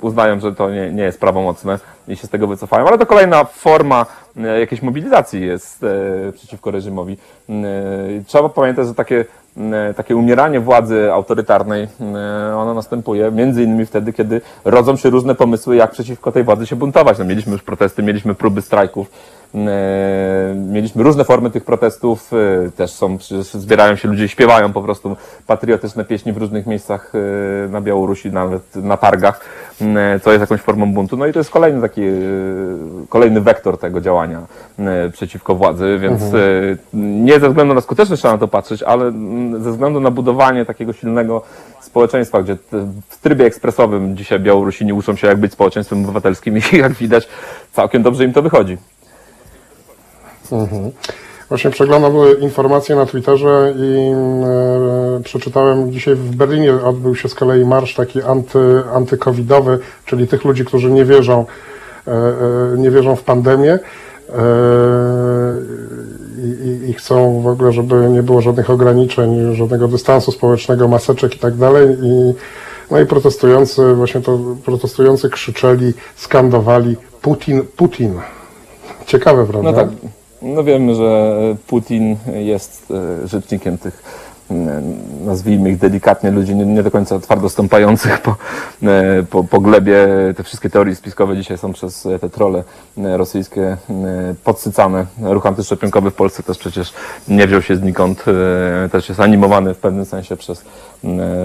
uznają, 0.00 0.40
że 0.40 0.54
to 0.54 0.70
nie, 0.70 0.92
nie 0.92 1.02
jest 1.02 1.20
prawomocne 1.20 1.78
i 2.08 2.16
się 2.16 2.26
z 2.26 2.30
tego 2.30 2.46
wycofają, 2.46 2.88
ale 2.88 2.98
to 2.98 3.06
kolejna 3.06 3.44
forma 3.44 4.06
e, 4.36 4.60
jakiejś 4.60 4.82
mobilizacji 4.82 5.46
jest 5.46 5.84
e, 5.84 6.32
przeciwko 6.32 6.70
reżimowi. 6.70 7.16
E, 7.48 7.54
Trzeba 8.26 8.48
pamiętać, 8.48 8.86
że 8.86 8.94
takie 8.94 9.24
takie 9.96 10.16
umieranie 10.16 10.60
władzy 10.60 11.12
autorytarnej, 11.12 11.88
e, 12.00 12.56
ono 12.56 12.74
następuje 12.74 13.30
między 13.30 13.62
innymi 13.62 13.86
wtedy, 13.86 14.12
kiedy 14.12 14.40
rodzą 14.64 14.96
się 14.96 15.10
różne 15.10 15.34
pomysły, 15.34 15.76
jak 15.76 15.90
przeciwko 15.90 16.32
tej 16.32 16.44
władzy 16.44 16.66
się 16.66 16.76
buntować. 16.76 17.18
No, 17.18 17.24
mieliśmy 17.24 17.52
już 17.52 17.62
protesty, 17.62 18.02
mieliśmy 18.02 18.34
próby 18.34 18.62
strajków, 18.62 19.10
e, 19.54 20.54
mieliśmy 20.54 21.02
różne 21.02 21.24
formy 21.24 21.50
tych 21.50 21.64
protestów, 21.64 22.30
e, 22.32 22.70
też 22.70 22.90
są, 22.90 23.18
zbierają 23.52 23.96
się 23.96 24.08
ludzie 24.08 24.28
śpiewają 24.28 24.72
po 24.72 24.82
prostu 24.82 25.16
patriotyczne 25.46 26.04
pieśni 26.04 26.32
w 26.32 26.36
różnych 26.36 26.66
miejscach 26.66 27.12
e, 27.14 27.68
na 27.68 27.80
Białorusi, 27.80 28.30
nawet 28.30 28.76
na 28.76 28.96
targach, 28.96 29.40
e, 29.80 30.20
co 30.20 30.32
jest 30.32 30.40
jakąś 30.40 30.60
formą 30.60 30.92
buntu. 30.92 31.16
No 31.16 31.26
i 31.26 31.32
to 31.32 31.38
jest 31.38 31.50
kolejny 31.50 31.80
taki, 31.80 32.02
e, 32.02 32.12
kolejny 33.08 33.40
wektor 33.40 33.78
tego 33.78 34.00
działania 34.00 34.38
e, 34.38 34.44
przeciwko 35.12 35.54
władzy, 35.54 35.98
więc 36.00 36.22
e, 36.22 36.38
nie 36.94 37.40
ze 37.40 37.48
względu 37.48 37.74
na 37.74 37.80
skuteczność 37.80 38.22
trzeba 38.22 38.34
na 38.34 38.38
to 38.38 38.48
patrzeć, 38.48 38.82
ale 38.82 39.12
ze 39.60 39.70
względu 39.70 40.00
na 40.00 40.10
budowanie 40.10 40.64
takiego 40.64 40.92
silnego 40.92 41.42
społeczeństwa, 41.80 42.42
gdzie 42.42 42.56
w 43.08 43.18
trybie 43.20 43.44
ekspresowym 43.44 44.16
dzisiaj 44.16 44.40
Białorusini 44.40 44.92
uczą 44.92 45.16
się 45.16 45.26
jak 45.26 45.38
być 45.38 45.52
społeczeństwem 45.52 46.04
obywatelskim 46.04 46.58
i 46.72 46.76
jak 46.76 46.92
widać 46.92 47.28
całkiem 47.72 48.02
dobrze 48.02 48.24
im 48.24 48.32
to 48.32 48.42
wychodzi. 48.42 48.78
Właśnie 51.48 51.70
przeglądam 51.70 52.12
informacje 52.40 52.96
na 52.96 53.06
Twitterze 53.06 53.74
i 53.76 54.12
e, 55.18 55.22
przeczytałem 55.22 55.92
dzisiaj 55.92 56.14
w 56.14 56.36
Berlinie 56.36 56.74
odbył 56.74 57.16
się 57.16 57.28
z 57.28 57.34
kolei 57.34 57.64
marsz 57.64 57.94
taki 57.94 58.22
anty, 58.22 58.82
antykowidowy, 58.94 59.78
czyli 60.06 60.28
tych 60.28 60.44
ludzi, 60.44 60.64
którzy 60.64 60.90
nie 60.90 61.04
wierzą, 61.04 61.46
e, 62.06 62.12
e, 62.12 62.78
nie 62.78 62.90
wierzą 62.90 63.16
w 63.16 63.22
pandemię. 63.22 63.78
E, 64.36 64.40
i, 66.64 66.90
i- 66.90 66.92
chcą 66.94 67.40
w 67.40 67.46
ogóle, 67.46 67.72
żeby 67.72 68.08
nie 68.10 68.22
było 68.22 68.40
żadnych 68.40 68.70
ograniczeń, 68.70 69.54
żadnego 69.54 69.88
dystansu 69.88 70.32
społecznego, 70.32 70.88
maseczek 70.88 71.34
i 71.36 71.38
tak 71.38 71.54
dalej. 71.54 71.96
I, 72.02 72.34
no 72.90 73.00
i 73.00 73.06
protestujący, 73.06 73.94
właśnie 73.94 74.20
to 74.20 74.38
protestujący 74.64 75.30
krzyczeli, 75.30 75.92
skandowali 76.16 76.96
Putin, 77.22 77.62
Putin. 77.76 78.14
Ciekawe, 79.06 79.46
prawda? 79.46 79.70
No 79.70 79.76
tak. 79.76 79.88
No 80.42 80.64
wiemy, 80.64 80.94
że 80.94 81.36
Putin 81.66 82.16
jest 82.34 82.90
e, 83.24 83.28
rzecznikiem 83.28 83.78
tych, 83.78 84.02
nazwijmy 85.24 85.70
ich 85.70 85.78
delikatnie, 85.78 86.30
ludzi 86.30 86.54
nie, 86.54 86.66
nie 86.66 86.82
do 86.82 86.90
końca 86.90 87.18
twardo 87.18 87.48
stąpających 87.48 88.20
po, 88.22 88.36
e, 88.82 89.22
po, 89.30 89.44
po 89.44 89.60
glebie. 89.60 90.06
Te 90.36 90.42
wszystkie 90.42 90.70
teorie 90.70 90.94
spiskowe 90.94 91.36
dzisiaj 91.36 91.58
są 91.58 91.72
przez 91.72 92.06
e, 92.06 92.18
te 92.18 92.30
trole 92.30 92.64
e, 92.98 93.16
rosyjskie 93.16 93.62
e, 93.62 93.76
podsycane. 94.44 95.06
Ruch 95.22 95.46
antyszczepionkowy 95.46 96.10
w 96.10 96.14
Polsce 96.14 96.42
też 96.42 96.58
przecież 96.58 96.92
nie 97.28 97.46
wziął 97.46 97.62
się 97.62 97.76
znikąd, 97.76 98.24
e, 98.28 98.88
też 98.88 99.08
jest 99.08 99.20
animowany 99.20 99.74
w 99.74 99.78
pewnym 99.78 100.04
sensie 100.04 100.36
przez, 100.36 100.64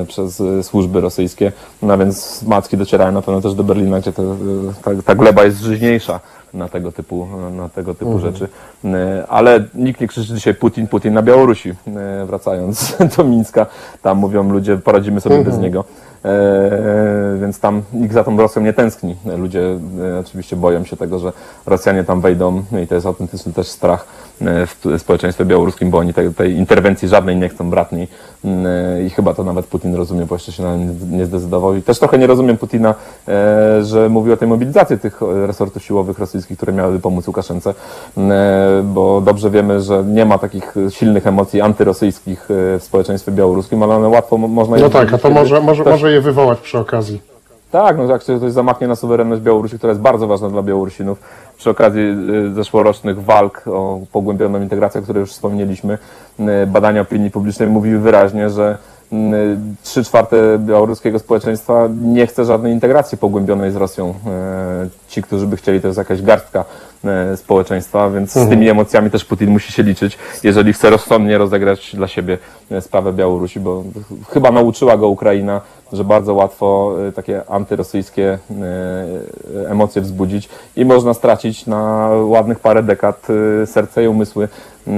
przez 0.07 0.41
e, 0.41 0.63
służby 0.63 1.01
rosyjskie. 1.01 1.51
No 1.81 1.97
więc 1.97 2.43
macki 2.43 2.77
docierają 2.77 3.11
na 3.11 3.21
pewno 3.21 3.41
też 3.41 3.53
do 3.53 3.63
Berlina, 3.63 3.99
gdzie 3.99 4.11
e, 4.11 4.13
ta, 4.83 4.91
ta 5.05 5.15
gleba 5.15 5.43
jest 5.43 5.59
żyźniejsza 5.59 6.19
na 6.53 6.67
tego 6.69 6.91
typu, 6.91 7.27
na 7.51 7.69
tego 7.69 7.93
typu 7.93 8.19
rzeczy. 8.19 8.47
E, 8.85 9.25
Ale 9.27 9.63
nikt 9.73 10.01
nie 10.01 10.07
krzyczy 10.07 10.33
dzisiaj 10.33 10.55
Putin, 10.55 10.87
Putin 10.87 11.13
na 11.13 11.21
Białorusi. 11.21 11.69
E, 11.69 12.25
Wracając 12.25 12.95
do 13.17 13.23
Mińska, 13.23 13.65
tam 14.01 14.17
mówią 14.17 14.49
ludzie, 14.51 14.77
poradzimy 14.77 15.21
sobie 15.21 15.43
bez 15.43 15.57
niego. 15.57 15.83
E, 16.25 17.37
Więc 17.41 17.59
tam 17.59 17.81
nikt 17.93 18.13
za 18.13 18.23
tą 18.23 18.37
Rosją 18.37 18.61
nie 18.61 18.73
tęskni. 18.73 19.15
Ludzie 19.37 19.79
e, 20.15 20.19
oczywiście 20.19 20.55
boją 20.55 20.83
się 20.83 20.97
tego, 20.97 21.19
że 21.19 21.31
Rosjanie 21.65 22.03
tam 22.03 22.21
wejdą 22.21 22.63
i 22.83 22.87
to 22.87 22.95
jest 22.95 23.07
autentyczny 23.07 23.53
też 23.53 23.67
strach 23.67 24.05
społeczeństwie 24.97 25.45
białoruskim, 25.45 25.89
bo 25.89 25.97
oni 25.97 26.13
tej, 26.13 26.33
tej 26.33 26.53
interwencji 26.55 27.07
żadnej 27.07 27.35
nie 27.37 27.49
chcą 27.49 27.69
bratniej 27.69 28.07
Mm, 28.45 29.05
i 29.07 29.09
chyba 29.09 29.33
to 29.33 29.43
nawet 29.43 29.65
Putin 29.65 29.95
rozumie, 29.95 30.25
bo 30.25 30.35
jeszcze 30.35 30.51
się 30.51 30.63
na 30.63 30.77
nie- 31.11 31.25
zdecydował. 31.25 31.75
I 31.75 31.81
też 31.81 31.99
trochę 31.99 32.17
nie 32.17 32.27
rozumiem 32.27 32.57
Putina, 32.57 32.95
e, 33.27 33.83
że 33.83 34.09
mówi 34.09 34.31
o 34.31 34.37
tej 34.37 34.47
mobilizacji 34.47 34.99
tych 34.99 35.23
e, 35.23 35.47
resortów 35.47 35.83
siłowych 35.83 36.19
rosyjskich, 36.19 36.57
które 36.57 36.73
miałyby 36.73 36.99
pomóc 36.99 37.27
Łukaszence, 37.27 37.73
Mm, 38.17 38.31
e, 38.31 38.83
bo 38.83 39.21
dobrze 39.21 39.49
wiemy, 39.49 39.81
że 39.81 40.03
nie 40.03 40.25
ma 40.25 40.37
takich 40.37 40.75
silnych 40.89 41.27
emocji 41.27 41.61
antyrosyjskich 41.61 42.47
e, 42.75 42.79
w 42.79 42.83
społeczeństwie 42.83 43.31
białoruskim, 43.31 43.83
ale 43.83 43.95
one 43.95 44.07
łatwo 44.07 44.37
mo- 44.37 44.47
można 44.47 44.77
je 44.77 44.83
No 44.83 44.89
tak, 44.89 45.13
a 45.13 45.17
to 45.17 45.29
może, 45.29 45.61
może, 45.61 45.83
też- 45.83 45.91
może 45.91 46.11
je 46.11 46.21
wywołać 46.21 46.59
przy 46.59 46.79
okazji. 46.79 47.30
Tak, 47.71 47.97
no 47.97 48.03
jak 48.03 48.23
się 48.23 48.37
ktoś 48.37 48.51
zamachnie 48.51 48.87
na 48.87 48.95
suwerenność 48.95 49.41
Białorusi, 49.41 49.77
która 49.77 49.91
jest 49.91 50.01
bardzo 50.01 50.27
ważna 50.27 50.49
dla 50.49 50.63
Białorusinów, 50.63 51.19
przy 51.57 51.69
okazji 51.69 52.01
y, 52.01 52.53
zeszłorocznych 52.53 53.23
walk 53.23 53.63
o 53.67 53.99
pogłębioną 54.11 54.61
integrację, 54.61 55.01
o 55.01 55.03
której 55.03 55.21
już 55.21 55.31
wspomnieliśmy, 55.31 55.97
y, 56.39 56.67
badania 56.67 57.01
opinii 57.01 57.31
publicznej 57.31 57.69
mówiły 57.69 57.99
wyraźnie, 57.99 58.49
że 58.49 58.77
trzy 59.83 60.03
czwarte 60.03 60.59
białoruskiego 60.59 61.19
społeczeństwa 61.19 61.89
nie 62.01 62.27
chce 62.27 62.45
żadnej 62.45 62.73
integracji 62.73 63.17
pogłębionej 63.17 63.71
z 63.71 63.75
Rosją. 63.75 64.09
Y, 64.09 64.89
Ci, 65.07 65.21
którzy 65.21 65.47
by 65.47 65.57
chcieli, 65.57 65.81
to 65.81 65.87
jest 65.87 65.97
jakaś 65.97 66.21
garstka 66.21 66.65
y, 67.33 67.37
społeczeństwa, 67.37 68.09
więc 68.09 68.31
z 68.31 68.49
tymi 68.49 68.69
emocjami 68.69 69.11
też 69.11 69.25
Putin 69.25 69.49
musi 69.49 69.71
się 69.71 69.83
liczyć, 69.83 70.17
jeżeli 70.43 70.73
chce 70.73 70.89
rozsądnie 70.89 71.37
rozegrać 71.37 71.95
dla 71.95 72.07
siebie 72.07 72.37
y, 72.71 72.81
sprawę 72.81 73.13
Białorusi, 73.13 73.59
bo 73.59 73.83
chyba 74.29 74.51
nauczyła 74.51 74.97
go 74.97 75.07
Ukraina, 75.07 75.61
że 75.93 76.03
bardzo 76.03 76.33
łatwo 76.33 76.95
takie 77.15 77.49
antyrosyjskie 77.49 78.37
emocje 79.67 80.01
wzbudzić 80.01 80.49
i 80.75 80.85
można 80.85 81.13
stracić 81.13 81.65
na 81.65 82.09
ładnych 82.25 82.59
parę 82.59 82.83
dekad 82.83 83.27
serce 83.65 84.03
i 84.03 84.07
umysły 84.07 84.47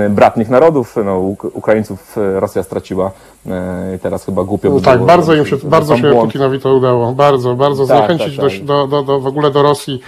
bratnich 0.10 0.50
narodów. 0.50 0.96
No, 1.06 1.20
Uk- 1.20 1.50
Ukraińców 1.54 2.18
y, 2.18 2.40
Rosja 2.40 2.64
straciła 2.64 3.12
y, 3.46 3.50
i 3.96 4.00
teraz 4.00 4.26
chyba 4.26 4.44
głupio 4.44 4.70
by 4.70 4.76
No 4.76 4.82
tak, 4.82 4.96
było, 4.98 5.08
bardzo 5.08 5.32
że- 5.32 5.38
im 5.38 5.46
się, 5.46 5.58
bardzo 5.64 5.98
się 5.98 6.10
błąd. 6.12 6.26
Putinowi 6.32 6.60
to 6.60 6.74
udało. 6.74 7.12
Bardzo, 7.14 7.56
bardzo 7.56 7.88
Tak, 7.88 7.98
zachęcić 7.98 8.38
tak, 8.38 8.52
tak. 8.52 8.64
Do, 8.66 8.88
do, 8.88 9.04
do, 9.04 9.20
w 9.20 9.28
ogóle 9.28 9.52
do 9.52 9.62
Rosji 9.64 10.02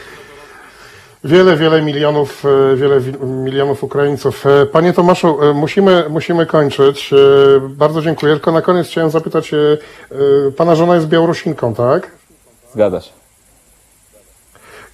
wiele, 1.23 1.57
wiele 1.57 1.81
milionów, 1.81 2.43
e, 2.73 2.75
wiele 2.75 2.99
wi- 2.99 3.25
milionów 3.25 3.83
Ukraińców. 3.83 4.45
E, 4.45 4.65
Panie 4.65 4.93
Tomaszu, 4.93 5.43
e, 5.43 5.53
musimy, 5.53 6.05
musimy 6.09 6.45
kończyć. 6.45 7.13
E, 7.13 7.17
Bardzo 7.69 8.01
dziękuję. 8.01 8.33
Tylko 8.33 8.51
na 8.51 8.61
koniec 8.61 8.87
chciałem 8.87 9.09
zapytać, 9.09 9.53
e, 9.53 9.57
e, 10.47 10.51
pana 10.51 10.75
żona 10.75 10.95
jest 10.95 11.07
Białorusinką, 11.07 11.73
tak? 11.73 12.11
Zgadza 12.73 13.01
się. 13.01 13.11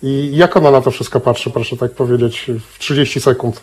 I 0.03 0.31
jak 0.37 0.57
ona 0.57 0.71
na 0.71 0.81
to 0.81 0.91
wszystko 0.91 1.19
patrzy, 1.19 1.49
proszę 1.51 1.77
tak 1.77 1.91
powiedzieć, 1.91 2.51
w 2.71 2.79
30 2.79 3.21
sekund? 3.21 3.61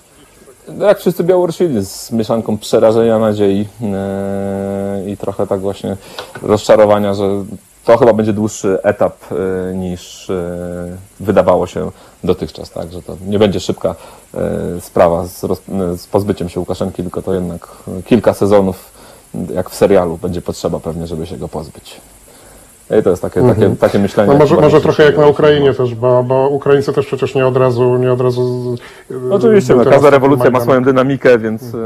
Jak 0.80 0.98
wszyscy 0.98 1.24
Białorusini, 1.24 1.84
z 1.84 2.10
mieszanką 2.12 2.58
przerażenia, 2.58 3.18
nadziei 3.18 3.58
yy, 3.80 5.10
i 5.10 5.16
trochę 5.16 5.46
tak 5.46 5.60
właśnie 5.60 5.96
rozczarowania, 6.42 7.14
że 7.14 7.44
to 7.84 7.96
chyba 7.96 8.12
będzie 8.12 8.32
dłuższy 8.32 8.78
etap 8.82 9.16
yy, 9.30 9.74
niż 9.76 10.28
yy, 10.28 10.96
wydawało 11.20 11.66
się 11.66 11.90
dotychczas, 12.24 12.70
tak, 12.70 12.92
że 12.92 13.02
to 13.02 13.16
nie 13.26 13.38
będzie 13.38 13.60
szybka 13.60 13.94
sprawa 14.80 15.26
z, 15.26 15.44
roz, 15.44 15.60
z 15.96 16.06
pozbyciem 16.06 16.48
się 16.48 16.60
Łukaszenki, 16.60 17.02
tylko 17.02 17.22
to 17.22 17.34
jednak 17.34 17.68
kilka 18.06 18.34
sezonów, 18.34 18.92
jak 19.54 19.70
w 19.70 19.74
serialu, 19.74 20.18
będzie 20.22 20.42
potrzeba 20.42 20.80
pewnie, 20.80 21.06
żeby 21.06 21.26
się 21.26 21.36
go 21.36 21.48
pozbyć. 21.48 22.00
I 22.90 23.02
to 23.02 23.10
jest 23.10 23.22
takie, 23.22 23.42
takie, 23.42 23.76
takie 23.76 23.98
myślenie. 23.98 24.32
No 24.32 24.38
może, 24.38 24.56
może 24.56 24.80
trochę 24.80 25.02
jak 25.04 25.18
na. 25.18 25.26
Ukrainie 25.26 25.74
też, 25.74 25.94
bo, 25.94 26.22
bo 26.22 26.48
Ukraińcy 26.48 26.92
też 26.92 27.06
przecież 27.06 27.34
nie 27.34 27.46
od 27.46 27.56
razu, 27.56 27.96
nie 27.96 28.12
od 28.12 28.20
razu. 28.20 28.74
e, 29.10 29.34
Oczywiście, 29.34 29.74
no, 29.74 29.84
każda 29.84 30.10
rewolucja 30.10 30.50
ma 30.50 30.60
swoją 30.60 30.82
dynamikę, 30.82 31.38
więc 31.38 31.62
e, 31.62 31.78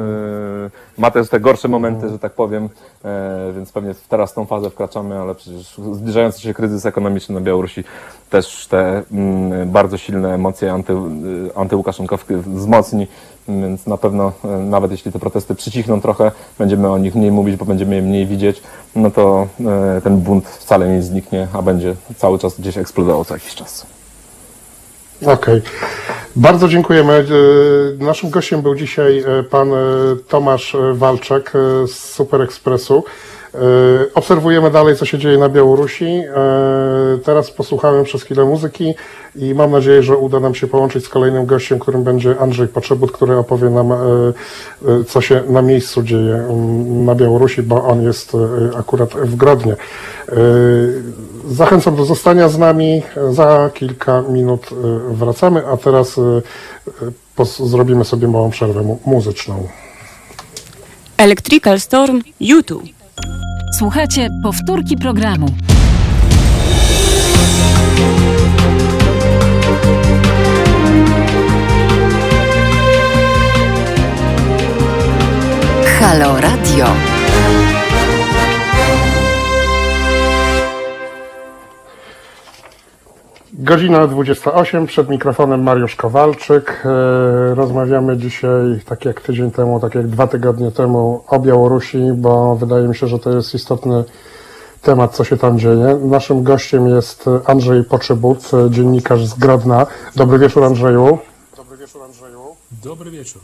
ma 0.99 1.11
też 1.11 1.29
te 1.29 1.41
gorsze 1.41 1.69
momenty, 1.69 2.09
że 2.09 2.19
tak 2.19 2.33
powiem, 2.33 2.69
e, 3.05 3.53
więc 3.57 3.73
pewnie 3.73 3.95
teraz 4.09 4.33
w 4.33 4.35
tą 4.35 4.47
fazę 4.47 4.71
wkraczamy, 4.71 5.19
ale 5.19 5.35
przecież 5.35 5.81
zbliżający 5.93 6.41
się 6.41 6.55
kryzys 6.55 6.87
ekonomiczny 6.87 7.35
na 7.35 7.41
Białorusi 7.41 7.85
też 8.33 8.67
te 8.67 9.03
mm, 9.13 9.71
bardzo 9.71 9.99
silne 9.99 10.35
emocje 10.35 10.73
anty, 10.73 10.93
y, 10.93 10.97
antyłukaszenkowskie 11.55 12.37
wzmocni, 12.37 13.07
więc 13.49 13.87
na 13.87 13.97
pewno 13.97 14.33
e, 14.45 14.49
nawet 14.49 14.91
jeśli 14.91 15.13
te 15.13 15.19
protesty 15.19 15.55
przycichną 15.55 16.01
trochę, 16.01 16.33
będziemy 16.59 16.91
o 16.91 16.99
nich 16.99 17.15
mniej 17.15 17.31
mówić, 17.31 17.57
bo 17.57 17.65
będziemy 17.65 17.95
je 17.95 18.03
mniej 18.03 18.27
widzieć, 18.27 18.63
no 18.97 19.11
to 19.11 19.47
e, 19.97 20.01
ten 20.01 20.17
bunt 20.17 20.49
wcale 20.49 20.89
nie 20.89 21.03
zniknie, 21.03 21.49
a 21.53 21.63
będzie 21.63 21.95
cały 22.17 22.39
czas 22.39 22.61
gdzieś 22.61 22.79
eksplodował 22.79 23.25
co 23.25 23.35
jakiś 23.35 23.55
czas. 23.55 23.87
Okej. 25.27 25.63
Bardzo 26.37 26.69
dziękujemy. 26.69 27.13
E, 28.01 28.05
Naszym 28.05 28.31
gościem 28.31 28.63
był 28.63 28.75
dzisiaj 28.75 29.25
pan 29.51 29.71
Tomasz 30.29 30.77
Walczek 30.93 31.53
z 31.87 31.91
Super 31.91 32.43
Expressu. 32.43 33.05
E, 33.05 33.42
Obserwujemy 34.15 34.71
dalej, 34.71 34.97
co 34.97 35.05
się 35.05 35.19
dzieje 35.19 35.39
na 35.39 35.49
Białorusi. 35.49 36.05
E, 36.05 36.25
Teraz 37.25 37.51
posłuchamy 37.51 38.05
przez 38.05 38.23
chwilę 38.23 38.45
muzyki 38.45 38.95
i 39.37 39.55
mam 39.55 39.71
nadzieję, 39.71 40.03
że 40.03 40.17
uda 40.17 40.41
nam 40.41 40.55
się 40.55 40.67
połączyć 40.67 41.05
z 41.05 41.09
kolejnym 41.09 41.47
gościem, 41.47 41.79
którym 41.79 42.03
będzie 42.05 42.39
Andrzej 42.41 42.69
Poczebut, 42.69 43.13
który 43.13 43.37
opowie 43.37 43.71
nam, 43.71 43.93
e, 43.93 43.97
e, 43.97 45.05
co 45.09 45.21
się 45.21 45.43
na 45.49 45.63
miejscu 45.63 46.03
dzieje 46.03 46.35
mm, 46.35 47.05
na 47.05 47.15
Białorusi, 47.15 47.63
bo 47.63 47.85
on 47.85 48.03
jest 48.03 48.33
e, 48.35 48.39
akurat 48.79 49.11
w 49.15 49.37
Grodnie. 49.37 49.73
E, 49.73 50.37
Zachęcam 51.49 51.97
do 51.97 52.05
zostania 52.05 52.49
z 52.49 52.59
nami. 52.59 53.03
Za 53.31 53.71
kilka 53.75 54.23
minut 54.29 54.67
e, 54.73 55.15
wracamy, 55.15 55.67
a 55.67 55.77
teraz 55.77 56.19
e, 56.19 56.23
e, 57.41 57.45
zrobimy 57.67 58.05
sobie 58.05 58.29
małą 58.29 58.51
przerwę 58.51 58.83
mu- 58.83 58.99
muzyczną. 59.07 59.69
Electrical 61.17 61.81
Storm 61.81 62.21
YouTube. 62.41 62.83
Słuchacie 63.79 64.29
powtórki 64.43 64.97
programu. 64.97 65.47
Halo 76.01 76.41
Radio. 76.41 77.12
Godzina 83.63 84.07
28, 84.07 84.87
przed 84.87 85.09
mikrofonem 85.09 85.63
Mariusz 85.63 85.97
Kowalczyk. 85.97 86.83
E, 86.85 87.55
Rozmawiamy 87.55 88.17
dzisiaj, 88.17 88.81
tak 88.85 89.05
jak 89.05 89.21
tydzień 89.21 89.51
temu, 89.51 89.81
tak 89.81 89.95
jak 89.95 90.09
dwa 90.09 90.27
tygodnie 90.27 90.71
temu, 90.71 91.25
o 91.27 91.39
Białorusi, 91.41 91.99
bo 92.15 92.57
wydaje 92.57 92.89
mi 92.89 92.97
się, 92.97 93.07
że 93.07 93.19
to 93.19 93.31
jest 93.31 93.55
istotny 93.55 94.05
temat, 94.83 95.15
co 95.15 95.25
się 95.25 95.37
tam 95.37 95.59
dzieje. 95.59 95.99
Naszym 96.05 96.43
gościem 96.43 96.89
jest 96.89 97.25
Andrzej 97.45 97.85
Poczybut, 97.85 98.51
e, 98.55 98.71
dziennikarz 98.71 99.27
z 99.27 99.35
Grodna. 99.35 99.87
Dobry 100.17 100.39
wieczór, 100.39 100.65
Andrzeju. 100.65 101.19
Dobry 101.57 101.77
wieczór, 101.77 102.03
Andrzeju. 102.03 102.41
Dobry 102.85 103.11
wieczór. 103.11 103.43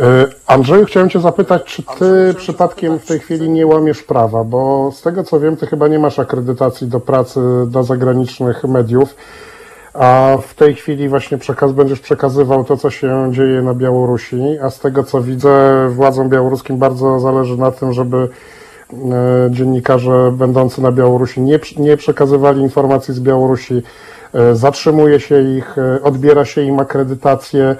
E, 0.00 0.26
Andrzeju, 0.46 0.84
chciałem 0.84 1.10
Cię 1.10 1.20
zapytać, 1.20 1.64
czy 1.64 1.82
Ty 1.82 2.34
przypadkiem 2.36 2.98
w 2.98 3.06
tej 3.06 3.18
chwili 3.18 3.50
nie 3.50 3.66
łamiesz 3.66 4.02
prawa, 4.02 4.44
bo 4.44 4.92
z 4.92 5.02
tego 5.02 5.24
co 5.24 5.40
wiem, 5.40 5.56
Ty 5.56 5.66
chyba 5.66 5.88
nie 5.88 5.98
masz 5.98 6.18
akredytacji 6.18 6.86
do 6.86 7.00
pracy 7.00 7.40
do 7.66 7.82
zagranicznych 7.82 8.64
mediów, 8.64 9.14
a 9.94 10.36
w 10.42 10.54
tej 10.54 10.74
chwili 10.74 11.08
właśnie 11.08 11.38
przekaz, 11.38 11.72
będziesz 11.72 12.00
przekazywał 12.00 12.64
to, 12.64 12.76
co 12.76 12.90
się 12.90 13.28
dzieje 13.32 13.62
na 13.62 13.74
Białorusi, 13.74 14.42
a 14.62 14.70
z 14.70 14.80
tego 14.80 15.04
co 15.04 15.22
widzę, 15.22 15.86
władzom 15.90 16.28
białoruskim 16.28 16.78
bardzo 16.78 17.20
zależy 17.20 17.56
na 17.56 17.70
tym, 17.70 17.92
żeby 17.92 18.28
e, 18.92 18.96
dziennikarze 19.50 20.32
będący 20.32 20.82
na 20.82 20.92
Białorusi 20.92 21.40
nie, 21.40 21.60
nie 21.76 21.96
przekazywali 21.96 22.62
informacji 22.62 23.14
z 23.14 23.20
Białorusi, 23.20 23.82
e, 24.34 24.54
zatrzymuje 24.54 25.20
się 25.20 25.42
ich, 25.42 25.76
odbiera 26.02 26.44
się 26.44 26.62
im 26.62 26.80
akredytację. 26.80 27.76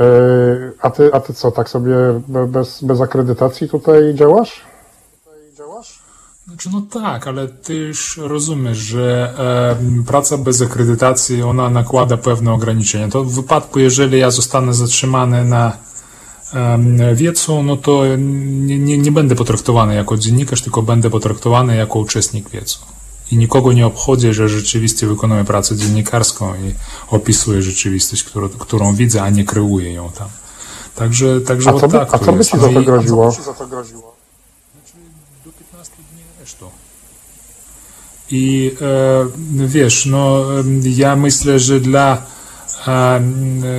E, 0.00 0.72
A 0.80 0.90
ty, 0.90 1.12
a 1.12 1.20
ty 1.20 1.34
co, 1.34 1.50
tak 1.50 1.68
sobie 1.68 1.94
be- 2.28 2.46
bez, 2.46 2.82
bez 2.84 3.00
akredytacji 3.00 3.68
tutaj 3.68 4.14
działasz? 4.14 4.60
Znaczy, 6.46 6.68
no 6.72 6.82
tak, 7.00 7.26
ale 7.26 7.48
ty 7.48 7.74
już 7.74 8.16
rozumiesz, 8.16 8.78
że 8.78 9.34
e, 10.00 10.02
praca 10.06 10.38
bez 10.38 10.62
akredytacji, 10.62 11.42
ona 11.42 11.70
nakłada 11.70 12.16
pewne 12.16 12.52
ograniczenia. 12.52 13.08
To 13.08 13.24
w 13.24 13.34
wypadku, 13.34 13.78
jeżeli 13.78 14.18
ja 14.18 14.30
zostanę 14.30 14.74
zatrzymany 14.74 15.44
na 15.44 15.72
e, 16.54 17.14
wiecu, 17.14 17.62
no 17.62 17.76
to 17.76 18.02
nie, 18.16 18.78
nie, 18.78 18.98
nie 18.98 19.12
będę 19.12 19.34
potraktowany 19.34 19.94
jako 19.94 20.16
dziennikarz, 20.16 20.62
tylko 20.62 20.82
będę 20.82 21.10
potraktowany 21.10 21.76
jako 21.76 21.98
uczestnik 21.98 22.50
wiecu. 22.50 22.78
I 23.32 23.36
nikogo 23.36 23.72
nie 23.72 23.86
obchodzi, 23.86 24.32
że 24.34 24.48
rzeczywiście 24.48 25.06
wykonuję 25.06 25.44
pracę 25.44 25.76
dziennikarską 25.76 26.54
i 26.54 26.74
opisuję 27.08 27.62
rzeczywistość, 27.62 28.24
którą, 28.24 28.48
którą 28.48 28.94
widzę, 28.94 29.22
a 29.22 29.30
nie 29.30 29.44
kreuję 29.44 29.92
ją 29.92 30.10
tam. 30.10 30.28
Także, 30.94 31.40
także 31.40 31.70
A 31.70 31.80
co 31.80 31.88
by, 31.88 31.92
tak 31.98 32.14
a 32.14 32.18
to 32.18 32.24
co 32.24 32.32
by 32.32 32.44
ci 32.44 32.56
No 32.56 32.62
za 32.62 32.70
i- 32.70 32.74
to 32.74 32.82
groziło? 32.82 33.32
do 35.44 35.52
15 35.52 35.92
dni 36.12 36.22
aresztu. 36.38 36.66
I 38.30 38.72
e, 38.80 39.66
wiesz, 39.66 40.06
no 40.06 40.44
ja 40.82 41.16
myślę, 41.16 41.58
że 41.58 41.80
dla 41.80 42.22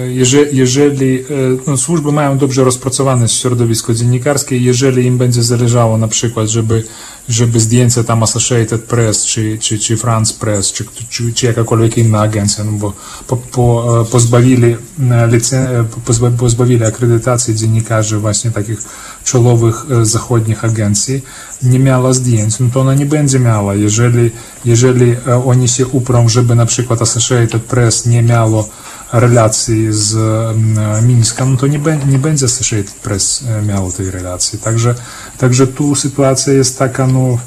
jeżeli, 0.10 0.58
jeżeli 0.58 1.20
e, 1.20 1.24
no, 1.68 1.78
służby 1.78 2.12
mają 2.12 2.38
dobrze 2.38 2.64
rozpracowane 2.64 3.30
środowisko 3.30 3.93
dziennikarskie, 3.93 4.58
jeżeli 4.58 5.06
im 5.06 5.18
będzie 5.18 5.43
zależało 5.43 5.97
na 5.97 6.08
przykład, 6.08 6.47
żeby, 6.47 6.84
żeby 7.30 7.60
zdjęcia 7.60 8.04
tam 8.04 8.24
Associated 8.24 8.84
Press, 8.84 9.26
czy, 9.26 9.58
czy, 9.58 9.80
czy 9.80 9.97
France 9.97 10.34
Press, 10.39 10.72
czy, 10.72 10.86
czy, 11.10 11.34
czy 11.34 11.45
jakakolwiek 11.45 11.97
inna 11.97 12.22
agencja, 12.22 12.64
no 12.64 12.72
bo 12.72 12.93
po, 13.28 13.38
po, 13.38 14.01
e, 14.01 14.06
pozbawili, 14.06 14.76
e, 15.12 15.30
e, 15.54 15.86
pozba, 16.06 16.32
pozbawili 16.32 16.86
akredytacji 16.86 17.56
dziennikarzy 17.56 18.18
właśnie 18.18 18.51
takich 18.51 18.80
czołowych 19.24 19.86
e, 19.92 20.06
zachodnich 20.06 20.66
agencji, 20.66 21.22
nie 21.64 21.80
miała 21.80 22.14
zdjęć, 22.14 22.60
no 22.60 22.68
to 22.74 22.82
ona 22.82 22.94
nie 22.94 23.06
będzie 23.06 23.40
miała. 23.40 23.76
Jeżeli, 23.76 24.32
jeżeli 24.66 25.12
e, 25.12 25.46
oni 25.46 25.68
się 25.68 25.88
uprą, 25.88 26.30
żeby 26.30 26.56
na 26.56 26.66
przykład 26.66 27.02
Associated 27.02 27.62
Press 27.62 28.06
nie 28.06 28.24
miało 28.24 28.70
relacji 29.14 29.88
z 29.90 30.16
mm, 30.16 31.08
Mińska, 31.08 31.46
no 31.46 31.58
to 31.58 31.68
nie, 31.68 31.80
nie 32.08 32.20
będzie 32.20 32.46
Associated 32.46 32.94
Press 32.94 33.44
e, 33.48 33.62
miało 33.62 33.92
tej 33.92 34.12
relacji. 34.12 34.60
Także, 34.60 34.96
także 35.38 35.68
tu 35.68 35.96
sytuacja 35.96 36.54
jest 36.54 36.80
taka, 36.80 37.08
no, 37.08 37.38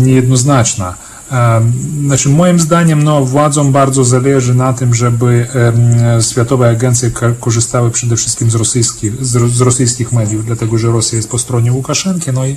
niejednoznaczna. 0.00 0.94
Znaczy, 2.06 2.28
moim 2.28 2.60
zdaniem, 2.60 3.02
no, 3.02 3.24
władzom 3.24 3.72
bardzo 3.72 4.04
zależy 4.04 4.54
na 4.54 4.72
tym, 4.72 4.94
żeby 4.94 5.46
światowe 6.30 6.70
agencje 6.70 7.10
ko- 7.10 7.34
korzystały 7.40 7.90
przede 7.90 8.16
wszystkim 8.16 8.50
z 8.50 8.54
rosyjskich, 8.54 9.24
z, 9.24 9.36
ro- 9.36 9.48
z 9.48 9.60
rosyjskich 9.60 10.12
mediów, 10.12 10.44
dlatego 10.44 10.78
że 10.78 10.88
Rosja 10.88 11.16
jest 11.16 11.30
po 11.30 11.38
stronie 11.38 11.72
Łukaszenki, 11.72 12.32
no 12.32 12.46
i, 12.46 12.56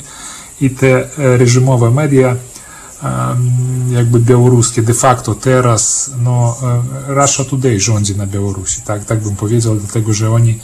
i 0.61 0.69
te 0.69 1.17
e, 1.17 1.37
reżimowe 1.37 1.91
media, 1.91 2.35
jakby 3.89 4.19
białoruskie 4.19 4.81
de 4.81 4.93
facto 4.93 5.35
teraz, 5.35 6.11
no, 6.23 6.57
e, 7.09 7.13
Russia 7.21 7.43
Today 7.43 7.79
rządzi 7.79 8.15
na 8.15 8.25
Białorusi, 8.27 8.81
tak, 8.81 9.05
tak 9.05 9.23
bym 9.23 9.35
powiedział, 9.35 9.75
dlatego 9.75 10.13
że 10.13 10.31
oni 10.31 10.59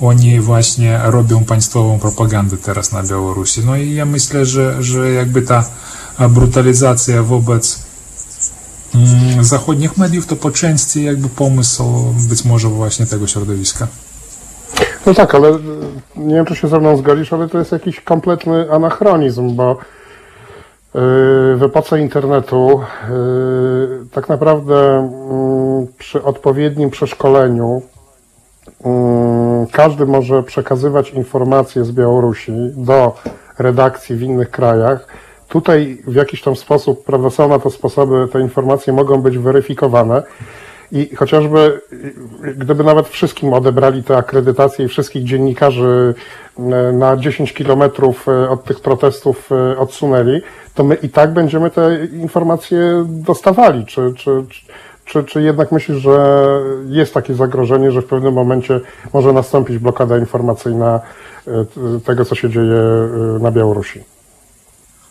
oni 0.00 0.40
właśnie 0.40 1.00
robią 1.04 1.44
państwową 1.44 1.98
propagandę 1.98 2.56
teraz 2.56 2.92
na 2.92 3.02
Białorusi. 3.02 3.60
No 3.66 3.76
i 3.76 3.94
ja 3.94 4.04
myślę, 4.04 4.46
że, 4.46 4.82
że 4.82 5.10
jakby 5.12 5.42
ta 5.42 5.64
brutalizacja 6.18 7.22
wobec 7.22 7.82
mm, 8.94 9.44
zachodnich 9.44 9.96
mediów 9.96 10.26
to 10.26 10.36
po 10.36 10.50
części 10.50 11.04
jakby 11.04 11.28
pomysł 11.28 11.84
być 12.28 12.44
może 12.44 12.68
właśnie 12.68 13.06
tego 13.06 13.26
środowiska. 13.26 13.86
No 15.06 15.14
tak, 15.14 15.34
ale 15.34 15.48
e, 15.48 15.58
nie 16.16 16.34
wiem, 16.34 16.44
czy 16.44 16.56
się 16.56 16.68
ze 16.68 16.80
mną 16.80 16.96
zgodzisz, 16.96 17.32
ale 17.32 17.48
to 17.48 17.58
jest 17.58 17.72
jakiś 17.72 18.00
kompletny 18.00 18.72
anachronizm, 18.72 19.56
bo 19.56 19.70
e, 19.70 19.76
w 21.56 21.62
epoce 21.62 22.00
internetu 22.00 22.80
e, 22.80 23.08
tak 24.12 24.28
naprawdę 24.28 24.98
mm, 24.98 25.86
przy 25.98 26.22
odpowiednim 26.22 26.90
przeszkoleniu 26.90 27.82
mm, 28.84 29.66
każdy 29.66 30.06
może 30.06 30.42
przekazywać 30.42 31.10
informacje 31.10 31.84
z 31.84 31.92
Białorusi 31.92 32.52
do 32.76 33.16
redakcji 33.58 34.16
w 34.16 34.22
innych 34.22 34.50
krajach. 34.50 35.06
Tutaj 35.48 35.98
w 36.06 36.14
jakiś 36.14 36.42
tam 36.42 36.56
sposób, 36.56 37.04
prawda, 37.04 37.30
są 37.30 37.48
na 37.48 37.58
to 37.58 37.70
sposoby, 37.70 38.28
te 38.32 38.40
informacje 38.40 38.92
mogą 38.92 39.22
być 39.22 39.38
weryfikowane. 39.38 40.22
I 40.92 41.16
chociażby, 41.16 41.80
gdyby 42.56 42.84
nawet 42.84 43.08
wszystkim 43.08 43.52
odebrali 43.52 44.02
te 44.02 44.16
akredytacje 44.16 44.84
i 44.84 44.88
wszystkich 44.88 45.24
dziennikarzy 45.24 46.14
y, 46.58 46.92
na 46.92 47.16
10 47.16 47.52
kilometrów 47.52 48.28
y, 48.28 48.48
od 48.48 48.64
tych 48.64 48.80
protestów 48.80 49.52
y, 49.72 49.78
odsunęli, 49.78 50.42
to 50.74 50.84
my 50.84 50.94
i 50.94 51.08
tak 51.08 51.32
będziemy 51.32 51.70
te 51.70 52.04
informacje 52.04 53.04
dostawali. 53.06 53.86
Czy, 53.86 54.14
czy, 54.16 54.44
czy, 55.04 55.24
czy 55.24 55.42
jednak 55.42 55.72
myślisz, 55.72 55.98
że 55.98 56.46
jest 56.86 57.14
takie 57.14 57.34
zagrożenie, 57.34 57.90
że 57.90 58.02
w 58.02 58.06
pewnym 58.06 58.34
momencie 58.34 58.80
może 59.12 59.32
nastąpić 59.32 59.78
blokada 59.78 60.18
informacyjna 60.18 61.00
tego, 62.04 62.24
co 62.24 62.34
się 62.34 62.50
dzieje 62.50 62.82
na 63.40 63.50
Białorusi? 63.50 64.17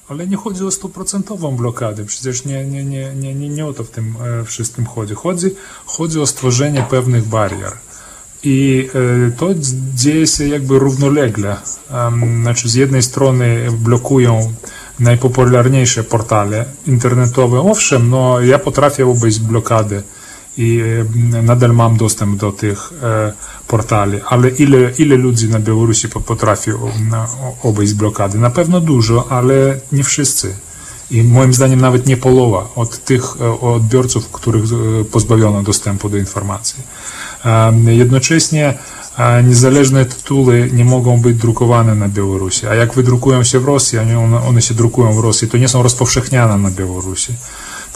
Ale 0.10 0.28
nie 0.28 0.38
chodzi 0.38 0.64
o 0.64 0.72
stuprocentową 0.72 1.56
blokadę, 1.56 2.06
przecież 2.06 2.46
nie, 2.46 2.66
nie, 2.66 2.86
nie, 2.86 3.16
nie, 3.16 3.36
nie, 3.36 3.50
nie 3.50 3.66
o 3.66 3.74
to 3.74 3.84
w 3.84 3.90
tym 3.90 4.16
e, 4.42 4.44
wszystkim 4.44 4.86
chodzi. 4.86 5.14
chodzi. 5.16 5.48
Chodzi 5.86 6.20
o 6.20 6.28
stworzenie 6.28 6.86
pewnych 6.90 7.26
barier. 7.26 7.72
I 8.44 8.90
e, 9.28 9.32
to 9.32 9.50
dzieje 9.96 10.28
się 10.28 10.48
jakby 10.48 10.80
równolegle. 10.80 11.58
Znaczy 12.42 12.70
z 12.70 12.74
jednej 12.74 13.04
strony 13.04 13.68
blokują 13.72 14.54
najpopularniejsze 15.00 16.04
portale 16.04 16.66
internetowe. 16.88 17.60
Owszem, 17.60 18.10
no 18.10 18.42
ja 18.42 18.60
potrafię 18.60 19.08
obejść 19.08 19.40
blokady 19.40 20.04
i 20.58 20.82
e, 21.34 21.42
nadal 21.42 21.74
mam 21.74 21.98
dostęp 21.98 22.40
do 22.40 22.52
tych 22.52 22.94
e, 23.04 23.34
portali, 23.68 24.20
ale 24.30 24.50
ile, 24.50 24.92
ile 24.98 25.16
ludzi 25.16 25.50
na 25.50 25.60
Białorusi 25.60 26.10
po- 26.10 26.22
potrafi 26.22 26.72
obejść 27.64 27.94
blokady? 27.94 28.38
Na 28.38 28.50
pewno 28.50 28.82
dużo, 28.82 29.28
ale 29.30 29.80
nie 29.92 30.04
wszyscy. 30.04 30.56
I 31.12 31.24
moim 31.24 31.54
zdaniem 31.54 31.82
nawet 31.82 32.08
nie 32.08 32.18
połowa 32.18 32.70
od 32.76 33.04
tych 33.06 33.24
e, 33.42 33.60
odbiorców, 33.62 34.30
których 34.32 34.64
pozbawiono 35.12 35.64
dostępu 35.64 36.10
do 36.10 36.18
informacji. 36.18 36.84
Jednocześnie 37.88 38.74
niezależne 39.48 40.06
tytuły 40.06 40.70
nie 40.74 40.86
mogą 40.86 41.22
być 41.22 41.38
drukowane 41.38 41.96
na 41.96 42.10
Białorusi, 42.10 42.68
a 42.68 42.76
jak 42.76 42.94
wydrukują 42.94 43.44
się 43.44 43.60
w 43.60 43.66
Rosji, 43.66 44.00
one, 44.00 44.42
one 44.42 44.62
się 44.62 44.74
drukują 44.74 45.14
w 45.14 45.20
Rosji, 45.20 45.48
to 45.48 45.58
nie 45.58 45.68
są 45.68 45.84
rozpowszechniane 45.84 46.58
na 46.58 46.72
Białorusi. 46.72 47.34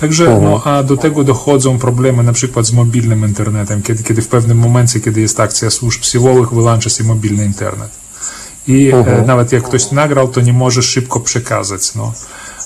Także 0.01 0.39
no, 0.41 0.61
a 0.63 0.83
do 0.83 0.97
tego 0.97 1.23
dochodzą 1.23 1.79
problemy 1.79 2.23
na 2.23 2.33
przykład 2.33 2.65
z 2.65 2.73
mobilnym 2.73 3.25
internetem, 3.25 3.81
kiedy, 3.81 4.03
kiedy 4.03 4.21
w 4.21 4.27
pewnym 4.27 4.57
momencie, 4.57 4.99
kiedy 4.99 5.21
jest 5.21 5.39
akcja 5.39 5.69
służb 5.69 6.03
siłowych, 6.03 6.49
wyłącza 6.49 6.89
się 6.89 7.03
mobilny 7.03 7.45
internet. 7.45 7.91
I 8.67 8.91
e, 8.91 9.23
nawet 9.27 9.51
jak 9.51 9.63
ktoś 9.63 9.91
nagrał, 9.91 10.27
to 10.27 10.41
nie 10.41 10.53
może 10.53 10.83
szybko 10.83 11.19
przekazać. 11.19 11.95
No. 11.95 12.13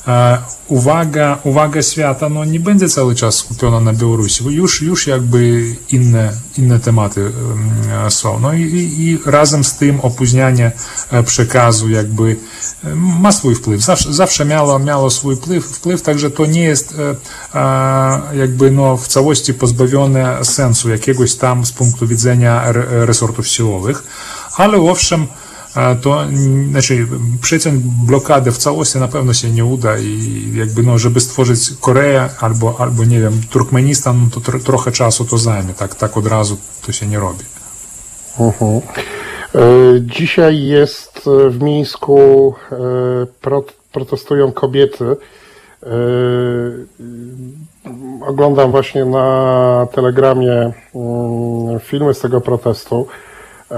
E, 0.08 0.38
uwaga, 0.68 1.38
uwaga 1.44 1.82
świata 1.82 2.30
no, 2.30 2.46
nie 2.46 2.60
będzie 2.60 2.90
cały 2.90 3.16
czas 3.16 3.36
skupiona 3.36 3.80
na 3.80 3.94
Białorusi, 3.94 4.44
już, 4.46 4.82
już 4.82 5.08
jakby 5.08 5.76
inne, 5.92 6.34
inne 6.58 6.80
tematy 6.80 7.32
em, 8.02 8.12
są. 8.12 8.40
No 8.40 8.54
i, 8.54 8.62
i, 9.00 9.20
razem 9.26 9.64
z 9.64 9.76
tym 9.76 10.00
opóźnianie 10.00 10.72
e, 11.12 11.24
przekazu 11.24 11.90
jakby 11.90 12.36
e, 12.84 12.96
ma 12.96 13.32
swój 13.32 13.56
wpływ. 13.56 13.82
Zawsze, 13.82 14.14
zawsze 14.14 14.46
miało, 14.46 14.80
miało 14.80 15.10
swój 15.10 15.36
wpływ, 15.36 15.66
wpływ, 15.66 16.02
także 16.02 16.32
to 16.32 16.46
nie 16.46 16.62
jest 16.62 16.96
jakby 18.34 18.72
no, 18.72 18.98
w 18.98 19.08
całości 19.08 19.54
pozbawione 19.54 20.46
sensu 20.46 20.90
jakiegoś 20.90 21.36
tam 21.36 21.66
z 21.66 21.72
punktu 21.72 22.08
widzenia 22.08 22.64
re, 22.66 23.06
resortów 23.06 23.48
siłowych, 23.48 24.04
ale 24.58 24.78
owszem, 24.78 25.28
to 26.02 26.24
mm, 26.24 26.70
znaczy 26.72 27.08
przeciąć 27.42 27.84
blokadę 28.08 28.52
w 28.52 28.58
całości 28.58 29.00
na 29.00 29.08
pewno 29.08 29.34
się 29.34 29.52
nie 29.52 29.66
uda 29.66 29.98
i 29.98 30.52
jakby 30.56 30.84
no, 30.84 30.98
żeby 30.98 31.20
stworzyć 31.20 31.60
Koreę 31.82 32.30
albo, 32.40 32.76
albo 32.80 33.06
nie 33.06 33.20
wiem, 33.20 33.42
Turkmenistan, 33.50 34.22
no 34.24 34.30
to 34.34 34.40
tro, 34.40 34.60
trochę 34.60 34.92
czasu 34.92 35.26
to 35.26 35.38
zajmie, 35.38 35.74
tak, 35.74 35.96
tak 35.96 36.18
od 36.18 36.28
razu 36.28 36.58
to 36.86 36.92
się 36.92 37.08
nie 37.08 37.20
robi. 37.20 37.44
Mhm. 38.40 38.82
E, 39.56 39.62
Dzisiaj 40.02 40.66
jest 40.66 41.28
e, 41.28 41.50
w 41.50 41.62
Mińsku, 41.62 42.54
e, 42.72 42.76
pro, 43.42 43.64
protestują 43.92 44.52
kobiety. 44.52 45.06
Oglądam 48.22 48.72
właśnie 48.72 49.06
na 49.06 49.88
telegramie 49.92 50.72
mm, 50.96 51.80
filmy 51.80 52.14
z 52.14 52.20
tego 52.20 52.42
protestu. 52.42 53.08
E, 53.72 53.76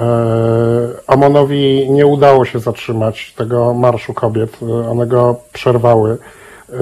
Amonowi 1.08 1.92
nie 1.92 2.08
udało 2.08 2.46
się 2.46 2.60
zatrzymać 2.60 3.34
tego 3.34 3.74
marszu 3.74 4.14
kobiet, 4.14 4.58
e, 4.62 4.90
one 4.90 5.08
go 5.08 5.36
przerwały. 5.54 6.18
E, 6.70 6.76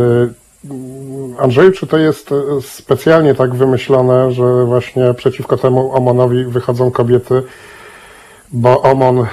Andrzeju, 1.39 1.71
czy 1.71 1.87
to 1.87 1.97
jest 1.97 2.31
e, 2.31 2.61
specjalnie 2.61 3.35
tak 3.35 3.55
wymyślone, 3.55 4.31
że 4.31 4.65
właśnie 4.65 5.13
przeciwko 5.13 5.57
temu 5.57 5.95
Omonowi 5.95 6.45
wychodzą 6.45 6.91
kobiety, 6.91 7.43
bo 8.53 8.81
Omon 8.81 9.19
e, 9.19 9.25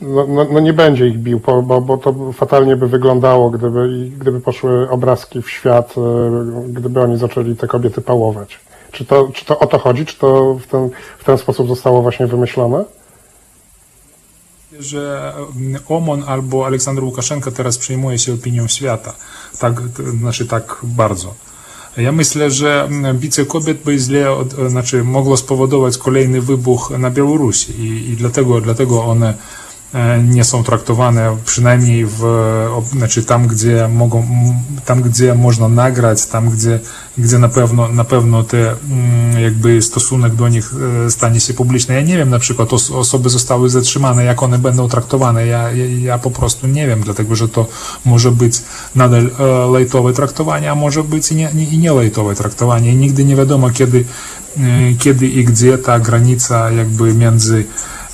no, 0.00 0.26
no, 0.26 0.46
no 0.52 0.60
nie 0.60 0.72
będzie 0.72 1.06
ich 1.06 1.18
bił, 1.18 1.40
bo, 1.62 1.80
bo, 1.80 1.96
to 1.96 2.32
fatalnie 2.32 2.76
by 2.76 2.88
wyglądało, 2.88 3.50
gdyby, 3.50 4.10
gdyby 4.18 4.40
poszły 4.40 4.90
obrazki 4.90 5.42
w 5.42 5.50
świat, 5.50 5.94
e, 5.96 6.00
gdyby 6.68 7.00
oni 7.00 7.18
zaczęli 7.18 7.56
te 7.56 7.66
kobiety 7.66 8.00
pałować. 8.00 8.60
Czy 8.92 9.04
to, 9.04 9.30
czy 9.34 9.44
to 9.44 9.58
o 9.58 9.66
to 9.66 9.78
chodzi? 9.78 10.06
Czy 10.06 10.18
to 10.18 10.54
w 10.54 10.66
ten, 10.66 10.90
w 11.18 11.24
ten 11.24 11.38
sposób 11.38 11.68
zostało 11.68 12.02
właśnie 12.02 12.26
wymyślone? 12.26 12.84
że 14.78 15.34
mm, 15.56 15.82
OMON 15.88 16.24
albo 16.26 16.66
Aleksander 16.66 17.04
Łukaszenka 17.04 17.50
teraz 17.50 17.78
przejmuje 17.78 18.18
się 18.18 18.34
opinią 18.34 18.68
świata. 18.68 19.14
Tak, 19.58 19.80
znaczy 20.20 20.46
tak 20.46 20.76
bardzo. 20.82 21.34
Ja 21.96 22.12
myślę, 22.12 22.50
że 22.50 22.84
mm, 22.84 23.18
bicie 23.18 23.46
kobiet 23.46 23.82
by 23.82 23.98
źle, 23.98 24.26
znaczy 24.68 25.04
mogło 25.04 25.36
spowodować 25.36 25.98
kolejny 25.98 26.40
wybuch 26.40 26.92
na 26.98 27.10
Białorusi 27.10 27.72
i, 27.72 28.10
i 28.10 28.16
dlatego, 28.16 28.60
dlatego 28.60 29.04
one 29.04 29.34
nie 30.28 30.44
są 30.44 30.64
traktowane 30.64 31.36
przynajmniej 31.44 32.06
w, 32.06 32.22
znaczy 32.90 33.24
tam, 33.24 33.46
gdzie 33.46 33.88
mogą, 33.88 34.26
tam, 34.84 35.02
gdzie 35.02 35.34
można 35.34 35.68
nagrać, 35.68 36.26
tam, 36.26 36.50
gdzie, 36.50 36.80
gdzie 37.18 37.38
na 37.38 37.48
pewno, 37.48 37.88
na 37.88 38.04
pewno 38.04 38.42
te, 38.42 38.70
mm, 38.70 39.42
jakby 39.42 39.82
stosunek 39.82 40.34
do 40.34 40.48
nich 40.48 40.72
e, 41.06 41.10
stanie 41.10 41.40
się 41.40 41.54
publiczny. 41.54 41.94
Ja 41.94 42.00
nie 42.00 42.16
wiem, 42.16 42.30
na 42.30 42.38
przykład 42.38 42.72
os, 42.72 42.90
osoby 42.90 43.30
zostały 43.30 43.70
zatrzymane, 43.70 44.24
jak 44.24 44.42
one 44.42 44.58
będą 44.58 44.88
traktowane. 44.88 45.46
Ja, 45.46 45.72
ja, 45.72 45.84
ja 45.86 46.18
po 46.18 46.30
prostu 46.30 46.66
nie 46.66 46.86
wiem, 46.86 47.00
dlatego, 47.00 47.36
że 47.36 47.48
to 47.48 47.66
może 48.04 48.32
być 48.32 48.62
nadal 48.94 49.30
e, 49.38 49.70
lejtowe 49.72 50.12
traktowanie, 50.12 50.70
a 50.70 50.74
może 50.74 51.04
być 51.04 51.32
i 51.32 51.34
nie, 51.34 51.50
nie, 51.54 51.64
i 51.64 51.78
nie 51.78 51.92
lejtowe 51.92 52.34
traktowanie. 52.34 52.92
I 52.92 52.96
nigdy 52.96 53.24
nie 53.24 53.36
wiadomo, 53.36 53.70
kiedy, 53.70 54.04
e, 54.56 54.60
kiedy 54.98 55.28
i 55.28 55.44
gdzie 55.44 55.78
ta 55.78 56.00
granica 56.00 56.70
jakby 56.70 57.14
między 57.14 57.64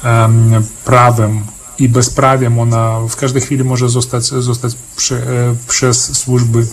em, 0.05 0.65
prawem 0.85 1.56
i 1.79 1.89
bezprawiem, 1.89 2.59
ona 2.59 3.01
w 3.09 3.17
każdej 3.17 3.43
chwili 3.43 3.65
może 3.65 3.89
zostać, 3.89 4.25
zostać 4.25 4.75
prze, 4.97 5.17
e, 5.17 5.55
przez 5.69 6.19
służby 6.19 6.67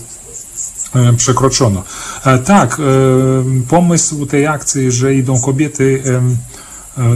e, 0.95 1.13
przekroczono. 1.13 1.83
E, 2.25 2.37
Tak, 2.37 2.77
pomysł 3.67 4.25
tej 4.25 4.47
akcji, 4.47 4.91
że 4.91 5.15
idą 5.15 5.41
kobiety, 5.41 6.03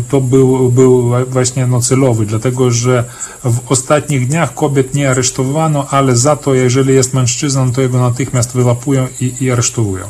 to 0.10 0.22
był, 0.22 0.72
był 0.72 1.12
właśnie 1.30 1.68
no, 1.68 1.82
celowy, 1.82 2.26
dlatego 2.26 2.72
że 2.72 3.04
w 3.44 3.72
ostatnich 3.72 4.28
dniach 4.28 4.54
kobiet 4.54 4.94
nie 4.94 5.10
aresztowano, 5.10 5.88
ale 5.90 6.16
za 6.16 6.36
to, 6.36 6.54
jeżeli 6.54 6.94
jest 6.94 7.14
mężczyzną, 7.14 7.72
to 7.72 7.82
jego 7.82 8.00
natychmiast 8.00 8.54
wyłapują 8.54 9.08
i, 9.22 9.34
i 9.40 9.52
aresztują. 9.52 10.06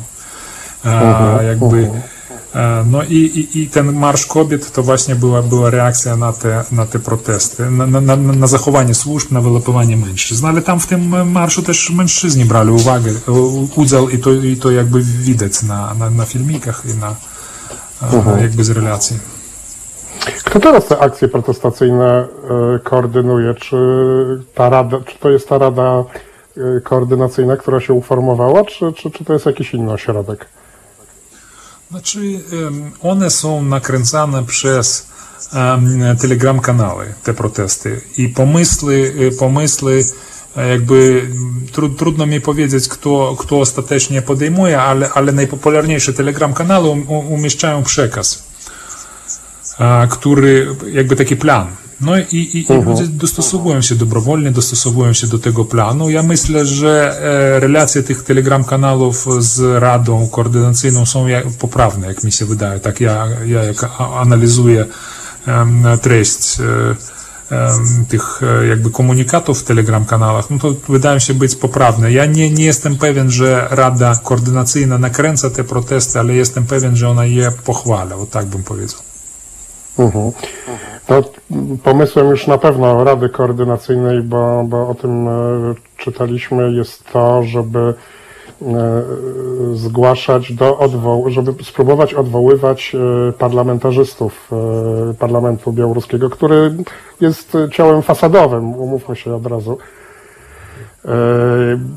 E, 0.84 1.44
jakby, 1.44 1.90
no 2.86 3.02
i, 3.02 3.14
i, 3.14 3.62
i 3.62 3.70
ten 3.70 3.92
marsz 3.92 4.26
kobiet 4.26 4.72
to 4.72 4.82
właśnie 4.82 5.14
była, 5.14 5.42
była 5.42 5.70
reakcja 5.70 6.16
na 6.16 6.32
te, 6.32 6.64
na 6.72 6.86
te 6.86 6.98
protesty, 6.98 7.70
na, 7.70 7.86
na, 7.86 8.16
na, 8.16 8.46
zachowanie 8.46 8.94
służb, 8.94 9.32
na 9.32 9.40
wyłapywanie 9.40 9.96
mężczyzn. 9.96 10.46
Ale 10.46 10.62
tam 10.62 10.80
w 10.80 10.86
tym 10.86 11.30
marszu 11.30 11.62
też 11.62 11.90
mężczyźni 11.90 12.44
brali 12.44 12.70
uwagę, 12.70 13.12
udział 13.76 14.08
i 14.08 14.18
to, 14.18 14.32
i 14.32 14.56
to 14.56 14.70
jakby 14.70 15.02
widać 15.02 15.62
na, 15.62 15.94
na, 15.94 16.10
na 16.10 16.24
filmikach 16.24 16.82
i 16.84 16.98
na 16.98 17.14
e, 18.36 18.42
jakby 18.42 18.64
z 18.64 18.70
relacji. 18.70 19.18
Kto 20.44 20.60
teraz 20.60 20.86
te 20.86 20.98
akcje 20.98 21.28
protestacyjne 21.28 22.28
e, 22.74 22.78
koordynuje? 22.78 23.54
Czy, 23.54 23.76
ta 24.54 24.70
rada, 24.70 25.00
czy 25.06 25.18
to 25.18 25.30
jest 25.30 25.48
ta 25.48 25.58
rada 25.58 26.04
e, 26.56 26.80
koordynacyjna, 26.80 27.56
która 27.56 27.80
się 27.80 27.92
uformowała, 27.92 28.64
czy, 28.64 28.92
czy, 28.92 29.10
czy 29.10 29.24
to 29.24 29.32
jest 29.32 29.46
jakiś 29.46 29.74
inny 29.74 29.92
ośrodek? 29.92 30.48
Znaczy, 31.90 32.40
one 33.02 33.30
są 33.30 33.62
nakręcane 33.62 34.44
przez 34.44 35.06
telegram-kanały, 36.20 37.14
te 37.22 37.34
protesty. 37.34 38.00
I 38.16 38.28
pomysły, 38.28 39.14
e, 39.28 39.36
pomysły 39.36 40.04
e, 40.56 40.68
jakby 40.68 41.28
tru, 41.72 41.88
trudno 41.88 42.26
mi 42.26 42.40
powiedzieć, 42.40 42.88
kto, 42.88 43.36
kto 43.38 43.60
ostatecznie 43.60 44.22
podejmuje, 44.22 44.80
ale, 44.80 45.10
ale 45.10 45.32
najpopularniejsze 45.32 46.12
telegram-kanały 46.12 46.88
um, 46.88 47.08
umieszczają 47.08 47.82
przekaz, 47.82 48.42
który 50.10 50.76
jakby 50.92 51.16
taki 51.16 51.36
plan. 51.36 51.76
No 52.00 52.18
i, 52.18 52.22
i, 52.32 52.72
i 52.72 52.82
ludzie 52.84 53.06
dostosowują 53.06 53.80
się 53.80 53.94
dobrowolnie, 53.94 54.50
dostosowują 54.50 55.12
się 55.12 55.26
do 55.26 55.38
tego 55.38 55.64
planu. 55.64 56.10
Ja 56.10 56.22
myślę, 56.22 56.66
że 56.66 57.20
e, 57.56 57.60
relacje 57.60 58.02
tych 58.02 58.22
telegram-kanałów 58.22 59.26
z 59.38 59.82
Radą 59.82 60.28
Koordynacyjną 60.28 61.06
są 61.06 61.26
poprawne, 61.58 62.06
jak 62.06 62.24
mi 62.24 62.32
się 62.32 62.46
wydaje. 62.46 62.80
Tak 62.80 63.00
ja, 63.00 63.28
ja 63.46 63.64
jak 63.64 63.90
analizuję 64.16 64.86
treść 66.02 66.60
e, 66.60 66.94
tych 68.08 68.40
e, 68.42 68.66
jakby 68.66 68.90
komunikatów 68.90 69.60
w 69.60 69.64
telegram-kanałach, 69.64 70.50
no 70.50 70.58
to 70.58 70.74
wydają 70.88 71.18
się 71.18 71.34
być 71.34 71.56
poprawne. 71.56 72.12
Ja 72.12 72.26
nie, 72.26 72.50
nie 72.50 72.64
jestem 72.64 72.96
pewien, 72.96 73.30
że 73.30 73.68
Rada 73.70 74.20
Koordynacyjna 74.24 74.98
nakręca 74.98 75.50
te 75.50 75.64
protesty, 75.64 76.18
ale 76.18 76.34
jestem 76.34 76.64
pewien, 76.64 76.96
że 76.96 77.08
ona 77.08 77.24
je 77.24 77.52
pochwala, 77.64 78.16
o 78.16 78.26
tak 78.26 78.46
bym 78.46 78.62
powiedział. 78.62 79.00
Mhm. 79.98 80.32
No, 81.08 81.22
pomysłem 81.84 82.30
już 82.30 82.46
na 82.46 82.58
pewno 82.58 83.04
Rady 83.04 83.28
Koordynacyjnej, 83.28 84.22
bo, 84.22 84.64
bo 84.66 84.88
o 84.88 84.94
tym 84.94 85.28
e, 85.28 85.30
czytaliśmy, 85.96 86.72
jest 86.72 87.04
to, 87.12 87.42
żeby 87.42 87.78
e, 87.78 87.94
zgłaszać 89.74 90.52
do 90.52 90.78
odwoł, 90.78 91.30
żeby 91.30 91.64
spróbować 91.64 92.14
odwoływać 92.14 92.94
e, 92.94 93.32
parlamentarzystów 93.32 94.50
parlamentu 95.18 95.72
białoruskiego, 95.72 96.30
który 96.30 96.74
jest 97.20 97.56
ciałem 97.72 98.02
fasadowym, 98.02 98.74
umówmy 98.74 99.16
się 99.16 99.34
od 99.34 99.46
razu. 99.46 99.78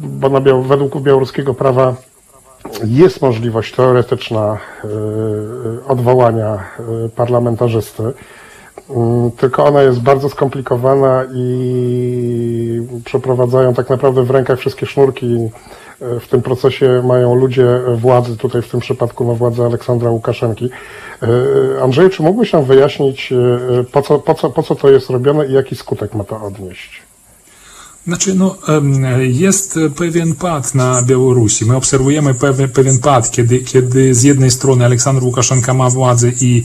Bo 0.03 0.29
na 0.29 0.39
według 0.61 1.01
białoruskiego 1.01 1.53
prawa 1.53 1.95
jest 2.83 3.21
możliwość 3.21 3.75
teoretyczna 3.75 4.57
y, 4.85 4.87
odwołania 5.87 6.63
y, 7.05 7.09
parlamentarzysty, 7.09 8.13
Mm, 8.95 9.31
tylko 9.31 9.65
ona 9.65 9.81
jest 9.81 10.01
bardzo 10.01 10.29
skomplikowana 10.29 11.25
i 11.35 12.81
przeprowadzają 13.05 13.73
tak 13.73 13.89
naprawdę 13.89 14.23
w 14.23 14.31
rękach 14.31 14.59
wszystkie 14.59 14.85
sznurki. 14.85 15.25
Y, 16.01 16.19
W 16.19 16.27
tym 16.27 16.41
procesie 16.41 17.01
mają 17.05 17.35
ludzie 17.35 17.67
władzy, 17.95 18.37
tutaj 18.37 18.61
w 18.61 18.69
tym 18.69 18.79
przypadku 18.79 19.25
no, 19.25 19.35
władze 19.35 19.65
Aleksandra 19.65 20.09
Łukaszenki. 20.09 20.69
Andrzeju, 21.83 22.09
czy 22.09 22.23
mógłbyś 22.23 22.53
nam 22.53 22.63
wyjaśnić, 22.63 23.33
po 23.91 24.01
co, 24.01 24.19
po, 24.19 24.33
co, 24.33 24.49
po 24.49 24.63
co 24.63 24.75
to 24.75 24.89
jest 24.89 25.09
robione 25.09 25.47
i 25.47 25.53
jaki 25.53 25.75
skutek 25.75 26.15
ma 26.15 26.23
to 26.23 26.41
odnieść? 26.41 27.01
Znaczy, 28.07 28.35
no, 28.35 28.55
jest 29.19 29.79
pewien 29.95 30.35
pad 30.35 30.75
na 30.75 31.01
Białorusi. 31.01 31.65
My 31.65 31.75
obserwujemy 31.75 32.33
pewien, 32.73 32.99
pad, 32.99 33.31
kiedy, 33.31 33.59
kiedy 33.59 34.15
z 34.15 34.23
jednej 34.23 34.51
strony 34.51 34.85
Aleksander 34.85 35.23
Łukaszenka 35.23 35.73
ma 35.73 35.89
władzę 35.89 36.31
i 36.41 36.63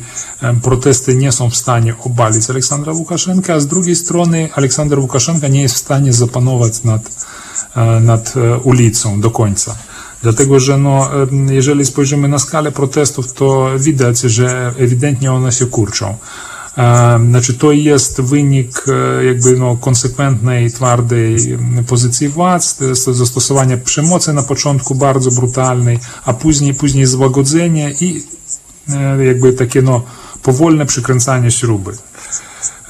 protesty 0.63 1.15
nie 1.15 1.33
są 1.33 1.51
w 1.51 1.57
stanie 1.57 1.95
obalić 2.05 2.51
Aleksandra 2.51 2.93
Łukaszenka, 2.93 3.55
a 3.55 3.61
z 3.61 3.67
drugiej 3.67 3.97
strony 3.97 4.49
Aleksander 4.55 4.99
Łukaszenka 4.99 5.49
nie 5.49 5.63
jest 5.63 5.75
w 5.75 5.79
stanie 5.79 6.13
zapanować 6.13 6.85
nad, 6.85 7.27
e, 7.77 8.01
nad 8.01 8.35
e, 8.37 8.59
ulicą 8.59 9.21
do 9.21 9.31
końca. 9.31 9.77
Dlatego, 10.23 10.61
że 10.61 10.79
no, 10.79 11.11
jeżeli 11.51 11.87
spojrzymy 11.87 12.29
na 12.29 12.39
skalę 12.39 12.73
protestów, 12.73 13.33
to 13.33 13.71
widać, 13.79 14.21
że 14.21 14.75
ewidentnie 14.79 15.33
one 15.33 15.53
się 15.53 15.67
kurczą. 15.67 16.17
Znaczy, 17.29 17.55
to 17.55 17.73
jest 17.73 18.21
wynik 18.21 18.85
e, 18.89 19.25
jakby 19.25 19.57
no, 19.57 19.77
konsekwentnej, 19.77 20.71
twardej 20.71 21.53
m, 21.53 21.85
pozycji 21.87 22.29
władz, 22.29 22.77
to 22.77 22.85
jest 22.85 23.05
zastosowanie 23.05 23.77
przemocy 23.77 24.33
na 24.33 24.43
początku 24.43 24.95
bardzo 24.95 25.31
brutalnej, 25.31 25.99
a 26.25 26.33
później, 26.33 26.75
później 26.75 27.07
złagodzenie 27.07 27.95
i 28.01 28.25
e, 28.89 29.25
jakby 29.25 29.53
takie 29.53 29.83
no, 29.83 30.03
powolne 30.43 30.87
przykręcanie 30.87 31.51
śruby. 31.51 31.93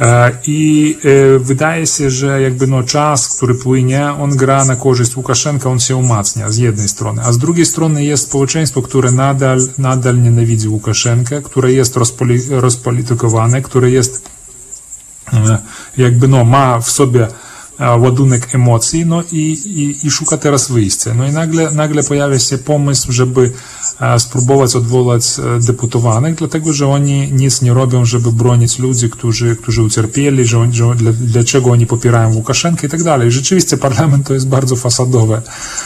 E, 0.01 0.33
I 0.47 0.99
e, 1.05 1.39
wydaje 1.39 1.87
się, 1.87 2.11
że 2.11 2.43
jakby 2.43 2.67
no 2.67 2.83
czas, 2.83 3.37
który 3.37 3.55
płynie, 3.55 4.11
on 4.11 4.37
gra 4.37 4.65
na 4.65 4.77
korzyść 4.77 5.17
Łukaszenka, 5.17 5.71
on 5.71 5.81
się 5.81 5.97
umacnia 5.97 6.51
z 6.51 6.57
jednej 6.57 6.89
strony, 6.89 7.23
a 7.23 7.33
z 7.33 7.39
drugiej 7.39 7.67
strony 7.67 8.05
jest 8.05 8.23
społeczeństwo, 8.23 8.83
które 8.83 9.13
nadal, 9.13 9.59
nadal 9.79 10.23
nienawidzi 10.23 10.69
Łukaszenkę, 10.69 11.43
które 11.43 11.73
jest 11.73 11.97
rozpoli, 11.97 12.39
rozpolitykowane, 12.51 13.63
które 13.63 13.91
jest 13.91 14.29
e, 15.33 15.59
jakby 15.97 16.29
no 16.29 16.45
ma 16.45 16.81
w 16.81 16.91
sobie 16.91 17.29
ładunek 17.79 18.55
emocji, 18.55 19.07
no 19.07 19.23
i, 19.33 19.37
i, 19.67 20.07
i 20.07 20.11
szuka 20.11 20.37
teraz 20.37 20.71
wyjścia. 20.71 21.15
No 21.15 21.29
i 21.29 21.33
nagle, 21.33 21.71
nagle 21.71 22.03
pojawia 22.03 22.39
się 22.39 22.59
pomysł, 22.59 23.13
żeby 23.13 23.53
e, 24.01 24.21
spróbować 24.21 24.77
odwołać 24.77 25.25
e, 25.39 25.61
deputowanych, 25.67 26.35
dlatego 26.35 26.73
że 26.73 26.89
oni 26.89 27.33
nic 27.33 27.63
nie 27.63 27.75
robią, 27.75 28.05
żeby 28.05 28.33
bronić 28.33 28.79
ludzi, 28.79 29.11
którzy, 29.11 29.57
którzy 29.57 29.83
ucierpieli, 29.83 30.47
że, 30.47 30.69
że 30.73 30.95
dla, 30.95 31.13
dlaczego 31.13 31.71
oni 31.71 31.87
popierają 31.87 32.35
Łukaszenkę 32.35 32.87
i 32.87 32.91
tak 32.91 33.03
dalej. 33.03 33.33
Rzeczywiście 33.33 33.77
parlament 33.77 34.27
to 34.27 34.35
jest 34.35 34.49
bardzo 34.49 34.77
fasadowy, 34.77 35.43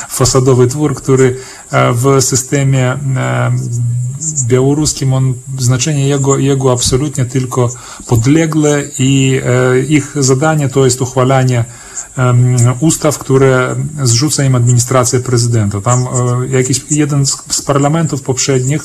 fasadowy 0.08 0.66
twór, 0.66 0.94
który 0.94 1.36
e, 1.70 1.92
w 1.92 2.22
systemie 2.22 2.92
e, 3.16 3.52
białoruskim 4.46 5.12
on, 5.12 5.34
znaczenie 5.58 6.08
jego, 6.08 6.38
jego 6.38 6.72
absolutnie 6.72 7.24
tylko 7.24 7.70
podlegle 8.06 8.82
i 8.98 9.40
e, 9.44 9.80
ich 9.80 10.16
zadanie 10.20 10.68
to 10.68 10.84
jest 10.84 11.02
uchwalanie 11.02 11.64
ustaw, 12.80 13.18
które 13.18 13.76
zrzuca 14.02 14.44
im 14.44 14.54
administracja 14.54 15.20
prezydenta. 15.20 15.80
Tam 15.80 16.06
e, 16.06 16.06
jakiś 16.48 16.84
jeden 16.90 17.26
z, 17.26 17.62
parlamentów 17.66 18.22
poprzednich 18.22 18.82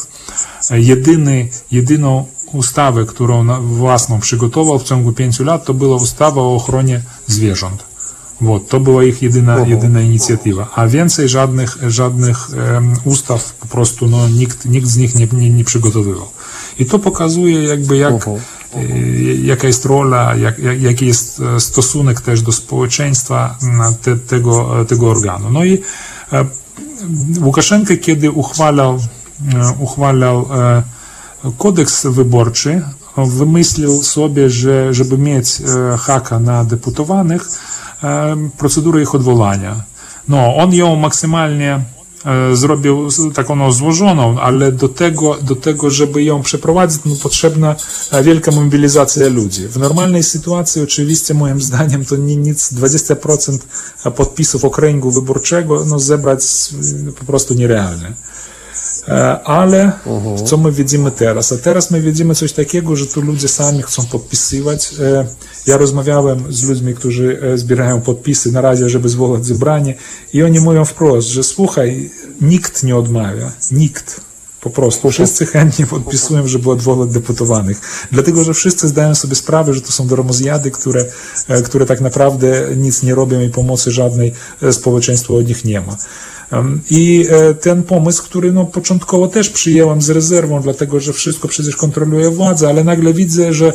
e, 0.72 0.80
jedyny, 0.80 1.48
jedyną 1.72 2.26
ustawę, 2.54 3.06
którą 3.06 3.68
własną 3.68 4.20
przygotował 4.20 4.80
w 4.80 4.84
ciągu 4.84 5.14
pięciu 5.14 5.44
lat, 5.44 5.66
to 5.66 5.74
była 5.74 5.96
ustawa 5.96 6.42
o 6.42 6.56
ochronie 6.56 7.02
zwierząt. 7.28 7.85
Вот, 8.41 8.69
to 8.69 8.81
była 8.81 9.05
ich 9.05 9.23
jedyna, 9.23 9.67
jedyna 9.67 10.01
inicjatywa. 10.01 10.69
A 10.75 10.87
więcej 10.87 11.29
żadnych, 11.29 11.77
żadnych 11.89 12.49
em, 12.77 12.95
ustaw 13.05 13.53
po 13.53 13.67
prostu 13.67 14.09
no, 14.09 14.29
nikt, 14.29 14.65
nikt 14.65 14.87
z 14.87 14.97
nich 14.97 15.15
nie, 15.15 15.29
nie, 15.33 15.51
nie 15.51 15.65
przygotowywał. 15.65 16.27
I 16.79 16.87
to 16.87 16.99
pokazuje 16.99 17.63
jakby 17.63 17.97
jak, 17.97 18.29
e, 18.29 18.83
jaka 19.43 19.67
jest 19.67 19.85
rola, 19.85 20.37
jak, 20.37 20.59
jak, 20.59 20.83
jaki 20.83 21.07
jest 21.07 21.41
e, 21.41 21.61
stosunek 21.61 22.21
też 22.21 22.43
do 22.43 22.53
społeczeństwa 22.53 23.57
na 23.63 23.93
te, 23.93 24.17
tego, 24.17 24.81
e, 24.81 24.85
tego 24.85 25.11
organu. 25.11 25.51
No 25.51 25.65
i 25.65 25.83
e, 26.33 26.45
Łukaszenka, 27.41 27.97
kiedy 27.97 28.31
uchwalał, 28.31 28.99
e, 29.55 29.75
uchwalał 29.79 30.49
e, 30.53 30.83
kodeks 31.59 32.07
wyborczy, 32.07 32.83
wymyślił 33.18 34.04
sobie, 34.04 34.50
że 34.50 34.94
żeby 34.94 35.18
mieć 35.18 35.62
e, 35.62 35.98
haka 35.98 36.40
na 36.40 36.66
deputowanych, 36.66 37.48
e, 38.04 38.36
procedurę 38.58 39.02
ich 39.02 39.16
odwołania. 39.16 39.84
No, 40.30 40.56
on 40.56 40.74
ją 40.74 40.96
maksymalnie 40.96 41.80
e, 42.26 42.56
zrobił 42.56 43.10
taką 43.34 43.56
no, 43.56 43.72
złożoną, 43.72 44.40
ale 44.40 44.72
do 44.72 44.90
tego, 44.90 45.38
do 45.42 45.56
tego, 45.56 45.90
żeby 45.90 46.24
ją 46.24 46.42
przeprowadzić, 46.42 47.02
no, 47.06 47.16
potrzebna 47.16 47.76
wielka 48.24 48.52
mobilizacja 48.52 49.30
ludzi. 49.30 49.68
W 49.68 49.78
normalnej 49.78 50.24
sytuacji 50.24 50.82
oczywiście 50.82 51.34
moim 51.34 51.62
zdaniem 51.62 52.06
to 52.06 52.16
ni- 52.16 52.38
nic, 52.38 52.74
20% 52.74 53.58
podpisów 54.16 54.66
okręgu 54.66 55.12
wyborczego 55.12 55.86
no, 55.86 56.00
zebrać 56.00 56.42
po 57.20 57.26
prostu 57.26 57.54
nierealne. 57.54 58.14
E, 59.08 59.40
Ale 59.44 59.92
co 60.46 60.58
my 60.58 60.72
widzimy 60.72 61.12
teraz? 61.12 61.52
A 61.52 61.58
teraz 61.58 61.92
my 61.92 62.02
widzimy 62.02 62.36
coś 62.36 62.54
takiego, 62.54 62.96
że 62.96 63.06
tu 63.08 63.22
ludzie 63.22 63.48
sami 63.48 63.82
chcą 63.84 64.06
podpisywać. 64.06 64.94
E, 65.00 65.26
Ja 65.68 65.78
rozmawiałem 65.78 66.54
z 66.54 66.64
ludźmi, 66.64 66.94
którzy 66.96 67.40
e, 67.54 67.58
zbierają 67.58 68.02
podpisy 68.02 68.52
na 68.52 68.62
razie, 68.62 68.90
żeby 68.90 69.10
zwołać 69.10 69.46
zebranie 69.46 69.94
i 70.34 70.44
oni 70.44 70.60
mówią 70.60 70.86
wprost, 70.86 71.28
że 71.28 71.44
słuchaj, 71.44 72.10
nikt 72.42 72.84
nie 72.84 72.96
odmawia, 72.96 73.52
nikt. 73.72 74.22
Po 74.62 74.70
prostu 74.70 75.12
wszyscy 75.12 75.46
chętnie 75.46 75.86
podpisują, 75.88 76.48
żeby 76.48 76.72
odwołać 76.72 77.10
deputowanych. 77.10 77.82
Dlatego, 78.12 78.44
że 78.44 78.54
wszyscy 78.54 78.88
zdają 78.88 79.16
sobie 79.16 79.36
sprawę, 79.36 79.74
że 79.74 79.82
to 79.82 79.92
są 79.92 80.08
darmozjady, 80.08 80.72
które, 80.72 81.06
które 81.66 81.86
tak 81.86 82.02
naprawdę 82.02 82.68
nic 82.78 83.04
nie 83.04 83.16
robią 83.16 83.42
i 83.42 83.50
pomocy 83.50 83.92
żadnej 83.92 84.34
społeczeństwu 84.72 85.36
od 85.36 85.48
nich 85.48 85.66
nie 85.66 85.82
ma. 85.82 85.98
I 86.90 87.26
e, 87.30 87.54
ten 87.54 87.84
pomysł, 87.84 88.24
który 88.24 88.52
no, 88.52 88.66
początkowo 88.66 89.28
też 89.28 89.50
przyjęłam 89.50 90.02
z 90.02 90.10
rezerwą, 90.10 90.62
dlatego 90.62 91.00
że 91.00 91.14
wszystko 91.14 91.48
przecież 91.48 91.76
kontroluje 91.76 92.30
władza, 92.30 92.70
ale 92.70 92.84
nagle 92.84 93.14
widzę, 93.14 93.54
że 93.54 93.74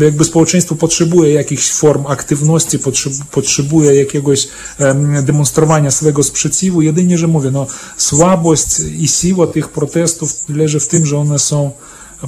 jakby 0.00 0.24
społeczeństwo 0.24 0.74
potrzebuje 0.74 1.34
jakichś 1.34 1.72
form 1.72 2.06
aktywności, 2.06 2.78
potrzeb, 2.78 3.12
potrzebuje 3.30 3.94
jakiegoś 3.94 4.48
em, 4.78 5.24
demonstrowania 5.24 5.90
swego 5.90 6.22
sprzeciwu. 6.22 6.82
Jedynie, 6.82 7.18
że 7.18 7.26
mówię, 7.28 7.50
no, 7.50 7.66
słabość 7.96 8.80
i 8.98 9.08
siła 9.08 9.46
tych 9.46 9.68
protestów 9.68 10.44
leży 10.48 10.80
w 10.80 10.88
tym, 10.88 11.06
że 11.06 11.18
one 11.18 11.38
są 11.38 11.70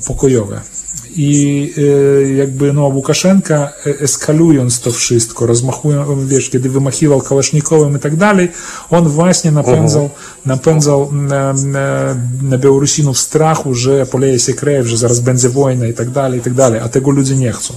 pokojowe. 0.06 0.60
I 1.16 1.72
e, 1.78 2.32
jakby 2.32 2.72
no, 2.72 2.82
Łukaszenka 2.82 3.72
e, 3.86 4.00
eskalując 4.00 4.80
to 4.80 4.92
wszystko, 4.92 5.46
rozmachując, 5.46 6.28
wiesz, 6.28 6.50
kiedy 6.50 6.68
wymachiwał 6.70 7.20
kałasznikowym 7.20 7.96
i 7.96 7.98
tak 7.98 8.16
dalej, 8.16 8.48
on 8.90 9.08
właśnie 9.08 9.50
napędzał, 9.50 10.10
napędzał 10.46 11.12
na, 11.12 11.52
na, 11.52 12.16
na 12.42 12.58
Białorusinów 12.58 13.18
strachu, 13.18 13.74
że 13.74 14.06
poleje 14.06 14.38
się 14.38 14.54
krew, 14.54 14.86
że 14.86 14.96
zaraz 14.96 15.20
będzie 15.20 15.48
wojna 15.48 15.86
i 15.86 15.92
tak 15.92 16.10
dalej, 16.10 16.38
i 16.40 16.42
tak 16.42 16.54
dalej, 16.54 16.80
a 16.80 16.88
tego 16.88 17.10
ludzie 17.10 17.36
nie 17.36 17.52
chcą. 17.52 17.74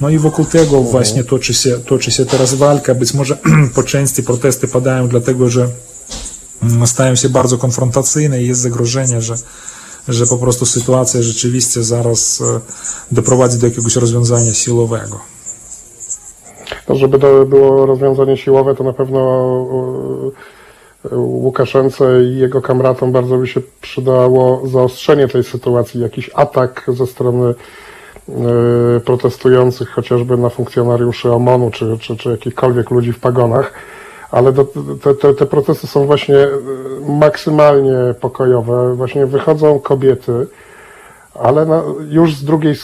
No 0.00 0.10
i 0.10 0.18
wokół 0.18 0.44
tego 0.44 0.82
właśnie 0.82 1.24
toczy 1.24 1.54
się, 1.54 1.78
toczy 1.78 2.10
się 2.10 2.26
teraz 2.26 2.54
walka. 2.54 2.94
Być 2.94 3.14
może 3.14 3.38
po 3.74 3.82
części 3.82 4.22
protesty 4.22 4.68
padają 4.68 5.08
dlatego, 5.08 5.50
że 5.50 5.68
mm, 6.62 6.86
stają 6.86 7.14
się 7.14 7.28
bardzo 7.28 7.58
konfrontacyjne 7.58 8.42
i 8.42 8.46
jest 8.46 8.60
zagrożenie, 8.60 9.22
że, 9.22 9.34
że 10.08 10.26
po 10.26 10.38
prostu 10.38 10.66
sytuacja 10.66 11.22
rzeczywiście 11.22 11.82
zaraz 11.82 12.40
e, 12.40 12.60
doprowadzi 13.12 13.58
do 13.58 13.66
jakiegoś 13.66 13.96
rozwiązania 13.96 14.54
siłowego. 14.54 15.20
No, 16.88 16.94
żeby 16.94 17.18
to 17.18 17.44
było 17.44 17.86
rozwiązanie 17.86 18.36
siłowe, 18.36 18.74
to 18.74 18.84
na 18.84 18.92
pewno 18.92 19.20
e, 21.12 21.16
Łukaszence 21.16 22.24
i 22.24 22.38
jego 22.38 22.62
kamratom 22.62 23.12
bardzo 23.12 23.38
by 23.38 23.46
się 23.46 23.60
przydało 23.80 24.62
zaostrzenie 24.66 25.28
tej 25.28 25.44
sytuacji, 25.44 26.00
jakiś 26.00 26.30
atak 26.34 26.84
ze 26.88 27.06
strony 27.06 27.54
e, 28.28 28.34
protestujących, 29.00 29.90
chociażby 29.90 30.36
na 30.36 30.48
funkcjonariuszy 30.48 31.32
OMON-u, 31.32 31.70
czy, 31.70 31.98
czy, 32.00 32.16
czy 32.16 32.30
jakichkolwiek 32.30 32.90
ludzi 32.90 33.12
w 33.12 33.20
pagonach. 33.20 33.72
Ale 34.30 34.52
do, 34.52 34.64
te, 35.02 35.14
te, 35.14 35.34
te 35.34 35.46
protesty 35.46 35.86
są 35.86 36.06
właśnie 36.06 36.36
e, 36.36 36.48
maksymalnie 37.08 38.14
pokojowe. 38.20 38.94
Właśnie 38.94 39.26
wychodzą 39.26 39.80
kobiety, 39.80 40.46
ale 41.34 41.66
na, 41.66 41.82
już 42.10 42.34
z 42.34 42.44
drugiej, 42.44 42.74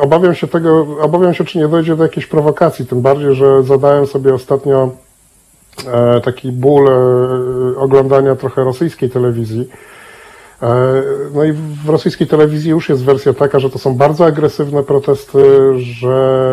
obawiam 0.00 0.34
się 0.34 0.48
tego, 0.48 0.86
obawiam 1.00 1.34
się, 1.34 1.44
czy 1.44 1.58
nie 1.58 1.68
dojdzie 1.68 1.96
do 1.96 2.02
jakiejś 2.02 2.26
prowokacji, 2.26 2.86
tym 2.86 3.00
bardziej, 3.00 3.34
że 3.34 3.62
zadałem 3.62 4.06
sobie 4.06 4.34
ostatnio 4.34 4.90
e, 5.86 6.20
taki 6.20 6.52
ból 6.52 6.88
e, 6.88 7.78
oglądania 7.78 8.36
trochę 8.36 8.64
rosyjskiej 8.64 9.10
telewizji 9.10 9.68
No 11.34 11.44
i 11.44 11.52
w 11.52 11.88
rosyjskiej 11.88 12.26
telewizji 12.26 12.70
już 12.70 12.88
jest 12.88 13.04
wersja 13.04 13.32
taka, 13.32 13.58
że 13.58 13.70
to 13.70 13.78
są 13.78 13.94
bardzo 13.94 14.24
agresywne 14.24 14.82
protesty, 14.82 15.38
że 15.78 16.46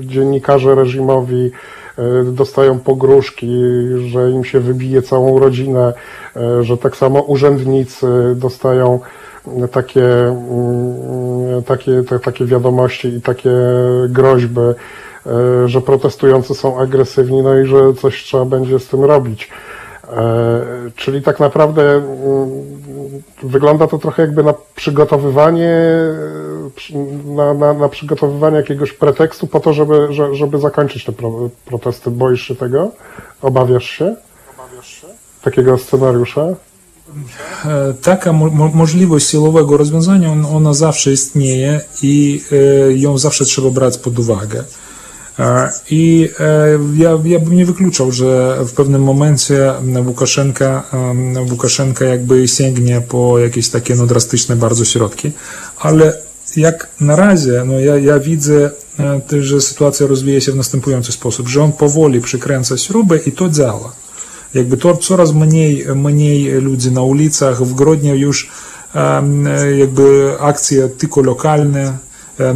dziennikarze 0.00 0.74
reżimowi 0.74 1.50
dostają 2.32 2.78
pogróżki, 2.78 3.62
że 4.06 4.30
im 4.30 4.44
się 4.44 4.60
wybije 4.60 5.02
całą 5.02 5.38
rodzinę, 5.38 5.92
e, 6.36 6.64
że 6.64 6.76
tak 6.76 6.96
samo 6.96 7.20
urzędnicy 7.20 8.06
dostają 8.36 9.00
takie, 9.72 10.26
mm, 10.26 11.62
takie, 11.66 12.02
te, 12.02 12.18
takie 12.18 12.44
wiadomości 12.44 13.08
i 13.08 13.22
takie 13.22 13.50
groźby, 14.08 14.60
e, 14.60 14.74
że 15.68 15.80
protestujący 15.80 16.54
są 16.54 16.80
agresywni, 16.80 17.42
no 17.42 17.58
i 17.58 17.66
że 17.66 17.94
coś 17.94 18.22
trzeba 18.24 18.44
będzie 18.44 18.78
z 18.78 18.88
tym 18.88 19.04
robić. 19.04 19.50
E, 20.16 20.90
czyli 20.96 21.22
tak 21.22 21.40
naprawdę 21.40 21.82
mm, 21.92 22.04
wygląda 23.42 23.86
to 23.86 23.98
trochę 23.98 24.22
jakby 24.22 24.42
na 24.42 24.54
przygotowywanie, 24.74 25.70
e, 25.70 27.34
na, 27.34 27.54
na, 27.54 27.72
na 27.72 27.88
przygotowywanie 27.88 28.56
jakiegoś 28.56 28.92
pretekstu 28.92 29.46
po 29.46 29.60
to, 29.60 29.72
żeby, 29.72 30.08
żeby 30.32 30.58
zakończyć 30.58 31.04
te 31.04 31.12
protesty. 31.64 32.10
Boisz 32.10 32.42
się 32.42 32.56
tego? 32.56 32.90
Obawiasz 33.42 33.90
się? 33.90 34.16
Obawiasz 34.58 35.00
się? 35.00 35.06
Takiego 35.42 35.78
scenariusza? 35.78 36.46
E, 37.64 37.94
taka 38.02 38.32
możliwość 38.74 39.28
siłowego 39.28 39.76
rozwiązania, 39.76 40.32
ona 40.56 40.74
zawsze 40.74 41.12
istnieje 41.12 41.80
i 42.02 42.42
ją 42.94 43.18
zawsze 43.18 43.44
trzeba 43.44 43.70
brać 43.70 43.98
pod 43.98 44.18
uwagę. 44.18 44.64
E, 45.38 45.70
I 45.90 46.28
e, 46.40 46.78
ja, 46.96 47.18
ja 47.24 47.38
bym 47.38 47.56
nie 47.56 47.66
wykluczał, 47.66 48.12
że 48.12 48.58
w 48.64 48.72
pewnym 48.72 49.02
momencie 49.02 49.72
Łukaszenka, 50.06 50.84
Łukaszenka 51.50 52.04
jakby 52.04 52.48
sięgnie 52.48 53.00
po 53.00 53.38
jakieś 53.38 53.68
takie 53.68 53.94
no, 53.94 54.06
drastyczne 54.06 54.56
bardzo 54.56 54.84
środki, 54.84 55.32
ale 55.78 56.18
jak 56.56 56.88
na 57.00 57.16
razie, 57.16 57.62
no 57.66 57.80
ja, 57.80 57.96
ja 57.96 58.18
widzę, 58.18 58.70
e, 59.32 59.42
że 59.42 59.60
sytuacja 59.60 60.06
rozwija 60.06 60.40
się 60.40 60.52
w 60.52 60.56
następujący 60.56 61.12
sposób, 61.12 61.48
że 61.48 61.62
on 61.62 61.72
powoli 61.72 62.20
przykręca 62.20 62.76
śrubę 62.76 63.16
i 63.26 63.32
to 63.32 63.48
działa. 63.48 63.92
Jakby 64.54 64.76
to 64.76 64.96
coraz 64.96 65.32
mniej, 65.32 65.86
mniej 65.94 66.50
ludzi 66.52 66.90
na 66.90 67.02
ulicach, 67.02 67.64
w 67.64 67.74
Grodnie 67.74 68.16
już 68.16 68.50
jakby 69.78 70.32
akcje 70.40 70.88
tylko 70.88 71.22
lokalne, 71.22 71.98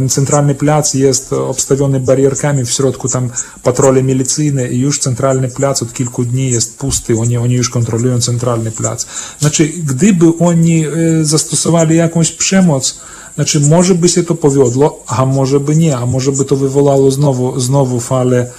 Centralny 0.09 0.55
plac 0.55 0.93
jest 0.93 1.33
obstawiony 1.33 1.99
barierkami, 1.99 2.65
w 2.65 2.71
środku 2.71 3.09
tam 3.09 3.29
patrole 3.63 4.03
milicyjne 4.03 4.67
i 4.69 4.79
już 4.79 4.99
centralny 4.99 5.47
plac 5.47 5.83
od 5.83 5.93
kilku 5.93 6.25
dni 6.25 6.49
jest 6.51 6.77
pusty, 6.77 7.19
oni, 7.19 7.37
oni 7.37 7.53
już 7.53 7.69
kontrolują 7.69 8.21
centralny 8.21 8.71
plac. 8.71 9.05
Znaczy, 9.39 9.67
gdyby 9.67 10.25
oni 10.39 10.85
zastosowali 11.21 11.95
jakąś 11.95 12.31
przemoc, 12.31 12.99
znaczy 13.35 13.59
może 13.59 13.95
by 13.95 14.09
się 14.09 14.23
to 14.23 14.35
powiodło, 14.35 15.03
a 15.07 15.25
może 15.25 15.59
by 15.59 15.75
nie, 15.75 15.97
a 15.97 16.05
może 16.05 16.31
by 16.31 16.45
to 16.45 16.55
wywołało 16.55 17.11
znowu, 17.11 17.59
znowu 17.59 17.99
falę, 17.99 18.51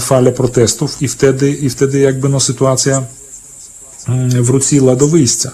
falę 0.00 0.32
protestów 0.32 1.02
i 1.02 1.08
wtedy, 1.08 1.50
i 1.50 1.70
wtedy 1.70 2.00
jakby 2.00 2.28
no 2.28 2.40
sytuacja 2.40 3.02
wróciła 4.40 4.96
do 4.96 5.08
wyjścia. 5.08 5.50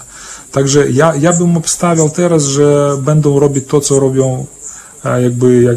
Także 0.52 0.90
ja, 0.90 1.14
ja 1.20 1.32
bym 1.32 1.56
obstawiał 1.56 2.10
teraz, 2.10 2.44
że 2.44 2.96
będą 3.02 3.40
robić 3.40 3.64
to, 3.68 3.80
co 3.80 4.00
robią 4.00 4.46
jakby 5.08 5.62
jak, 5.62 5.76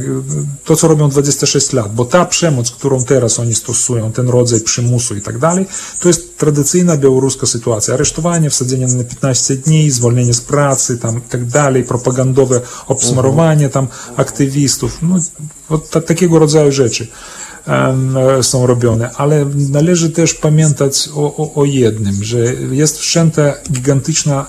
to, 0.63 0.75
co 0.75 0.87
robią 0.87 1.09
26 1.09 1.73
lat, 1.73 1.95
bo 1.95 2.05
ta 2.05 2.25
przemoc, 2.25 2.71
którą 2.71 3.03
teraz 3.03 3.39
oni 3.39 3.55
stosują, 3.55 4.11
ten 4.11 4.29
rodzaj 4.29 4.61
przymusu 4.61 5.15
i 5.15 5.21
tak 5.21 5.37
dalej, 5.37 5.65
to 5.99 6.07
jest 6.07 6.37
tradycyjna 6.37 6.97
białoruska 6.97 7.47
sytuacja. 7.47 7.93
Aresztowanie, 7.93 8.49
wsadzenie 8.49 8.87
na 8.87 9.03
15 9.03 9.55
dni, 9.55 9.91
zwolnienie 9.91 10.33
z 10.33 10.41
pracy, 10.41 10.97
tam 10.97 11.17
i 11.17 11.21
tak 11.21 11.45
dalej, 11.45 11.83
propagandowe 11.83 12.61
obsmarowanie 12.87 13.69
tam 13.69 13.87
aktywistów, 14.17 14.99
no, 15.01 15.77
takiego 16.01 16.39
rodzaju 16.39 16.71
rzeczy 16.71 17.07
są 18.41 18.67
robione, 18.67 19.11
ale 19.15 19.45
należy 19.69 20.09
też 20.09 20.33
pamiętać 20.33 21.09
o, 21.15 21.35
o, 21.35 21.53
o 21.53 21.65
jednym, 21.65 22.23
że 22.23 22.37
jest 22.71 22.97
wszędzie 22.97 23.53
gigantyczna 23.71 24.45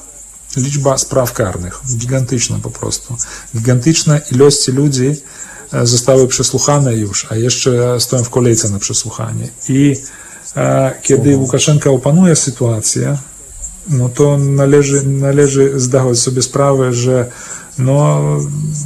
liczba 0.57 0.97
spraw 0.97 1.33
karnych, 1.33 1.81
gigantyczna 1.97 2.59
po 2.63 2.69
prostu. 2.69 3.15
Gigantyczna 3.55 4.19
ilość 4.31 4.67
ludzi 4.67 5.15
e, 5.73 5.87
zostały 5.87 6.27
przesłuchane 6.27 6.93
już, 6.93 7.27
a 7.31 7.35
jeszcze 7.35 7.99
stoją 7.99 8.23
w 8.23 8.29
kolejce 8.29 8.69
na 8.69 8.79
przesłuchanie. 8.79 9.49
I 9.69 9.95
e, 10.55 10.93
kiedy 11.01 11.37
Łukaszenka 11.37 11.89
opanuje 11.89 12.35
sytuację, 12.35 13.17
no 13.89 14.09
to 14.09 14.37
należy, 14.37 15.03
należy 15.07 15.79
zdawać 15.79 16.19
sobie 16.19 16.41
sprawę, 16.41 16.93
że 16.93 17.31
no, 17.77 18.21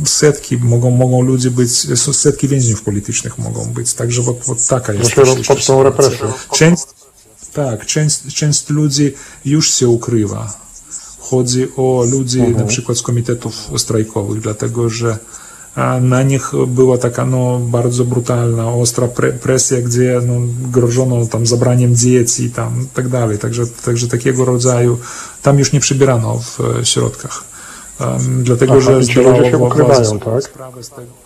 setki 0.06 0.58
mogą, 0.58 0.92
mogą 0.92 1.22
ludzie 1.22 1.52
być, 1.52 1.72
setki 2.16 2.48
więźniów 2.48 2.82
politycznych 2.82 3.38
mogą 3.38 3.66
być, 3.66 3.94
także 3.94 4.22
вот, 4.22 4.40
вот 4.46 4.68
taka 4.68 4.94
jest 4.94 5.10
Że 5.10 5.10
się 5.10 5.22
też 5.22 5.30
rozpoczną 5.30 5.84
sytuacja. 5.84 5.84
represje. 5.84 6.28
Część, 6.54 6.84
tak, 7.54 7.86
część, 7.86 8.36
część 8.36 8.70
ludzi 8.70 9.14
już 9.46 9.74
się 9.74 9.88
ukrywa. 9.88 10.63
Chodzi 11.31 11.69
o 11.77 12.05
ludzi 12.11 12.43
na 12.43 12.65
przykład 12.65 12.99
z 12.99 13.03
komitetów 13.03 13.71
strajkowych, 13.77 14.41
dlatego 14.41 14.89
że 14.89 15.19
na 16.01 16.23
nich 16.23 16.53
była 16.67 16.99
taka 16.99 17.25
no, 17.25 17.59
bardzo 17.59 18.05
brutalna, 18.05 18.69
ostra 18.69 19.09
pre, 19.09 19.33
presja, 19.33 19.83
gdzie 19.83 20.21
no, 20.27 20.35
grożono 20.71 21.27
tam 21.27 21.47
zabraniem 21.47 21.97
dzieci 21.97 22.45
i 22.45 22.51
tam 22.51 22.87
tak 22.95 23.09
dalej. 23.09 23.39
Także, 23.39 23.67
także 23.67 24.09
takiego 24.09 24.45
rodzaju 24.45 24.99
tam 25.43 25.59
już 25.59 25.73
nie 25.73 25.81
przybierano 25.81 26.39
w 26.39 26.61
e, 26.61 26.85
środkach. 26.85 27.45
Em, 28.01 28.45
dlatego, 28.45 28.73
Aha, 28.73 28.81
że 28.81 29.05
zdawało 29.05 29.45
się 29.45 29.59
ukrywają, 29.59 30.19
tak? 30.19 30.43
sprawę 30.43 30.83
z 30.83 30.91
tego. 30.91 31.24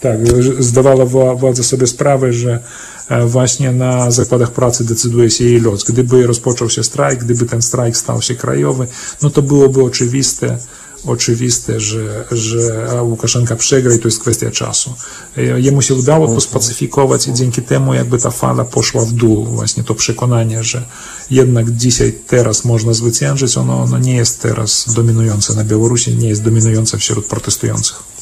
Tak, 0.00 0.18
zdawała 0.58 1.06
wła- 1.06 1.38
władza 1.38 1.62
sobie 1.62 1.86
sprawę, 1.86 2.32
że 2.32 2.62
e, 3.08 3.26
właśnie 3.26 3.72
na 3.72 4.10
zakładach 4.10 4.50
pracy 4.50 4.84
decyduje 4.84 5.30
się 5.30 5.44
jej 5.44 5.60
los. 5.60 5.84
Gdyby 5.84 6.26
rozpoczął 6.26 6.70
się 6.70 6.84
strajk, 6.84 7.24
gdyby 7.24 7.44
ten 7.46 7.62
strajk 7.62 7.96
stał 7.96 8.22
się 8.22 8.34
krajowy, 8.34 8.86
no 9.22 9.30
to 9.30 9.42
byłoby 9.42 9.82
oczywiste, 9.84 10.58
oczywiste, 11.06 11.80
że, 11.80 12.24
że 12.30 12.88
Łukaszenka 13.02 13.56
przegra 13.56 13.94
i 13.94 13.98
to 13.98 14.08
jest 14.08 14.20
kwestia 14.20 14.50
czasu. 14.50 14.94
E, 15.36 15.60
Jemu 15.60 15.82
się 15.82 15.94
udało 15.94 16.26
to 16.26 16.40
spacyfikować 16.40 17.28
i 17.28 17.32
dzięki 17.34 17.62
temu 17.62 17.94
jakby 17.94 18.18
ta 18.18 18.30
fala 18.30 18.64
poszła 18.64 19.04
w 19.04 19.12
dół. 19.12 19.44
Właśnie 19.44 19.84
to 19.84 19.94
przekonanie, 19.94 20.64
że 20.64 20.84
jednak 21.30 21.70
dzisiaj, 21.70 22.12
teraz 22.26 22.64
można 22.64 22.92
zwyciężyć, 22.94 23.56
ono, 23.58 23.82
ono 23.82 23.98
nie 23.98 24.16
jest 24.16 24.42
teraz 24.42 24.94
dominujące 24.94 25.54
na 25.54 25.64
Białorusi, 25.64 26.16
nie 26.16 26.28
jest 26.28 26.42
dominujące 26.42 26.98
wśród 26.98 27.26
protestujących. 27.26 28.17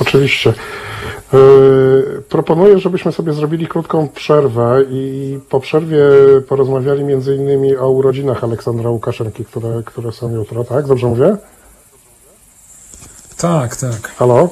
Oczywiście. 0.00 0.54
Yy, 1.32 2.22
proponuję, 2.28 2.78
żebyśmy 2.78 3.12
sobie 3.12 3.32
zrobili 3.32 3.66
krótką 3.66 4.08
przerwę 4.08 4.84
i 4.90 5.38
po 5.48 5.60
przerwie 5.60 6.02
porozmawiali 6.48 7.04
między 7.04 7.36
innymi 7.36 7.76
o 7.76 7.90
urodzinach 7.90 8.44
Aleksandra 8.44 8.90
Łukaszenki, 8.90 9.44
które, 9.44 9.82
które 9.86 10.12
są 10.12 10.34
jutro, 10.34 10.64
tak? 10.64 10.86
Dobrze 10.86 11.06
mówię? 11.06 11.36
Tak, 13.36 13.76
tak. 13.76 14.14
Halo? 14.16 14.48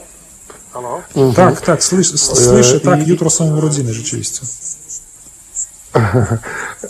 Tak, 1.37 1.61
tak, 1.61 1.85
słyszę, 1.85 2.15
s- 2.15 2.45
słyszę 2.45 2.77
E, 2.77 2.81
tak, 2.81 3.07
i- 3.07 3.11
jutro 3.11 3.31
są 3.31 3.57
urodziny 3.59 3.93
rzeczywiście. 3.93 4.41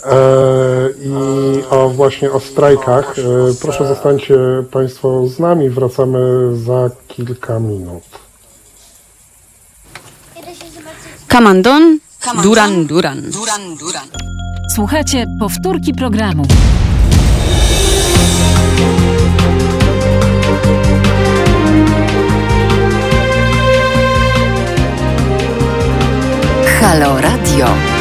E, 0.05 0.89
I 1.01 1.63
o 1.69 1.89
właśnie 1.89 2.31
o 2.31 2.39
strajkach. 2.39 3.19
E, 3.19 3.21
Proszę 3.61 3.87
zostańcie 3.87 4.35
Państwo 4.71 5.27
z 5.27 5.39
nami, 5.39 5.69
wracamy 5.69 6.19
za 6.65 6.89
kilka 7.07 7.59
minut. 7.59 8.03
Kamandon, 11.27 11.99
Duran 12.43 12.85
Duran. 12.85 13.21
Duran, 13.21 13.75
Duran. 13.79 14.07
Słuchajcie 14.75 15.25
powtórki 15.39 15.93
programu. 15.93 16.43
Halo 26.81 27.21
Radio. 27.21 27.98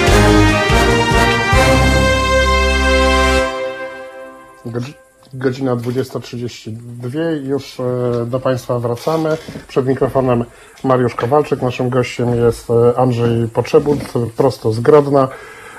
Godzina 5.35 5.77
20.32. 5.77 7.47
Już 7.47 7.81
e, 7.81 7.85
do 8.27 8.41
Państwa 8.41 8.79
wracamy. 8.79 9.37
Przed 9.69 9.87
mikrofonem 9.87 10.45
Mariusz 10.85 11.15
Kowalczyk. 11.15 11.63
Naszym 11.63 11.89
gościem 11.89 12.35
jest 12.35 12.71
e, 12.71 12.99
Andrzej 12.99 13.49
Potrzebut, 13.49 13.99
prosto 14.37 14.73
z 14.73 14.81
Grodna. 14.81 15.29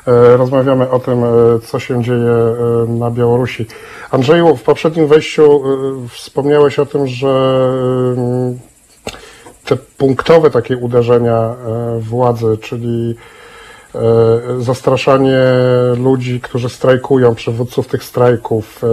E, 0.07 0.37
Rozmawiamy 0.37 0.89
o 0.89 0.99
tym, 0.99 1.23
co 1.65 1.79
się 1.79 2.03
dzieje 2.03 2.33
na 2.87 3.11
Białorusi. 3.11 3.65
Andrzeju, 4.11 4.55
w 4.55 4.63
poprzednim 4.63 5.07
wejściu 5.07 5.63
wspomniałeś 6.09 6.79
o 6.79 6.85
tym, 6.85 7.07
że 7.07 7.29
te 9.65 9.75
punktowe 9.75 10.51
takie 10.51 10.77
uderzenia 10.77 11.55
władzy, 11.99 12.57
czyli 12.61 13.15
zastraszanie 14.59 15.43
ludzi, 15.97 16.41
którzy 16.41 16.69
strajkują, 16.69 17.35
przywódców 17.35 17.87
tych 17.87 18.03
strajków, 18.03 18.83
e, 18.83 18.87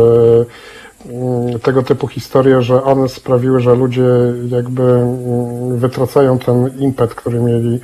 mm, 1.13 1.61
tego 1.61 1.83
typu 1.83 2.09
historie, 2.09 2.63
że 2.63 2.83
one 2.83 3.09
sprawiły, 3.09 3.61
że 3.61 3.75
ludzie 3.75 4.09
jakby 4.49 4.83
mm, 4.83 5.79
wytracają 5.79 6.39
ten 6.39 6.71
impet, 6.79 7.15
który 7.15 7.41
mieli. 7.41 7.81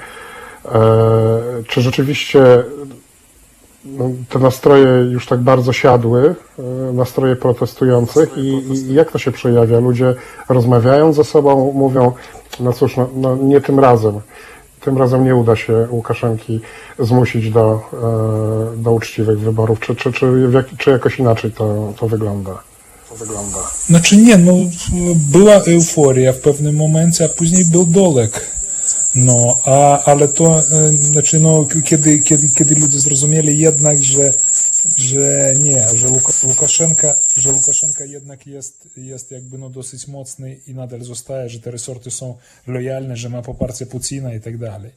E, 0.64 0.78
Czy 1.68 1.80
rzeczywiście 1.80 2.64
no, 3.84 4.10
te 4.28 4.38
nastroje 4.38 5.10
już 5.10 5.26
tak 5.26 5.40
bardzo 5.40 5.72
siadły, 5.72 6.34
e, 6.58 6.62
nastroje 6.92 7.36
protestujących 7.36 8.38
i, 8.38 8.48
i 8.72 8.94
jak 8.94 9.12
to 9.12 9.18
się 9.18 9.32
przejawia? 9.32 9.80
Ludzie 9.80 10.14
rozmawiają 10.48 11.12
ze 11.12 11.24
sobą, 11.24 11.72
mówią, 11.74 12.12
no 12.60 12.72
cóż, 12.72 12.96
no, 12.96 13.08
no 13.14 13.36
nie 13.36 13.60
tym 13.60 13.80
razem. 13.80 14.20
Tym 14.84 14.98
razem 14.98 15.24
nie 15.24 15.36
uda 15.36 15.56
się 15.56 15.88
Łukaszenki 15.90 16.60
zmusić 16.98 17.50
do, 17.50 17.80
e, 17.92 18.82
do 18.82 18.92
uczciwych 18.92 19.40
wyborów. 19.40 19.80
Czy, 19.80 19.96
czy, 19.96 20.12
czy, 20.12 20.26
czy 20.78 20.90
jakoś 20.90 21.18
inaczej 21.18 21.52
to, 21.52 21.92
to 21.98 22.08
wygląda? 22.08 22.62
Wygląda. 23.18 23.58
Znaczy 23.86 24.16
nie, 24.16 24.38
no 24.38 24.52
była 25.14 25.54
euforia 25.54 26.32
w 26.32 26.40
pewnym 26.40 26.76
momencie, 26.76 27.24
a 27.24 27.28
później 27.28 27.64
był 27.64 27.86
dolek. 27.86 28.50
No, 29.14 29.58
a, 29.64 30.04
ale 30.04 30.28
to, 30.28 30.58
e, 30.58 30.62
znaczy, 30.92 31.40
no, 31.40 31.66
kiedy, 31.84 32.18
kiedy, 32.18 32.48
kiedy 32.48 32.74
ludzie 32.74 32.98
zrozumieli 32.98 33.58
jednak, 33.58 34.02
że, 34.02 34.32
że 34.96 35.54
nie, 35.62 35.86
że 35.94 36.08
Łuka, 36.08 36.32
Łukaszenka, 36.44 37.14
że 37.38 37.52
Łukaszenka 37.52 38.04
jednak 38.04 38.46
jest, 38.46 38.88
jest 38.96 39.30
jakby 39.30 39.58
no 39.58 39.70
dosyć 39.70 40.08
mocny 40.08 40.56
i 40.66 40.74
nadal 40.74 41.02
zostaje, 41.02 41.48
że 41.48 41.60
te 41.60 41.70
resorty 41.70 42.10
są 42.10 42.36
lojalne, 42.66 43.16
że 43.16 43.28
ma 43.28 43.42
poparcie 43.42 43.86
Putina 43.86 44.34
i 44.34 44.40
tak 44.40 44.58
dalej. 44.58 44.90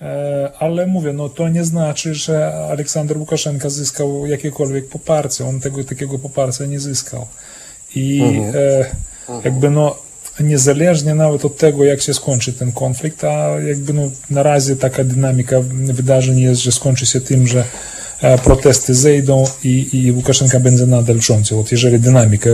E, 0.00 0.52
Ale 0.58 0.86
mówię, 0.86 1.12
no 1.12 1.28
to 1.28 1.48
nie 1.48 1.64
znaczy, 1.64 2.14
że 2.14 2.54
Aleksander 2.54 3.18
Łukaszenka 3.18 3.70
zyskał 3.70 4.26
jakiekolwiek 4.26 4.88
poparcie. 4.88 5.46
On 5.46 5.60
tego 5.60 5.84
takiego 5.84 6.18
poparcia 6.18 6.66
nie 6.66 6.80
zyskał. 6.80 7.26
I 7.94 8.22
e, 8.54 8.90
jakby 9.44 9.70
no 9.70 9.96
niezależnie 10.40 11.14
nawet 11.14 11.44
od 11.44 11.56
tego, 11.56 11.84
jak 11.84 12.02
się 12.02 12.14
skończy 12.14 12.52
ten 12.52 12.72
konflikt, 12.72 13.24
a 13.24 13.60
jakby 13.60 13.92
no 13.92 14.10
na 14.30 14.42
razie 14.42 14.76
taka 14.76 15.04
dynamika 15.04 15.60
wydarzeń 15.70 16.40
jest, 16.40 16.62
że 16.62 16.72
skończy 16.72 17.06
się 17.06 17.20
tym, 17.20 17.46
że 17.46 17.64
E, 18.20 18.38
protesty 18.38 18.94
zejdą 18.94 19.44
i, 19.64 19.88
i 19.92 20.12
Łukaszenka 20.12 20.60
będzie 20.60 20.86
nadal 20.86 21.20
rządził, 21.20 21.60
Od 21.60 21.72
jeżeli 21.72 22.00
dynamikę, 22.00 22.50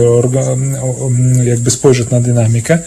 jakby 1.43 1.71
spojrzeć 1.71 2.09
na 2.09 2.21
dynamikę, 2.21 2.79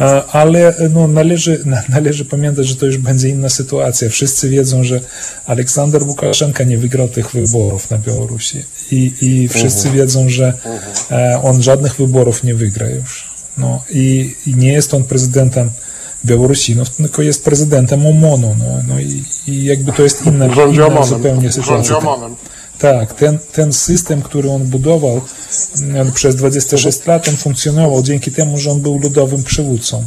e, 0.00 0.24
ale 0.24 0.76
e, 0.76 0.88
no, 0.88 1.08
należy, 1.08 1.64
należy 1.88 2.24
pamiętać, 2.24 2.66
że 2.66 2.76
to 2.76 2.86
już 2.86 2.98
będzie 2.98 3.28
inna 3.28 3.48
sytuacja. 3.48 4.08
Wszyscy 4.10 4.48
wiedzą, 4.48 4.84
że 4.84 5.00
Aleksander 5.46 6.02
Łukaszenka 6.02 6.64
nie 6.64 6.78
wygrał 6.78 7.08
tych 7.08 7.30
wyborów 7.30 7.90
na 7.90 7.98
Białorusi. 7.98 8.64
I, 8.90 9.12
i 9.20 9.48
wszyscy 9.48 9.88
mhm. 9.88 9.96
wiedzą, 9.96 10.28
że 10.28 10.46
mhm. 10.46 11.44
on 11.44 11.62
żadnych 11.62 11.96
wyborów 11.96 12.44
nie 12.44 12.54
wygra 12.54 12.88
już. 12.88 13.30
No, 13.58 13.84
i, 13.90 14.34
i 14.46 14.54
nie 14.54 14.72
jest 14.72 14.94
on 14.94 15.04
prezydentem 15.04 15.70
Białorusinów, 16.24 16.90
tylko 16.90 17.22
jest 17.22 17.44
prezydentem 17.44 18.06
OMON-u. 18.06 18.56
No, 18.58 18.64
no 18.88 19.00
i, 19.00 19.24
i 19.46 19.64
jakby 19.64 19.92
to 19.92 20.02
jest 20.02 20.26
inna, 20.26 20.46
inna 20.46 20.86
Omonem. 20.86 21.04
zupełnie 21.04 21.52
sytuacja. 21.52 21.98
Omonem. 21.98 22.36
Tak, 22.78 23.14
ten, 23.14 23.38
ten 23.52 23.72
system, 23.72 24.22
który 24.22 24.50
on 24.50 24.64
budował 24.64 25.20
mm, 25.82 26.12
przez 26.12 26.36
26 26.36 27.06
lat, 27.06 27.28
on 27.28 27.36
funkcjonował 27.36 28.02
dzięki 28.02 28.32
temu, 28.32 28.58
że 28.58 28.70
on 28.70 28.80
był 28.80 28.98
ludowym 28.98 29.42
przywódcą 29.42 30.06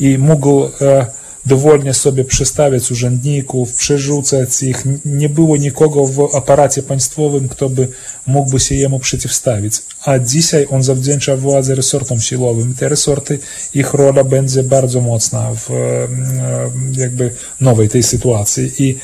i 0.00 0.18
mógł 0.18 0.64
e, 0.80 1.06
dowolnie 1.46 1.94
sobie 1.94 2.24
przestawiać 2.24 2.90
urzędników, 2.90 3.74
przerzucać 3.74 4.62
ich. 4.62 4.84
Nie 5.04 5.28
było 5.28 5.56
nikogo 5.56 6.06
w 6.06 6.36
aparacie 6.36 6.82
państwowym, 6.82 7.48
kto 7.48 7.68
by 7.68 7.88
mógłby 8.26 8.60
się 8.60 8.74
jemu 8.74 8.98
przeciwstawić. 8.98 9.74
A 10.04 10.18
dzisiaj 10.18 10.66
on 10.70 10.82
zawdzięcza 10.82 11.36
władzę 11.36 11.74
resortom 11.74 12.20
siłowym. 12.20 12.74
Te 12.74 12.88
resorty, 12.88 13.38
ich 13.74 13.94
rola 13.94 14.24
będzie 14.24 14.62
bardzo 14.62 15.00
mocna 15.00 15.50
w 15.54 15.70
jakby 16.96 17.30
nowej 17.60 17.88
tej 17.88 18.02
sytuacji. 18.02 18.72
I 18.78 18.98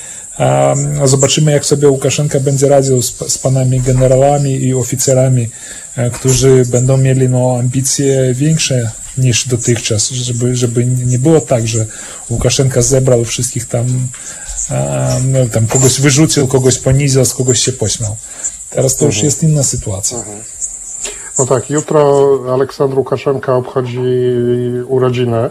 zobaczymy, 1.04 1.52
jak 1.52 1.66
sobie 1.66 1.88
Łukaszenka 1.88 2.40
będzie 2.40 2.68
radził 2.68 3.02
z, 3.02 3.14
z 3.28 3.38
panami 3.38 3.80
generałami 3.80 4.50
i 4.50 4.74
oficerami, 4.74 5.48
e, 5.96 6.10
którzy 6.10 6.64
będą 6.66 6.96
mieli 6.96 7.28
no, 7.28 7.56
ambicje 7.60 8.34
większe 8.34 8.90
niż 9.18 9.48
dotychczas, 9.48 10.08
żeby, 10.10 10.56
żeby 10.56 10.86
nie 10.86 11.18
było 11.18 11.40
tak, 11.40 11.68
że 11.68 11.86
Łukaszenka 12.30 12.82
zebrał 12.82 13.24
wszystkich 13.24 13.68
tam, 13.68 13.86
no, 15.24 15.38
tam 15.52 15.66
kogoś 15.66 16.00
wyrzucił, 16.00 16.46
kogoś 16.46 16.78
poniżył, 16.78 17.24
z 17.24 17.34
kogoś 17.34 17.58
się 17.58 17.72
pośmiał. 17.72 18.16
Teraz 18.70 18.96
to 18.96 19.06
już 19.06 19.22
jest 19.22 19.42
inna 19.42 19.62
sytuacja. 19.62 20.18
No 21.38 21.46
tak, 21.46 21.70
jutro 21.70 22.38
Aleksandr 22.54 22.98
Łukaszenka 22.98 23.54
obchodzi 23.54 23.98
urodziny. 24.88 25.50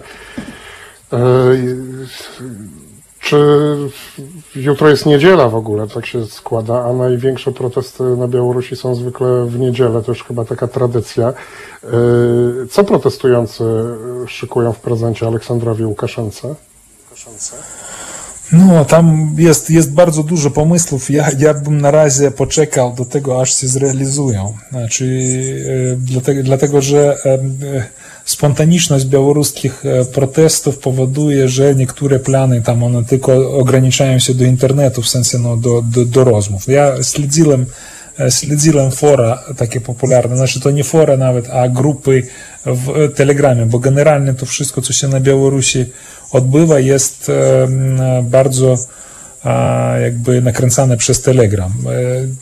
Czy 3.28 3.38
jutro 4.56 4.90
jest 4.90 5.06
niedziela 5.06 5.50
w 5.50 5.56
ogóle, 5.56 5.88
tak 5.88 6.06
się 6.06 6.26
składa, 6.26 6.84
a 6.84 6.94
największe 6.94 7.52
protesty 7.52 8.04
na 8.04 8.28
Białorusi 8.28 8.76
są 8.76 8.96
zwykle 8.96 9.46
w 9.46 9.60
niedzielę, 9.60 10.04
to 10.04 10.12
już 10.12 10.24
chyba 10.24 10.46
taka 10.46 10.68
tradycja. 10.68 11.28
E, 11.84 11.88
Co 12.72 12.84
protestujący 12.84 13.64
szykują 14.28 14.74
w 14.74 14.80
prezencie 14.80 15.28
Aleksandrowi 15.28 15.86
Łukaszence? 15.86 16.56
No, 18.52 18.86
tam 18.86 19.36
jest, 19.38 19.70
jest 19.70 19.94
bardzo 19.94 20.24
dużo 20.24 20.52
pomysłów. 20.52 21.10
Ja, 21.10 21.28
ja 21.40 21.54
bym 21.54 21.82
na 21.82 21.92
razie 21.92 22.32
poczekał 22.32 22.94
do 22.94 23.06
tego, 23.06 23.42
aż 23.42 23.56
się 23.56 23.68
zrealizują. 23.68 24.54
Znaczy, 24.72 25.06
e, 25.94 25.96
dlatego, 25.96 26.44
dlatego 26.44 26.82
że 26.82 27.18
e, 27.26 27.38
spontaniczność 28.28 29.06
białoruskich 29.06 29.86
e, 29.86 30.06
protestów 30.06 30.78
powoduje, 30.78 31.50
że 31.50 31.76
niektóre 31.76 32.20
plany 32.20 32.62
tam 32.62 32.84
one 32.84 33.06
tylko 33.06 33.58
ograniczają 33.58 34.20
się 34.20 34.34
do 34.34 34.46
internetu, 34.46 35.02
w 35.02 35.10
sensie 35.10 35.40
no, 35.40 35.58
do, 35.58 35.82
do, 35.82 36.06
do 36.06 36.24
rozmów. 36.24 36.68
Ja 36.68 37.04
śledziłem 37.04 37.66
e, 38.20 38.32
śledziłem 38.32 38.92
fora 38.92 39.44
takie 39.58 39.82
popularne, 39.82 40.38
znaczy 40.38 40.60
to 40.60 40.72
nie 40.72 40.84
fora 40.84 41.18
nawet, 41.18 41.50
a 41.50 41.70
grupy 41.70 42.24
w 42.66 42.90
e, 42.90 43.10
Telegramie, 43.10 43.66
bo 43.66 43.80
generalnie 43.80 44.34
to 44.34 44.46
wszystko, 44.46 44.82
co 44.82 44.94
się 44.94 45.08
na 45.08 45.20
Białorusi 45.20 45.86
odbywa, 46.32 46.80
jest 46.80 47.30
e, 47.30 47.68
bardzo 48.24 48.76
jakby 50.02 50.42
nakręcane 50.42 50.98
przez 50.98 51.22
Telegram. 51.22 51.74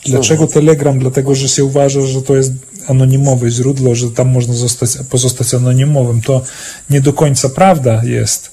E, 0.06 0.10
Dlaczego 0.10 0.48
Telegram? 0.48 1.00
Dlatego, 1.00 1.36
że 1.36 1.50
się 1.50 1.64
uważa, 1.64 2.02
że 2.02 2.22
to 2.22 2.36
jest 2.36 2.52
anonimowe 2.88 3.52
źródło, 3.52 3.96
że 3.96 4.12
tam 4.12 4.30
można 4.30 4.54
zostać, 4.54 4.90
pozostać 5.10 5.54
anonimowym. 5.54 6.22
To 6.22 6.42
nie 6.90 7.02
do 7.02 7.14
końca 7.14 7.50
prawda 7.50 8.02
jest, 8.04 8.52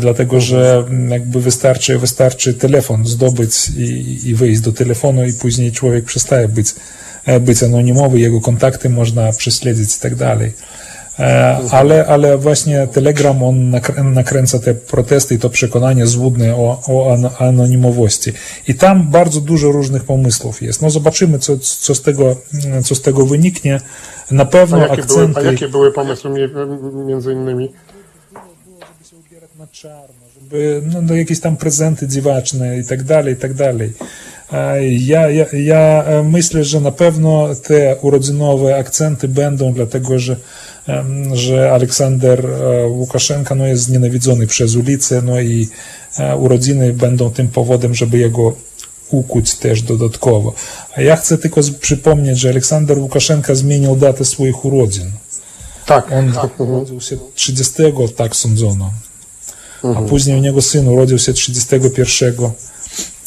dlatego 0.00 0.40
że 0.40 0.84
mm, 0.88 1.10
jakby 1.10 1.40
wystarczy, 1.40 1.98
wystarczy 1.98 2.54
telefon 2.54 3.06
zdobyć 3.06 3.68
i, 3.68 4.18
i 4.28 4.34
wyjść 4.34 4.60
do 4.60 4.72
telefonu 4.72 5.24
i 5.26 5.32
później 5.32 5.72
człowiek 5.72 6.04
przestaje 6.04 6.48
być, 6.48 6.74
e, 7.24 7.40
być 7.40 7.62
anonimowy, 7.62 8.20
jego 8.20 8.40
kontakty 8.40 8.90
można 8.90 9.32
prześledzić 9.32 9.96
i 9.96 10.00
tak 10.00 10.14
dalej. 10.14 10.52
E, 11.18 11.58
Ale, 11.70 12.06
ale 12.06 12.38
właśnie 12.38 12.86
Telegram 12.86 13.42
on 13.42 13.70
nakrę- 13.70 14.04
nakręca 14.04 14.58
te 14.58 14.74
protesty 14.74 15.34
i 15.34 15.38
to 15.38 15.50
przekonanie 15.50 16.06
złudne 16.06 16.56
o, 16.56 16.80
o 16.88 17.12
an- 17.12 17.30
anonimowości. 17.48 18.32
I 18.68 18.74
tam 18.74 19.10
bardzo 19.10 19.40
dużo 19.40 19.72
różnych 19.72 20.04
pomysłów 20.04 20.62
jest. 20.62 20.82
No 20.82 20.90
zobaczymy, 20.90 21.38
co, 21.38 21.58
co, 21.58 21.94
z, 21.94 22.02
tego, 22.02 22.36
co 22.84 22.94
z 22.94 23.00
tego 23.02 23.26
wyniknie. 23.26 23.80
Na 24.30 24.42
A 24.42 24.46
pewno 24.46 24.78
jakie, 24.78 25.02
były, 25.02 25.20
akcenty... 25.24 25.40
a 25.48 25.52
jakie 25.52 25.68
były 25.68 25.92
pomysły 25.92 26.30
między 27.06 27.32
innymi? 27.32 27.72
na 29.58 29.66
czarno, 29.66 30.23
no, 30.92 31.02
no, 31.02 31.14
jakieś 31.14 31.40
tam 31.40 31.56
prezenty 31.56 32.08
dziwaczne 32.08 32.78
i 32.78 32.84
tak 32.84 33.02
dalej, 33.02 33.34
i 33.34 33.36
tak 33.36 33.54
dalej. 33.54 33.92
Ja, 34.98 35.30
ja, 35.30 35.46
ja 35.52 36.04
e, 36.04 36.22
myślę, 36.22 36.64
że 36.64 36.80
na 36.80 36.90
pewno 36.90 37.54
te 37.54 37.96
urodzinowe 37.96 38.76
akcenty 38.76 39.28
będą, 39.28 39.72
dlatego 39.72 40.18
że, 40.18 40.36
że 41.32 41.72
Aleksander 41.72 42.46
e, 42.46 42.86
Łukaszenka 42.86 43.54
no, 43.54 43.66
jest 43.66 43.82
znienawidzony 43.82 44.46
przez 44.46 44.76
ulicę, 44.76 45.22
no 45.22 45.40
i 45.40 45.68
e, 46.18 46.36
urodziny 46.36 46.92
będą 46.92 47.30
tym 47.30 47.48
powodem, 47.48 47.94
żeby 47.94 48.18
jego 48.18 48.56
ukuć 49.10 49.54
też 49.54 49.82
dodatkowo. 49.82 50.54
A 50.96 51.00
ja 51.00 51.16
chcę 51.16 51.38
tylko 51.38 51.60
przypomnieć, 51.80 52.38
że 52.38 52.48
Aleksander 52.48 52.98
Łukaszenka 52.98 53.54
zmienił 53.54 53.96
datę 53.96 54.24
swoich 54.24 54.64
urodzin. 54.64 55.10
Tak, 55.86 56.12
On 56.12 56.32
tak. 56.32 56.60
urodził 56.60 57.00
się 57.00 57.16
30, 57.34 57.74
tak 58.16 58.36
sądzono. 58.36 58.90
A 59.96 60.02
później 60.02 60.38
u 60.38 60.40
niego 60.40 60.62
syn 60.62 60.88
urodził 60.88 61.18
się 61.18 61.32
31 61.32 62.50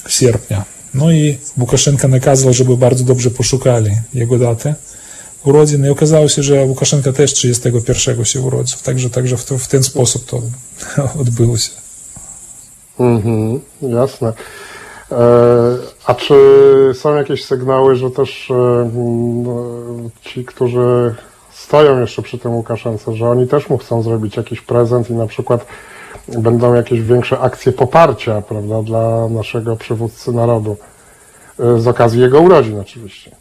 sierpnia. 0.10 0.66
No 0.94 1.12
i 1.12 1.38
Łukaszenka 1.60 2.08
nakazał, 2.08 2.54
żeby 2.54 2.78
bardzo 2.78 3.04
dobrze 3.04 3.32
poszukali 3.32 3.92
jego 4.14 4.38
datę 4.38 4.76
urodzin 5.46 5.86
i 5.86 5.90
okazało 5.90 6.28
się, 6.28 6.44
że 6.44 6.66
Łukaszenka 6.66 7.14
też 7.14 7.34
31 7.34 8.26
się 8.26 8.42
urodził. 8.42 8.78
Także, 8.84 9.10
także 9.10 9.38
w, 9.38 9.46
to, 9.46 9.58
w 9.58 9.68
ten 9.68 9.84
sposób 9.84 10.26
to 10.26 10.42
odbyło 11.22 11.58
się. 11.58 11.72
Mhm, 13.00 13.60
jasne. 13.82 14.34
E, 15.12 15.78
A 16.06 16.16
czy 16.16 16.36
są 16.94 17.16
jakieś 17.16 17.46
sygnały, 17.46 17.96
że 17.96 18.12
też 18.12 18.52
e, 18.52 18.90
ci, 20.22 20.46
którzy 20.46 21.16
stoją 21.54 22.02
jeszcze 22.02 22.22
przy 22.22 22.38
tym 22.38 22.56
Łukaszence, 22.56 23.16
że 23.16 23.30
oni 23.30 23.48
też 23.48 23.70
mu 23.70 23.78
chcą 23.78 24.02
zrobić 24.02 24.38
jakiś 24.38 24.62
prezent 24.62 25.10
i 25.10 25.14
na 25.14 25.28
przykład 25.28 25.66
będą 26.28 26.74
jakieś 26.74 27.02
większe 27.02 27.40
akcje 27.40 27.72
poparcia, 27.72 28.42
prawda, 28.42 28.84
dla 28.84 29.30
naszego 29.30 29.76
przywódcy 29.76 30.32
narodu. 30.32 30.78
E, 31.60 31.80
Z 31.80 31.88
okazji 31.88 32.22
jego 32.22 32.42
urodzin 32.42 32.80
oczywiście. 32.80 33.32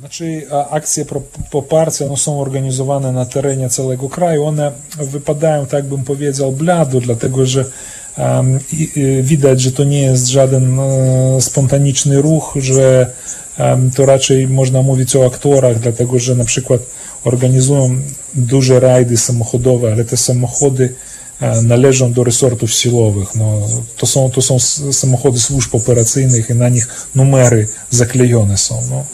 Znaczy, 0.00 0.42
akcje 0.70 1.04
poparcia 1.50 2.06
no, 2.08 2.16
są 2.16 2.40
organizowane 2.40 3.12
na 3.12 3.26
terenie 3.26 3.68
całego 3.68 4.08
kraju. 4.08 4.44
One 4.44 4.72
wypadają, 4.98 5.66
tak 5.66 5.84
bym 5.84 6.04
powiedział, 6.04 6.52
blado, 6.52 7.00
dlatego 7.00 7.46
że 7.46 7.64
i 8.72 9.20
widać, 9.22 9.60
że 9.60 9.72
to 9.72 9.84
nie 9.84 10.02
jest 10.02 10.26
żaden 10.26 10.80
e, 10.80 11.40
spontaniczny 11.40 12.22
ruch, 12.22 12.54
że 12.60 13.10
em, 13.58 13.90
to 13.90 14.06
raczej 14.06 14.48
można 14.48 14.82
mówić 14.82 15.16
o 15.16 15.26
aktorach, 15.26 15.78
dlatego 15.78 16.18
że 16.18 16.34
na 16.34 16.44
przykład 16.44 16.80
organizują 17.24 17.96
duże 18.34 18.80
rajdy 18.80 19.16
samochodowe, 19.16 19.92
ale 19.92 20.04
te 20.04 20.16
samochody 20.16 20.94
należą 21.62 22.12
do 22.12 22.24
resortów 22.24 22.70
siłowych. 22.72 23.34
No, 23.34 23.68
to, 23.96 24.06
są, 24.06 24.30
to 24.30 24.42
są 24.42 24.56
s- 24.56 24.82
samochody 24.92 25.38
służb 25.40 25.74
operacyjnych 25.74 26.50
i 26.50 26.54
na 26.54 26.68
nich 26.68 26.88
numery 27.14 27.68
zaklejone 27.90 28.58
są. 28.58 28.82
No. 28.90 29.04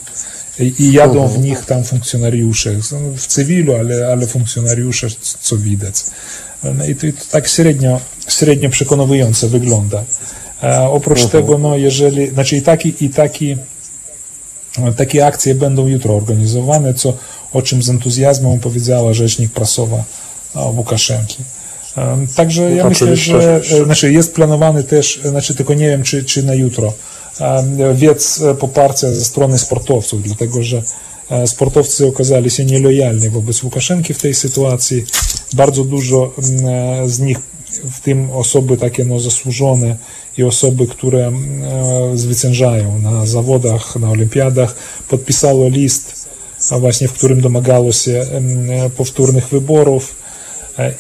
I, 0.65 0.75
i 0.79 0.93
jadą 0.93 1.29
w 1.29 1.39
nich 1.39 1.65
tam 1.67 1.85
funkcjonariusze, 1.85 2.83
są 2.83 3.13
w 3.17 3.27
cywilu, 3.27 3.75
ale, 3.75 4.07
ale 4.13 4.27
funkcjonariusze, 4.27 5.11
c- 5.11 5.17
co 5.41 5.57
widać. 5.57 5.95
No 6.77 6.87
i 6.87 6.95
to, 6.95 7.01
to 7.07 7.25
tak 7.31 7.49
średnio, 7.49 8.01
średnio 8.29 8.71
przekonująco 8.71 9.49
wygląda. 9.49 10.05
E, 10.63 10.81
oprócz 10.89 11.27
tego, 11.27 11.59
no 11.59 11.77
jeżeli, 11.77 12.31
znaczy 12.31 12.57
i 12.57 12.63
taki, 12.63 13.05
i 13.05 13.11
taki, 13.11 13.57
takie 14.97 15.27
akcje 15.27 15.55
będą 15.55 15.87
jutro 15.87 16.17
organizowane, 16.17 16.95
co, 16.95 17.13
o 17.53 17.63
czym 17.63 17.83
z 17.83 17.89
entuzjazmem 17.91 18.61
powiedziała 18.61 19.15
rzecznik 19.15 19.53
prasowa 19.53 20.05
e, 20.57 20.61
Łukaszenki. 20.61 21.37
Także 22.37 22.73
ja 22.73 22.89
myślę, 22.89 23.17
że 23.17 23.61
e, 23.73 23.85
znaczy 23.85 24.13
jest 24.13 24.35
planowany 24.35 24.85
też, 24.85 25.21
e, 25.25 25.29
znaczy 25.29 25.55
tylko 25.55 25.75
nie 25.75 25.89
wiem, 25.89 26.03
czy, 26.03 26.25
czy 26.25 26.43
na 26.43 26.55
jutro, 26.55 26.93
wiec 27.95 28.41
e, 28.41 28.55
poparcia 28.55 29.13
ze 29.13 29.25
strony 29.25 29.59
sportowców, 29.59 30.23
dlatego 30.23 30.63
że 30.63 30.83
sportowcy 31.47 32.07
okazali 32.07 32.51
się 32.51 32.65
nielojalni 32.65 33.29
wobec 33.29 33.63
Łukaszenki 33.63 34.15
w 34.15 34.19
tej 34.19 34.35
sytuacji. 34.35 35.05
Bardzo 35.55 35.85
dużo 35.85 36.33
z 37.07 37.19
nich, 37.19 37.39
w 37.91 38.01
tym 38.01 38.31
osoby 38.31 38.77
takie 38.77 39.05
no, 39.05 39.21
zasłużone 39.21 39.97
i 40.39 40.43
osoby, 40.43 40.87
które 40.87 41.33
zwyciężają 42.15 42.99
na 42.99 43.27
zawodach, 43.27 43.97
na 43.97 44.11
olimpiadach, 44.11 44.75
podpisało 45.09 45.69
list, 45.69 46.29
właśnie 46.81 47.09
w 47.09 47.13
którym 47.13 47.41
domagało 47.41 47.93
się 47.93 48.27
powtórnych 48.97 49.49
wyborów 49.49 50.26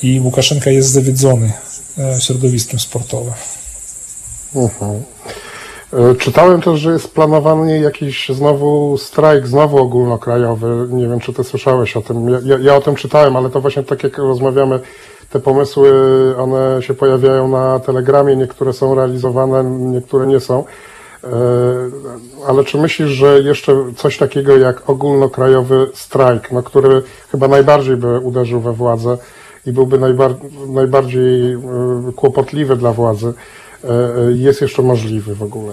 i 0.03 0.21
Łukaszenka 0.21 0.71
jest 0.71 0.91
zawiedzony 0.91 1.53
e, 1.99 2.21
środowiskiem 2.21 2.81
sportowym. 2.81 3.33
Mhm. 4.55 5.03
E, 5.93 6.15
Czytałem 6.15 6.63
też, 6.63 6.81
że 6.81 6.93
jest 6.93 7.15
planowany 7.15 7.81
jakiś 7.81 8.29
znowu 8.29 8.99
strajk, 8.99 9.47
znowu 9.47 9.79
ogólnokrajowy. 9.79 10.89
Nie 10.91 11.09
wiem, 11.09 11.21
czy 11.21 11.33
ty 11.33 11.45
słyszałeś 11.45 11.97
o 11.97 12.03
tym. 12.03 12.29
Ja, 12.29 12.59
ja, 12.61 12.77
o 12.77 12.81
tym 12.81 12.95
czytałem, 12.95 13.37
ale 13.37 13.51
to 13.51 13.61
właśnie 13.61 13.83
tak 13.83 14.03
jak 14.03 14.19
rozmawiamy, 14.19 14.81
te 15.31 15.41
pomysły, 15.41 15.91
one 16.39 16.83
się 16.83 16.95
pojawiają 16.95 17.49
na 17.49 17.81
telegramie, 17.81 18.37
niektóre 18.37 18.73
są 18.73 18.95
realizowane, 18.95 19.65
niektóre 19.65 20.27
nie 20.27 20.41
są. 20.41 20.65
E, 21.25 21.29
Ale 22.47 22.65
czy 22.65 22.79
myślisz, 22.79 23.09
że 23.09 23.41
jeszcze 23.41 23.73
coś 23.97 24.19
takiego 24.19 24.57
jak 24.57 24.91
ogólnokrajowy 24.91 25.91
strajk, 25.95 26.53
no, 26.53 26.63
który 26.63 27.03
chyba 27.33 27.49
najbardziej 27.49 27.97
by 27.97 28.19
uderzył 28.19 28.61
we 28.61 28.73
władzę 28.73 29.19
i 29.67 29.73
byłby 29.73 29.99
najbar 29.99 30.35
najbardziej 30.69 31.53
e, 31.53 31.59
kłopotliwy 32.17 32.77
dla 32.77 32.93
władzy, 32.93 33.33
e, 33.85 33.89
e, 33.89 34.33
jest 34.33 34.61
jeszcze 34.61 34.83
możliwy 34.83 35.35
w 35.35 35.43
ogóle? 35.43 35.73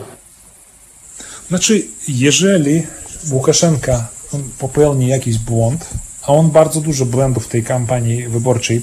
Znaczy, 1.50 1.84
jeżeli 2.08 2.84
Łukaszenka 3.32 4.08
popełni 4.60 5.08
jakiś 5.08 5.38
błąd, 5.38 5.90
a 6.24 6.28
on 6.28 6.52
bardzo 6.52 6.82
dużo 6.82 7.06
błędów 7.06 7.46
w 7.46 7.48
tej 7.48 7.64
kampanii 7.64 8.28
wyborczej 8.28 8.82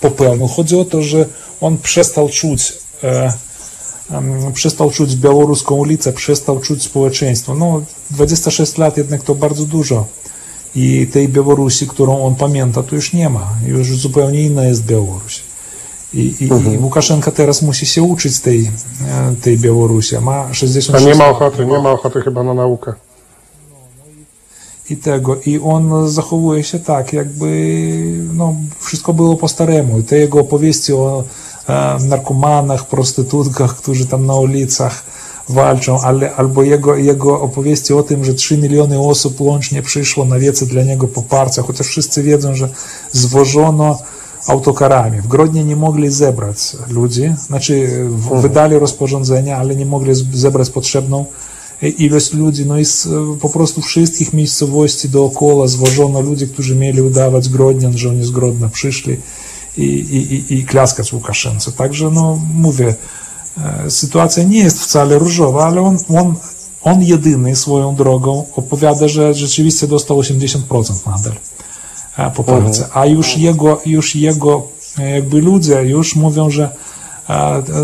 popełnił, 0.00 0.46
chodzi 0.46 0.76
o 0.76 0.84
to, 0.84 1.02
że 1.02 1.26
on 1.60 1.78
przestał 1.78 2.28
czuć 2.28 2.72
przestał 4.54 4.90
czuć 4.90 5.16
białoruską 5.16 5.74
ulicę, 5.74 6.12
przestał 6.12 6.60
czuć 6.60 6.82
społeczeństwo. 6.82 7.54
No, 7.54 7.82
26 8.10 8.78
lat 8.78 8.96
jednak 8.96 9.22
to 9.22 9.34
bardzo 9.34 9.64
dużo. 9.64 10.06
I 10.76 11.06
tej 11.06 11.28
Białorusi, 11.28 11.86
którą 11.86 12.24
on 12.24 12.34
pamięta, 12.34 12.82
to 12.82 12.94
już 12.94 13.12
nie 13.12 13.30
ma. 13.30 13.48
Już 13.66 13.96
zupełnie 13.96 14.42
inna 14.42 14.64
jest 14.64 14.84
Białoruś. 14.86 15.42
I, 16.14 16.34
i, 16.40 16.72
i 16.74 16.78
Łukaszenka 16.78 17.30
teraz 17.30 17.62
musi 17.62 17.86
się 17.86 18.02
uczyć 18.02 18.40
tej, 18.40 18.70
e, 19.08 19.34
tej 19.42 19.58
Białorusi. 19.58 20.18
Ma 20.18 20.54
66 20.54 21.04
A 21.04 21.08
nie 21.08 21.14
ma 21.14 21.26
ochoty, 21.26 21.66
nie 21.66 21.78
ma 21.78 21.90
ochoty 21.90 22.20
chyba 22.20 22.42
na 22.42 22.54
naukę. 22.54 22.92
i 24.90 24.96
tego. 24.96 25.36
I 25.46 25.58
on 25.58 26.08
zachowuje 26.08 26.64
się 26.64 26.78
tak, 26.78 27.12
jakby 27.12 27.48
no, 28.34 28.54
wszystko 28.78 29.12
było 29.12 29.36
po 29.36 29.48
staremu. 29.48 29.98
I 29.98 30.02
te 30.02 30.18
jego 30.18 30.40
opowieści 30.40 30.92
o 30.92 31.24
e, 31.68 31.98
narkomanach, 32.00 32.88
prostytutkach, 32.88 33.76
którzy 33.76 34.06
tam 34.06 34.26
na 34.26 34.34
ulicach 34.34 35.04
walczą, 35.48 36.00
ale, 36.00 36.34
albo 36.34 36.62
jego, 36.62 36.96
jego 36.96 37.40
opowieści 37.40 37.94
o 37.94 38.02
tym, 38.02 38.24
że 38.24 38.34
3 38.34 38.58
miliony 38.58 39.00
osób 39.00 39.40
łącznie 39.40 39.82
przyszło 39.82 40.24
na 40.24 40.38
wiece 40.38 40.66
dla 40.66 40.82
niego 40.82 41.08
poparcia, 41.08 41.62
chociaż 41.62 41.86
wszyscy 41.86 42.22
wiedzą, 42.22 42.54
że 42.54 42.68
zwożono 43.12 43.98
autokarami. 44.46 45.20
W 45.20 45.26
Grodnie 45.28 45.64
nie 45.64 45.76
mogli 45.76 46.10
zebrać 46.10 46.76
ludzi, 46.88 47.34
znaczy 47.46 47.88
w- 48.08 48.40
wydali 48.40 48.78
rozporządzenia, 48.78 49.56
ale 49.56 49.76
nie 49.76 49.86
mogli 49.86 50.12
zebrać 50.32 50.70
potrzebną 50.70 51.24
ilość 51.98 52.32
ludzi, 52.32 52.66
no 52.66 52.78
i 52.78 52.84
z, 52.84 53.08
po 53.40 53.48
prostu 53.48 53.82
wszystkich 53.82 54.32
miejscowości 54.32 55.08
dookoła 55.08 55.68
zwożono 55.68 56.20
ludzi, 56.20 56.48
którzy 56.48 56.76
mieli 56.76 57.02
udawać 57.02 57.48
Grodnian, 57.48 57.98
że 57.98 58.08
oni 58.08 58.24
z 58.24 58.30
Grodna 58.30 58.68
przyszli 58.68 59.16
i, 59.76 59.82
i, 59.84 60.34
i, 60.34 60.58
i 60.58 60.64
klaskać 60.64 61.12
Łukaszence. 61.12 61.72
Także, 61.72 62.10
no 62.10 62.40
mówię, 62.54 62.88
e, 62.88 62.94
sytuacja 63.88 64.42
nie 64.42 64.58
jest 64.58 64.80
wcale 64.80 65.18
różowa, 65.18 65.66
ale 65.66 65.80
on, 65.80 65.98
on, 66.18 66.34
on 66.82 67.02
jedyny 67.02 67.56
swoją 67.56 67.94
drogą 67.94 68.46
opowiada, 68.56 69.08
że 69.08 69.34
rzeczywiście 69.34 69.86
dostał 69.86 70.20
80% 70.20 70.58
nadal 71.06 71.32
e, 72.18 72.30
poparcia, 72.30 72.88
a 72.92 73.06
już 73.06 73.36
jego, 73.36 73.80
już 73.86 74.16
jego 74.16 74.62
e, 74.98 75.10
jakby 75.10 75.40
ludzie 75.40 75.82
już 75.82 76.16
mówią, 76.16 76.50
że 76.50 76.70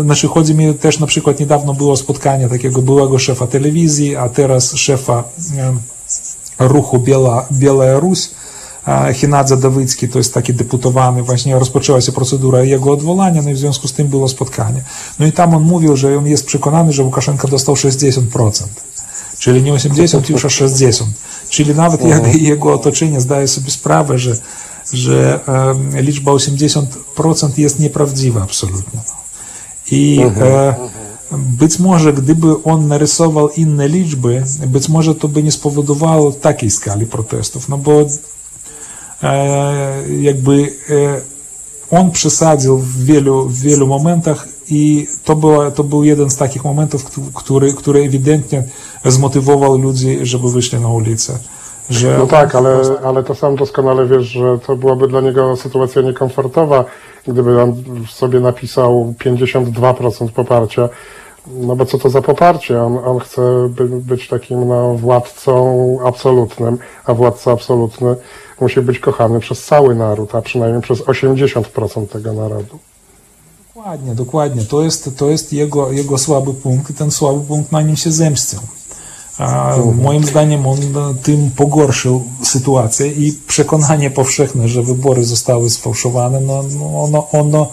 Znaczy, 0.03 0.27
chodzi 0.27 0.55
mi 0.55 0.73
też 0.73 0.99
na 0.99 1.07
przykład 1.07 1.39
niedawno 1.39 1.73
było 1.73 1.97
spotkanie 1.97 2.49
takiego 2.49 2.81
byłego 2.81 3.19
szefa 3.19 3.47
telewizji, 3.47 4.15
a 4.15 4.29
teraz 4.29 4.75
szefa 4.75 5.23
ruchu 6.59 6.99
Biela, 6.99 7.45
Biała 7.51 7.99
Ruś, 7.99 8.29
Hinadze 9.13 9.57
Dawycki, 9.57 10.09
to 10.09 10.17
jest 10.17 10.33
taki 10.33 10.53
deputowany, 10.53 11.23
właśnie 11.23 11.59
rozpoczęła 11.59 12.01
się 12.01 12.11
procedura 12.11 12.63
jego 12.63 12.91
odwołania, 12.91 13.41
no 13.41 13.49
i 13.49 13.53
w 13.53 13.57
związku 13.57 13.87
z 13.87 13.93
tym 13.93 14.07
było 14.07 14.27
spotkanie. 14.27 14.83
No 15.19 15.25
i 15.25 15.31
tam 15.31 15.55
on 15.55 15.63
mówił, 15.63 15.97
że 15.97 16.17
on 16.17 16.27
jest 16.27 16.45
przekonany, 16.45 16.93
że 16.93 17.03
Łukaszenka 17.03 17.47
dostał 17.47 17.75
60%. 17.75 18.63
Czyli 19.39 19.63
nie 19.63 19.73
80, 19.73 20.29
już 20.29 20.45
a 20.45 20.49
60. 20.49 21.09
Czyli 21.49 21.75
nawet 21.75 22.05
jego, 22.05 22.27
jego 22.27 22.73
otoczenie 22.73 23.21
zdaje 23.21 23.47
sobie 23.47 23.71
sprawę, 23.71 24.19
że, 24.19 24.37
że 24.93 25.39
liczba 25.93 26.31
80% 26.31 26.83
jest 27.57 27.79
nieprawdziwa 27.79 28.41
absolutnie. 28.41 28.99
I 29.91 30.19
e, 30.41 30.75
być 31.31 31.79
może 31.79 32.13
gdyby 32.13 32.63
on 32.63 32.87
narysował 32.87 33.49
inne 33.49 33.87
liczby, 33.87 34.43
być 34.67 34.89
może 34.89 35.15
to 35.15 35.27
by 35.27 35.43
nie 35.43 35.51
spowodowało 35.51 36.31
takiej 36.31 36.71
skali 36.71 37.05
protestów, 37.05 37.69
no 37.69 37.77
bo 37.77 38.05
jakby 40.21 40.53
e, 40.89 41.21
on 41.91 42.11
przesadził 42.11 42.77
w 42.77 43.03
wielu, 43.03 43.45
w 43.45 43.59
wielu 43.59 43.87
momentach 43.87 44.47
i 44.69 45.07
to, 45.23 45.35
była, 45.35 45.71
to 45.71 45.83
był 45.83 46.03
jeden 46.03 46.29
z 46.29 46.35
takich 46.37 46.63
momentów, 46.65 47.03
któ- 47.03 47.21
który, 47.33 47.73
który 47.73 47.99
ewidentnie 48.03 48.63
zmotywował 49.05 49.77
ludzi, 49.77 50.19
żeby 50.21 50.51
wyszli 50.51 50.79
na 50.79 50.87
ulicę. 50.87 51.33
Że 51.89 52.17
No 52.17 52.27
tak, 52.27 52.55
ale, 52.55 52.81
ale 53.03 53.23
to 53.23 53.35
sam 53.35 53.55
doskonale 53.55 54.05
wiesz, 54.05 54.25
że 54.27 54.59
to 54.65 54.75
byłaby 54.75 55.07
dla 55.07 55.21
niego 55.21 55.55
sytuacja 55.55 56.01
niekomfortowa, 56.01 56.85
gdyby 57.27 57.61
on 57.61 57.83
sobie 58.09 58.39
napisał 58.39 59.13
52% 59.25 60.29
poparcia. 60.31 60.89
No 61.47 61.75
bo 61.75 61.85
co 61.85 61.97
to 61.97 62.09
za 62.09 62.21
poparcie? 62.21 62.81
On, 62.81 62.97
on 63.05 63.19
chce 63.19 63.41
by, 63.69 63.87
być 63.87 64.27
takim 64.27 64.67
no, 64.67 64.93
władcą 64.93 65.97
absolutnym, 66.05 66.77
a 67.05 67.13
władca 67.13 67.51
absolutny 67.51 68.15
musi 68.61 68.81
być 68.81 68.99
kochany 68.99 69.39
przez 69.39 69.65
cały 69.65 69.95
naród, 69.95 70.35
a 70.35 70.41
przynajmniej 70.41 70.81
przez 70.81 70.99
80% 70.99 72.07
tego 72.07 72.33
narodu. 72.33 72.79
Dokładnie, 73.75 74.15
dokładnie. 74.15 74.63
To 74.63 74.83
jest, 74.83 75.09
to 75.17 75.29
jest 75.29 75.53
jego, 75.53 75.91
jego 75.91 76.17
słaby 76.17 76.53
punkt 76.53 76.89
i 76.89 76.93
ten 76.93 77.11
słaby 77.11 77.39
punkt 77.41 77.71
na 77.71 77.81
nim 77.81 77.95
się 77.95 78.11
zemścił. 78.11 78.59
A, 79.37 79.75
moim 80.01 80.23
zdaniem 80.23 80.67
on 80.67 80.79
tym 81.23 81.51
pogorszył 81.55 82.23
sytuację 82.43 83.07
i 83.07 83.33
przekonanie 83.47 84.11
powszechne, 84.11 84.67
że 84.67 84.83
wybory 84.83 85.23
zostały 85.23 85.69
sfałszowane, 85.69 86.39
no, 86.39 86.63
no 86.79 87.03
ono, 87.03 87.27
ono 87.31 87.67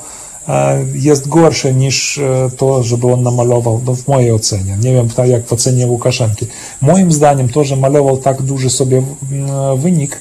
e, 0.48 0.84
jest 0.94 1.28
gorsze 1.28 1.74
niż 1.74 2.18
e, 2.18 2.50
to, 2.56 2.82
żeby 2.82 3.12
on 3.12 3.22
namalował, 3.22 3.80
no 3.84 3.94
w 3.94 4.08
mojej 4.08 4.32
ocenie. 4.32 4.76
Nie 4.82 4.92
wiem 4.92 5.08
tak 5.08 5.28
jak 5.28 5.46
w 5.46 5.52
ocenie 5.52 5.86
Łukaszenki. 5.86 6.46
Moim 6.80 7.12
zdaniem 7.12 7.48
to, 7.48 7.64
że 7.64 7.76
malował 7.76 8.16
tak 8.16 8.42
duży 8.42 8.70
sobie 8.70 9.02
mm, 9.32 9.78
wynik, 9.78 10.20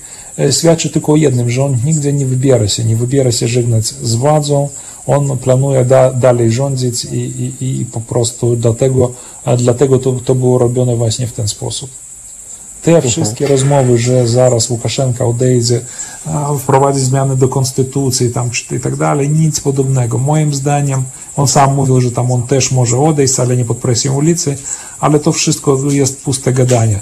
świadczy 0.52 0.90
tylko 0.90 1.14
o 1.14 1.16
jednym, 1.16 1.50
że 1.50 1.64
on 1.64 1.78
nigdzie 1.86 2.14
nie 2.14 2.26
wybiera 2.26 2.68
się, 2.68 2.84
nie 2.84 2.96
wybiera 2.96 3.32
się 3.32 3.48
żegnać 3.48 3.86
z 3.86 4.16
władzą, 4.16 4.70
on 5.08 5.38
planuje 5.38 5.86
da, 5.86 6.14
dalej 6.14 6.52
rządzić 6.52 7.06
i, 7.06 7.18
i, 7.18 7.82
i 7.82 7.86
po 7.86 8.02
prostu 8.02 8.56
dlatego, 8.56 9.12
a 9.46 9.56
dlatego 9.56 10.00
to, 10.00 10.12
to 10.12 10.36
było 10.36 10.58
robione 10.58 10.96
właśnie 10.96 11.28
w 11.28 11.34
ten 11.34 11.48
sposób. 11.48 11.90
Te 12.82 13.02
wszystkie 13.02 13.48
rozmowy, 13.48 13.98
że 13.98 14.28
zaraz 14.28 14.70
Łukaszenka 14.70 15.26
odejdzie, 15.26 15.82
wprowadzi 16.60 17.00
zmiany 17.00 17.36
do 17.36 17.48
konstytucji 17.48 18.30
tam, 18.30 18.50
czy 18.50 18.76
i 18.76 18.80
tak 18.80 18.96
dalej, 18.96 19.30
nic 19.30 19.60
podobnego. 19.60 20.18
Moim 20.18 20.54
zdaniem, 20.54 21.04
on 21.36 21.48
sam 21.48 21.76
mówił, 21.76 22.02
że 22.02 22.12
tam 22.12 22.32
on 22.32 22.44
też 22.44 22.72
może 22.72 22.98
odejść, 22.98 23.40
ale 23.40 23.58
nie 23.58 23.66
pod 23.66 23.78
presją 23.78 24.16
ulicy, 24.16 24.56
ale 25.00 25.20
to 25.20 25.32
wszystko 25.32 25.78
jest 25.90 26.22
puste 26.22 26.54
gadanie. 26.54 27.00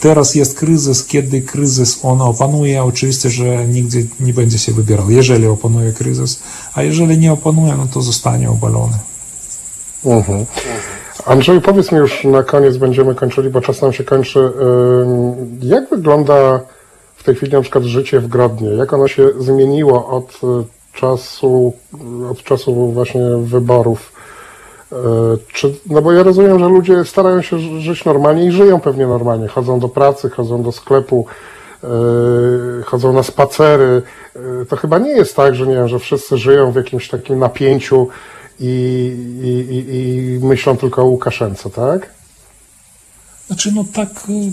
Teraz 0.00 0.34
jest 0.34 0.58
kryzys, 0.58 1.06
kiedy 1.06 1.40
kryzys 1.40 2.00
on 2.02 2.20
opanuje, 2.20 2.84
oczywiście, 2.84 3.30
że 3.30 3.66
nigdzie 3.66 4.02
nie 4.20 4.34
będzie 4.34 4.58
się 4.58 4.72
wybierał, 4.72 5.10
jeżeli 5.10 5.46
opanuje 5.46 5.92
kryzys, 5.92 6.42
a 6.74 6.82
jeżeli 6.82 7.18
nie 7.18 7.32
opanuje, 7.32 7.74
no 7.78 7.86
to 7.94 8.02
zostanie 8.02 8.50
obalony. 8.50 8.98
Mhm. 10.04 10.46
Andrzej, 11.26 11.60
powiedz 11.60 11.92
mi 11.92 11.98
już 11.98 12.24
na 12.24 12.42
koniec, 12.42 12.76
będziemy 12.76 13.14
kończyli, 13.14 13.50
bo 13.50 13.60
czas 13.60 13.82
nam 13.82 13.92
się 13.92 14.04
kończy. 14.04 14.52
Jak 15.60 15.90
wygląda 15.90 16.60
w 17.16 17.24
tej 17.24 17.34
chwili 17.34 17.52
na 17.52 17.60
przykład 17.60 17.84
życie 17.84 18.20
w 18.20 18.28
Grodnie? 18.28 18.68
Jak 18.70 18.92
ono 18.92 19.08
się 19.08 19.28
zmieniło 19.38 20.08
od 20.08 20.34
y, 20.34 20.46
czasu, 20.92 21.72
od 22.30 22.42
czasu 22.44 22.92
właśnie 22.92 23.22
wyborów? 23.42 24.12
Y, 24.92 24.96
Czy, 25.52 25.74
no 25.86 26.02
bo 26.02 26.12
ja 26.12 26.22
rozumiem, 26.22 26.58
że 26.58 26.64
ludzie 26.68 27.04
starają 27.04 27.42
się 27.42 27.58
ży- 27.58 27.80
żyć 27.80 28.04
normalnie 28.04 28.44
i 28.44 28.52
żyją 28.52 28.80
pewnie 28.80 29.06
normalnie. 29.06 29.48
Chodzą 29.48 29.78
do 29.80 29.88
pracy, 29.88 30.30
chodzą 30.30 30.62
do 30.62 30.72
sklepu, 30.72 31.26
y, 31.84 32.82
chodzą 32.84 33.12
na 33.12 33.22
spacery. 33.22 34.02
Y, 34.62 34.66
To 34.66 34.76
chyba 34.76 34.98
nie 34.98 35.10
jest 35.10 35.36
tak, 35.36 35.54
że 35.54 35.66
nie 35.66 35.74
wiem, 35.74 35.88
że 35.88 35.98
wszyscy 35.98 36.38
żyją 36.38 36.72
w 36.72 36.76
jakimś 36.76 37.08
takim 37.08 37.38
napięciu 37.38 38.08
i, 38.60 38.68
i, 39.42 39.76
i, 39.96 40.46
myślą 40.46 40.76
tylko 40.76 41.02
o 41.02 41.04
Łukaszence, 41.04 41.70
tak? 41.70 42.10
Znaczy, 43.46 43.72
no 43.74 43.84
tak, 43.94 44.08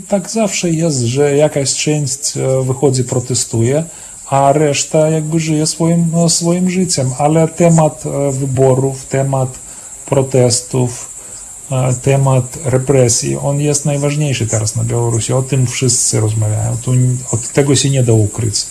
tak 0.07 0.30
zawsze 0.30 0.70
jest, 0.70 0.99
że 0.99 1.36
jakaś 1.38 1.76
część 1.76 2.38
e, 2.38 2.64
wychodzi, 2.64 3.03
protestuje, 3.03 3.84
a 4.30 4.53
reszta 4.53 5.10
jakby 5.10 5.40
żyje 5.40 5.66
swoim, 5.68 6.06
swoim 6.30 6.70
życiem. 6.70 7.10
Ale 7.20 7.48
temat 7.48 8.03
e, 8.06 8.32
wyborów, 8.32 9.06
temat 9.06 9.49
protestów, 10.06 11.10
e, 11.72 11.94
temat 11.94 12.57
represji, 12.65 13.38
on 13.38 13.61
jest 13.61 13.86
najważniejszy 13.86 14.48
teraz 14.48 14.76
na 14.76 14.84
Białorusi. 14.84 15.34
O 15.34 15.41
tym 15.41 15.68
wszyscy 15.68 16.19
rozmawiają. 16.19 16.77
Tu, 16.77 16.91
od 17.32 17.49
tego 17.49 17.76
się 17.76 17.90
nie 17.90 18.03
da 18.03 18.14
ukryć. 18.14 18.65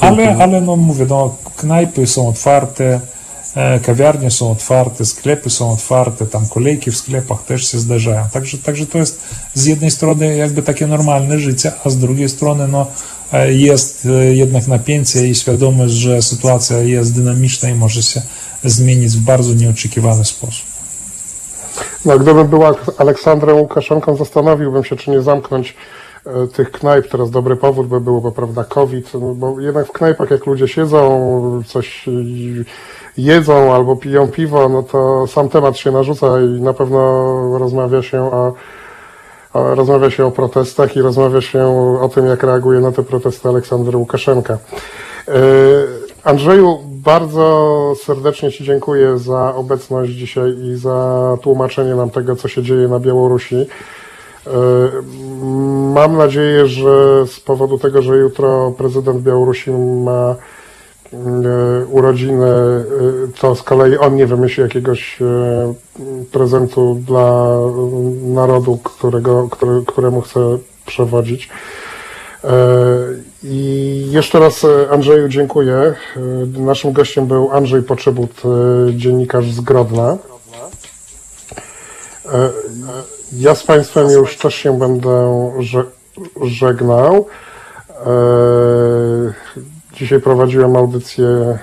Ale, 0.00 0.36
ale 0.36 0.60
no 0.60 0.76
mówię, 0.76 1.06
no, 1.08 1.36
knajpy 1.56 2.06
są 2.06 2.28
otwarte, 2.28 3.00
e, 3.56 3.80
kawiarnie 3.80 4.30
są 4.30 4.50
otwarte, 4.50 5.04
sklepy 5.04 5.50
są 5.50 5.72
otwarte, 5.72 6.26
tam 6.26 6.48
kolejki 6.48 6.90
w 6.90 6.96
sklepach 6.96 7.42
też 7.44 7.70
się 7.70 7.78
zdarzają. 7.78 8.24
Także, 8.32 8.58
także 8.58 8.86
to 8.86 8.98
jest 8.98 9.20
z 9.54 9.66
jednej 9.66 9.90
strony 9.90 10.36
jakby 10.36 10.62
takie 10.62 10.86
normalne 10.86 11.38
życie, 11.38 11.72
a 11.84 11.90
z 11.90 11.98
drugiej 11.98 12.28
strony 12.28 12.68
no, 12.68 12.86
e, 13.32 13.52
jest 13.52 14.08
jednak 14.32 14.68
napięcie 14.68 15.28
i 15.28 15.34
świadomość, 15.34 15.94
że 15.94 16.22
sytuacja 16.22 16.78
jest 16.78 17.14
dynamiczna 17.14 17.68
i 17.70 17.74
może 17.74 18.02
się 18.02 18.22
zmienić 18.64 19.16
w 19.16 19.24
bardzo 19.24 19.54
nieoczekiwany 19.54 20.24
sposób. 20.24 20.66
No, 22.04 22.18
gdybym 22.18 22.46
była 22.46 22.74
Aleksandrem 22.98 23.56
Łukaszenką, 23.56 24.16
zastanowiłbym 24.16 24.84
się, 24.84 24.96
czy 24.96 25.10
nie 25.10 25.22
zamknąć 25.22 25.76
e, 26.26 26.46
tych 26.46 26.70
knajp. 26.70 27.08
Teraz 27.08 27.30
dobry 27.30 27.56
powód 27.56 27.86
by 27.88 28.00
był, 28.00 28.20
bo 28.20 28.32
prawda, 28.32 28.64
COVID, 28.64 29.14
no, 29.14 29.34
bo 29.34 29.60
jednak 29.60 29.86
w 29.86 29.92
knajpach 29.92 30.30
jak 30.30 30.46
ludzie 30.46 30.68
siedzą, 30.68 31.62
coś 31.66 32.08
y, 32.08 32.64
jedzą 33.16 33.74
albo 33.74 33.96
piją 33.96 34.28
piwo, 34.28 34.68
no 34.68 34.82
to 34.82 35.26
sam 35.26 35.48
temat 35.48 35.76
się 35.76 35.90
narzuca 35.90 36.26
i 36.40 36.60
na 36.60 36.72
pewno 36.72 37.58
rozmawia 37.58 38.02
się 38.02 38.22
o, 38.22 38.54
o, 39.52 39.74
rozmawia 39.74 40.10
się 40.10 40.26
o 40.26 40.30
protestach 40.30 40.96
i 40.96 41.00
rozmawia 41.00 41.40
się 41.40 41.66
o 42.00 42.08
tym, 42.08 42.26
jak 42.26 42.42
reaguje 42.42 42.80
na 42.80 42.92
te 42.92 43.02
protesty 43.02 43.48
Aleksander 43.48 43.96
Łukaszenka. 43.96 44.58
E, 45.28 45.38
Andrzeju, 46.28 46.78
bardzo 46.84 47.94
serdecznie 48.04 48.52
Ci 48.52 48.64
dziękuję 48.64 49.18
za 49.18 49.54
obecność 49.54 50.12
dzisiaj 50.12 50.54
i 50.64 50.76
za 50.76 51.36
tłumaczenie 51.42 51.94
nam 51.94 52.10
tego, 52.10 52.36
co 52.36 52.48
się 52.48 52.62
dzieje 52.62 52.88
na 52.88 53.00
Białorusi. 53.00 53.56
E, 53.56 53.66
Mam 55.94 56.16
nadzieję, 56.16 56.66
że 56.66 57.26
z 57.26 57.40
powodu 57.40 57.78
tego, 57.78 58.02
że 58.02 58.16
jutro 58.16 58.72
prezydent 58.78 59.22
Białorusi 59.22 59.70
ma 60.04 60.34
e, 61.12 61.16
urodziny, 61.86 62.46
e, 62.46 62.84
to 63.40 63.54
z 63.54 63.62
kolei 63.62 63.96
on 63.96 64.16
nie 64.16 64.26
wymyśli 64.26 64.62
jakiegoś 64.62 65.18
prezentu 66.32 66.94
dla 67.06 67.56
narodu, 68.22 68.78
którego, 68.84 69.48
któremu 69.86 70.20
chce 70.20 70.40
przewodzić. 70.86 71.48
I 73.42 74.06
jeszcze 74.10 74.38
raz 74.38 74.64
e, 74.64 74.90
Andrzeju 74.90 75.28
dziękuję. 75.28 75.74
E, 75.76 76.60
Naszym 76.60 76.92
gościem 76.92 77.26
był 77.26 77.50
Andrzej 77.52 77.82
Poczebut, 77.82 78.42
e, 78.44 78.94
dziennikarz 78.96 79.50
z 79.52 79.60
Grodna. 79.60 80.16
Ja 83.32 83.54
z 83.54 83.62
Państwem 83.62 84.10
już 84.10 84.36
też 84.36 84.54
się 84.54 84.78
będę 84.78 85.52
że- 85.58 85.84
żegnał. 86.42 87.26
Dzisiaj 89.94 90.20
prowadziłem 90.20 90.76
audycję 90.76 91.58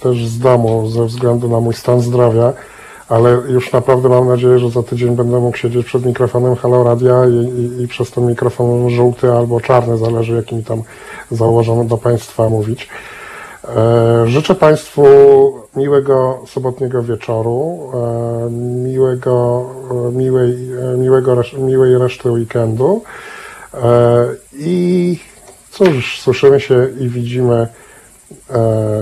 też 0.00 0.26
z 0.26 0.38
domu 0.38 0.90
ze 0.90 1.04
względu 1.04 1.48
na 1.48 1.60
mój 1.60 1.74
stan 1.74 2.00
zdrowia, 2.00 2.52
ale 3.08 3.30
już 3.48 3.72
naprawdę 3.72 4.08
mam 4.08 4.28
nadzieję, 4.28 4.58
że 4.58 4.70
za 4.70 4.82
tydzień 4.82 5.16
będę 5.16 5.40
mógł 5.40 5.56
siedzieć 5.56 5.86
przed 5.86 6.06
mikrofonem 6.06 6.56
Halo 6.56 6.84
Radia 6.84 7.26
i, 7.26 7.60
i, 7.60 7.82
i 7.82 7.88
przez 7.88 8.10
ten 8.10 8.26
mikrofon 8.26 8.90
żółty 8.90 9.32
albo 9.32 9.60
czarny, 9.60 9.96
zależy 9.98 10.36
jaki 10.36 10.54
mi 10.54 10.64
tam 10.64 10.82
założono 11.30 11.84
do 11.84 11.96
Państwa 11.96 12.48
mówić. 12.48 12.88
E, 13.68 14.24
Życzę 14.26 14.54
Państwu 14.54 15.04
miłego 15.76 16.42
sobotniego 16.46 17.02
wieczoru, 17.02 17.90
e, 17.94 18.50
miłego, 18.82 19.64
e, 19.90 20.12
miłej, 20.12 20.56
miłego, 20.98 21.36
miłej 21.58 21.98
reszty 21.98 22.30
weekendu 22.30 23.02
i 24.58 25.18
cóż, 25.70 26.20
słyszymy 26.20 26.60
się 26.60 26.88
i 27.00 27.08
widzimy 27.08 27.68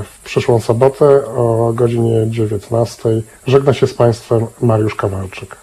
w 0.02 0.20
przyszłą 0.24 0.60
sobotę 0.60 1.26
o 1.26 1.72
godzinie 1.74 2.26
19. 2.30 3.22
Żegna 3.46 3.72
się 3.72 3.86
z 3.86 3.94
Państwem 3.94 4.46
Mariusz 4.60 4.94
Kawalczyk. 4.94 5.61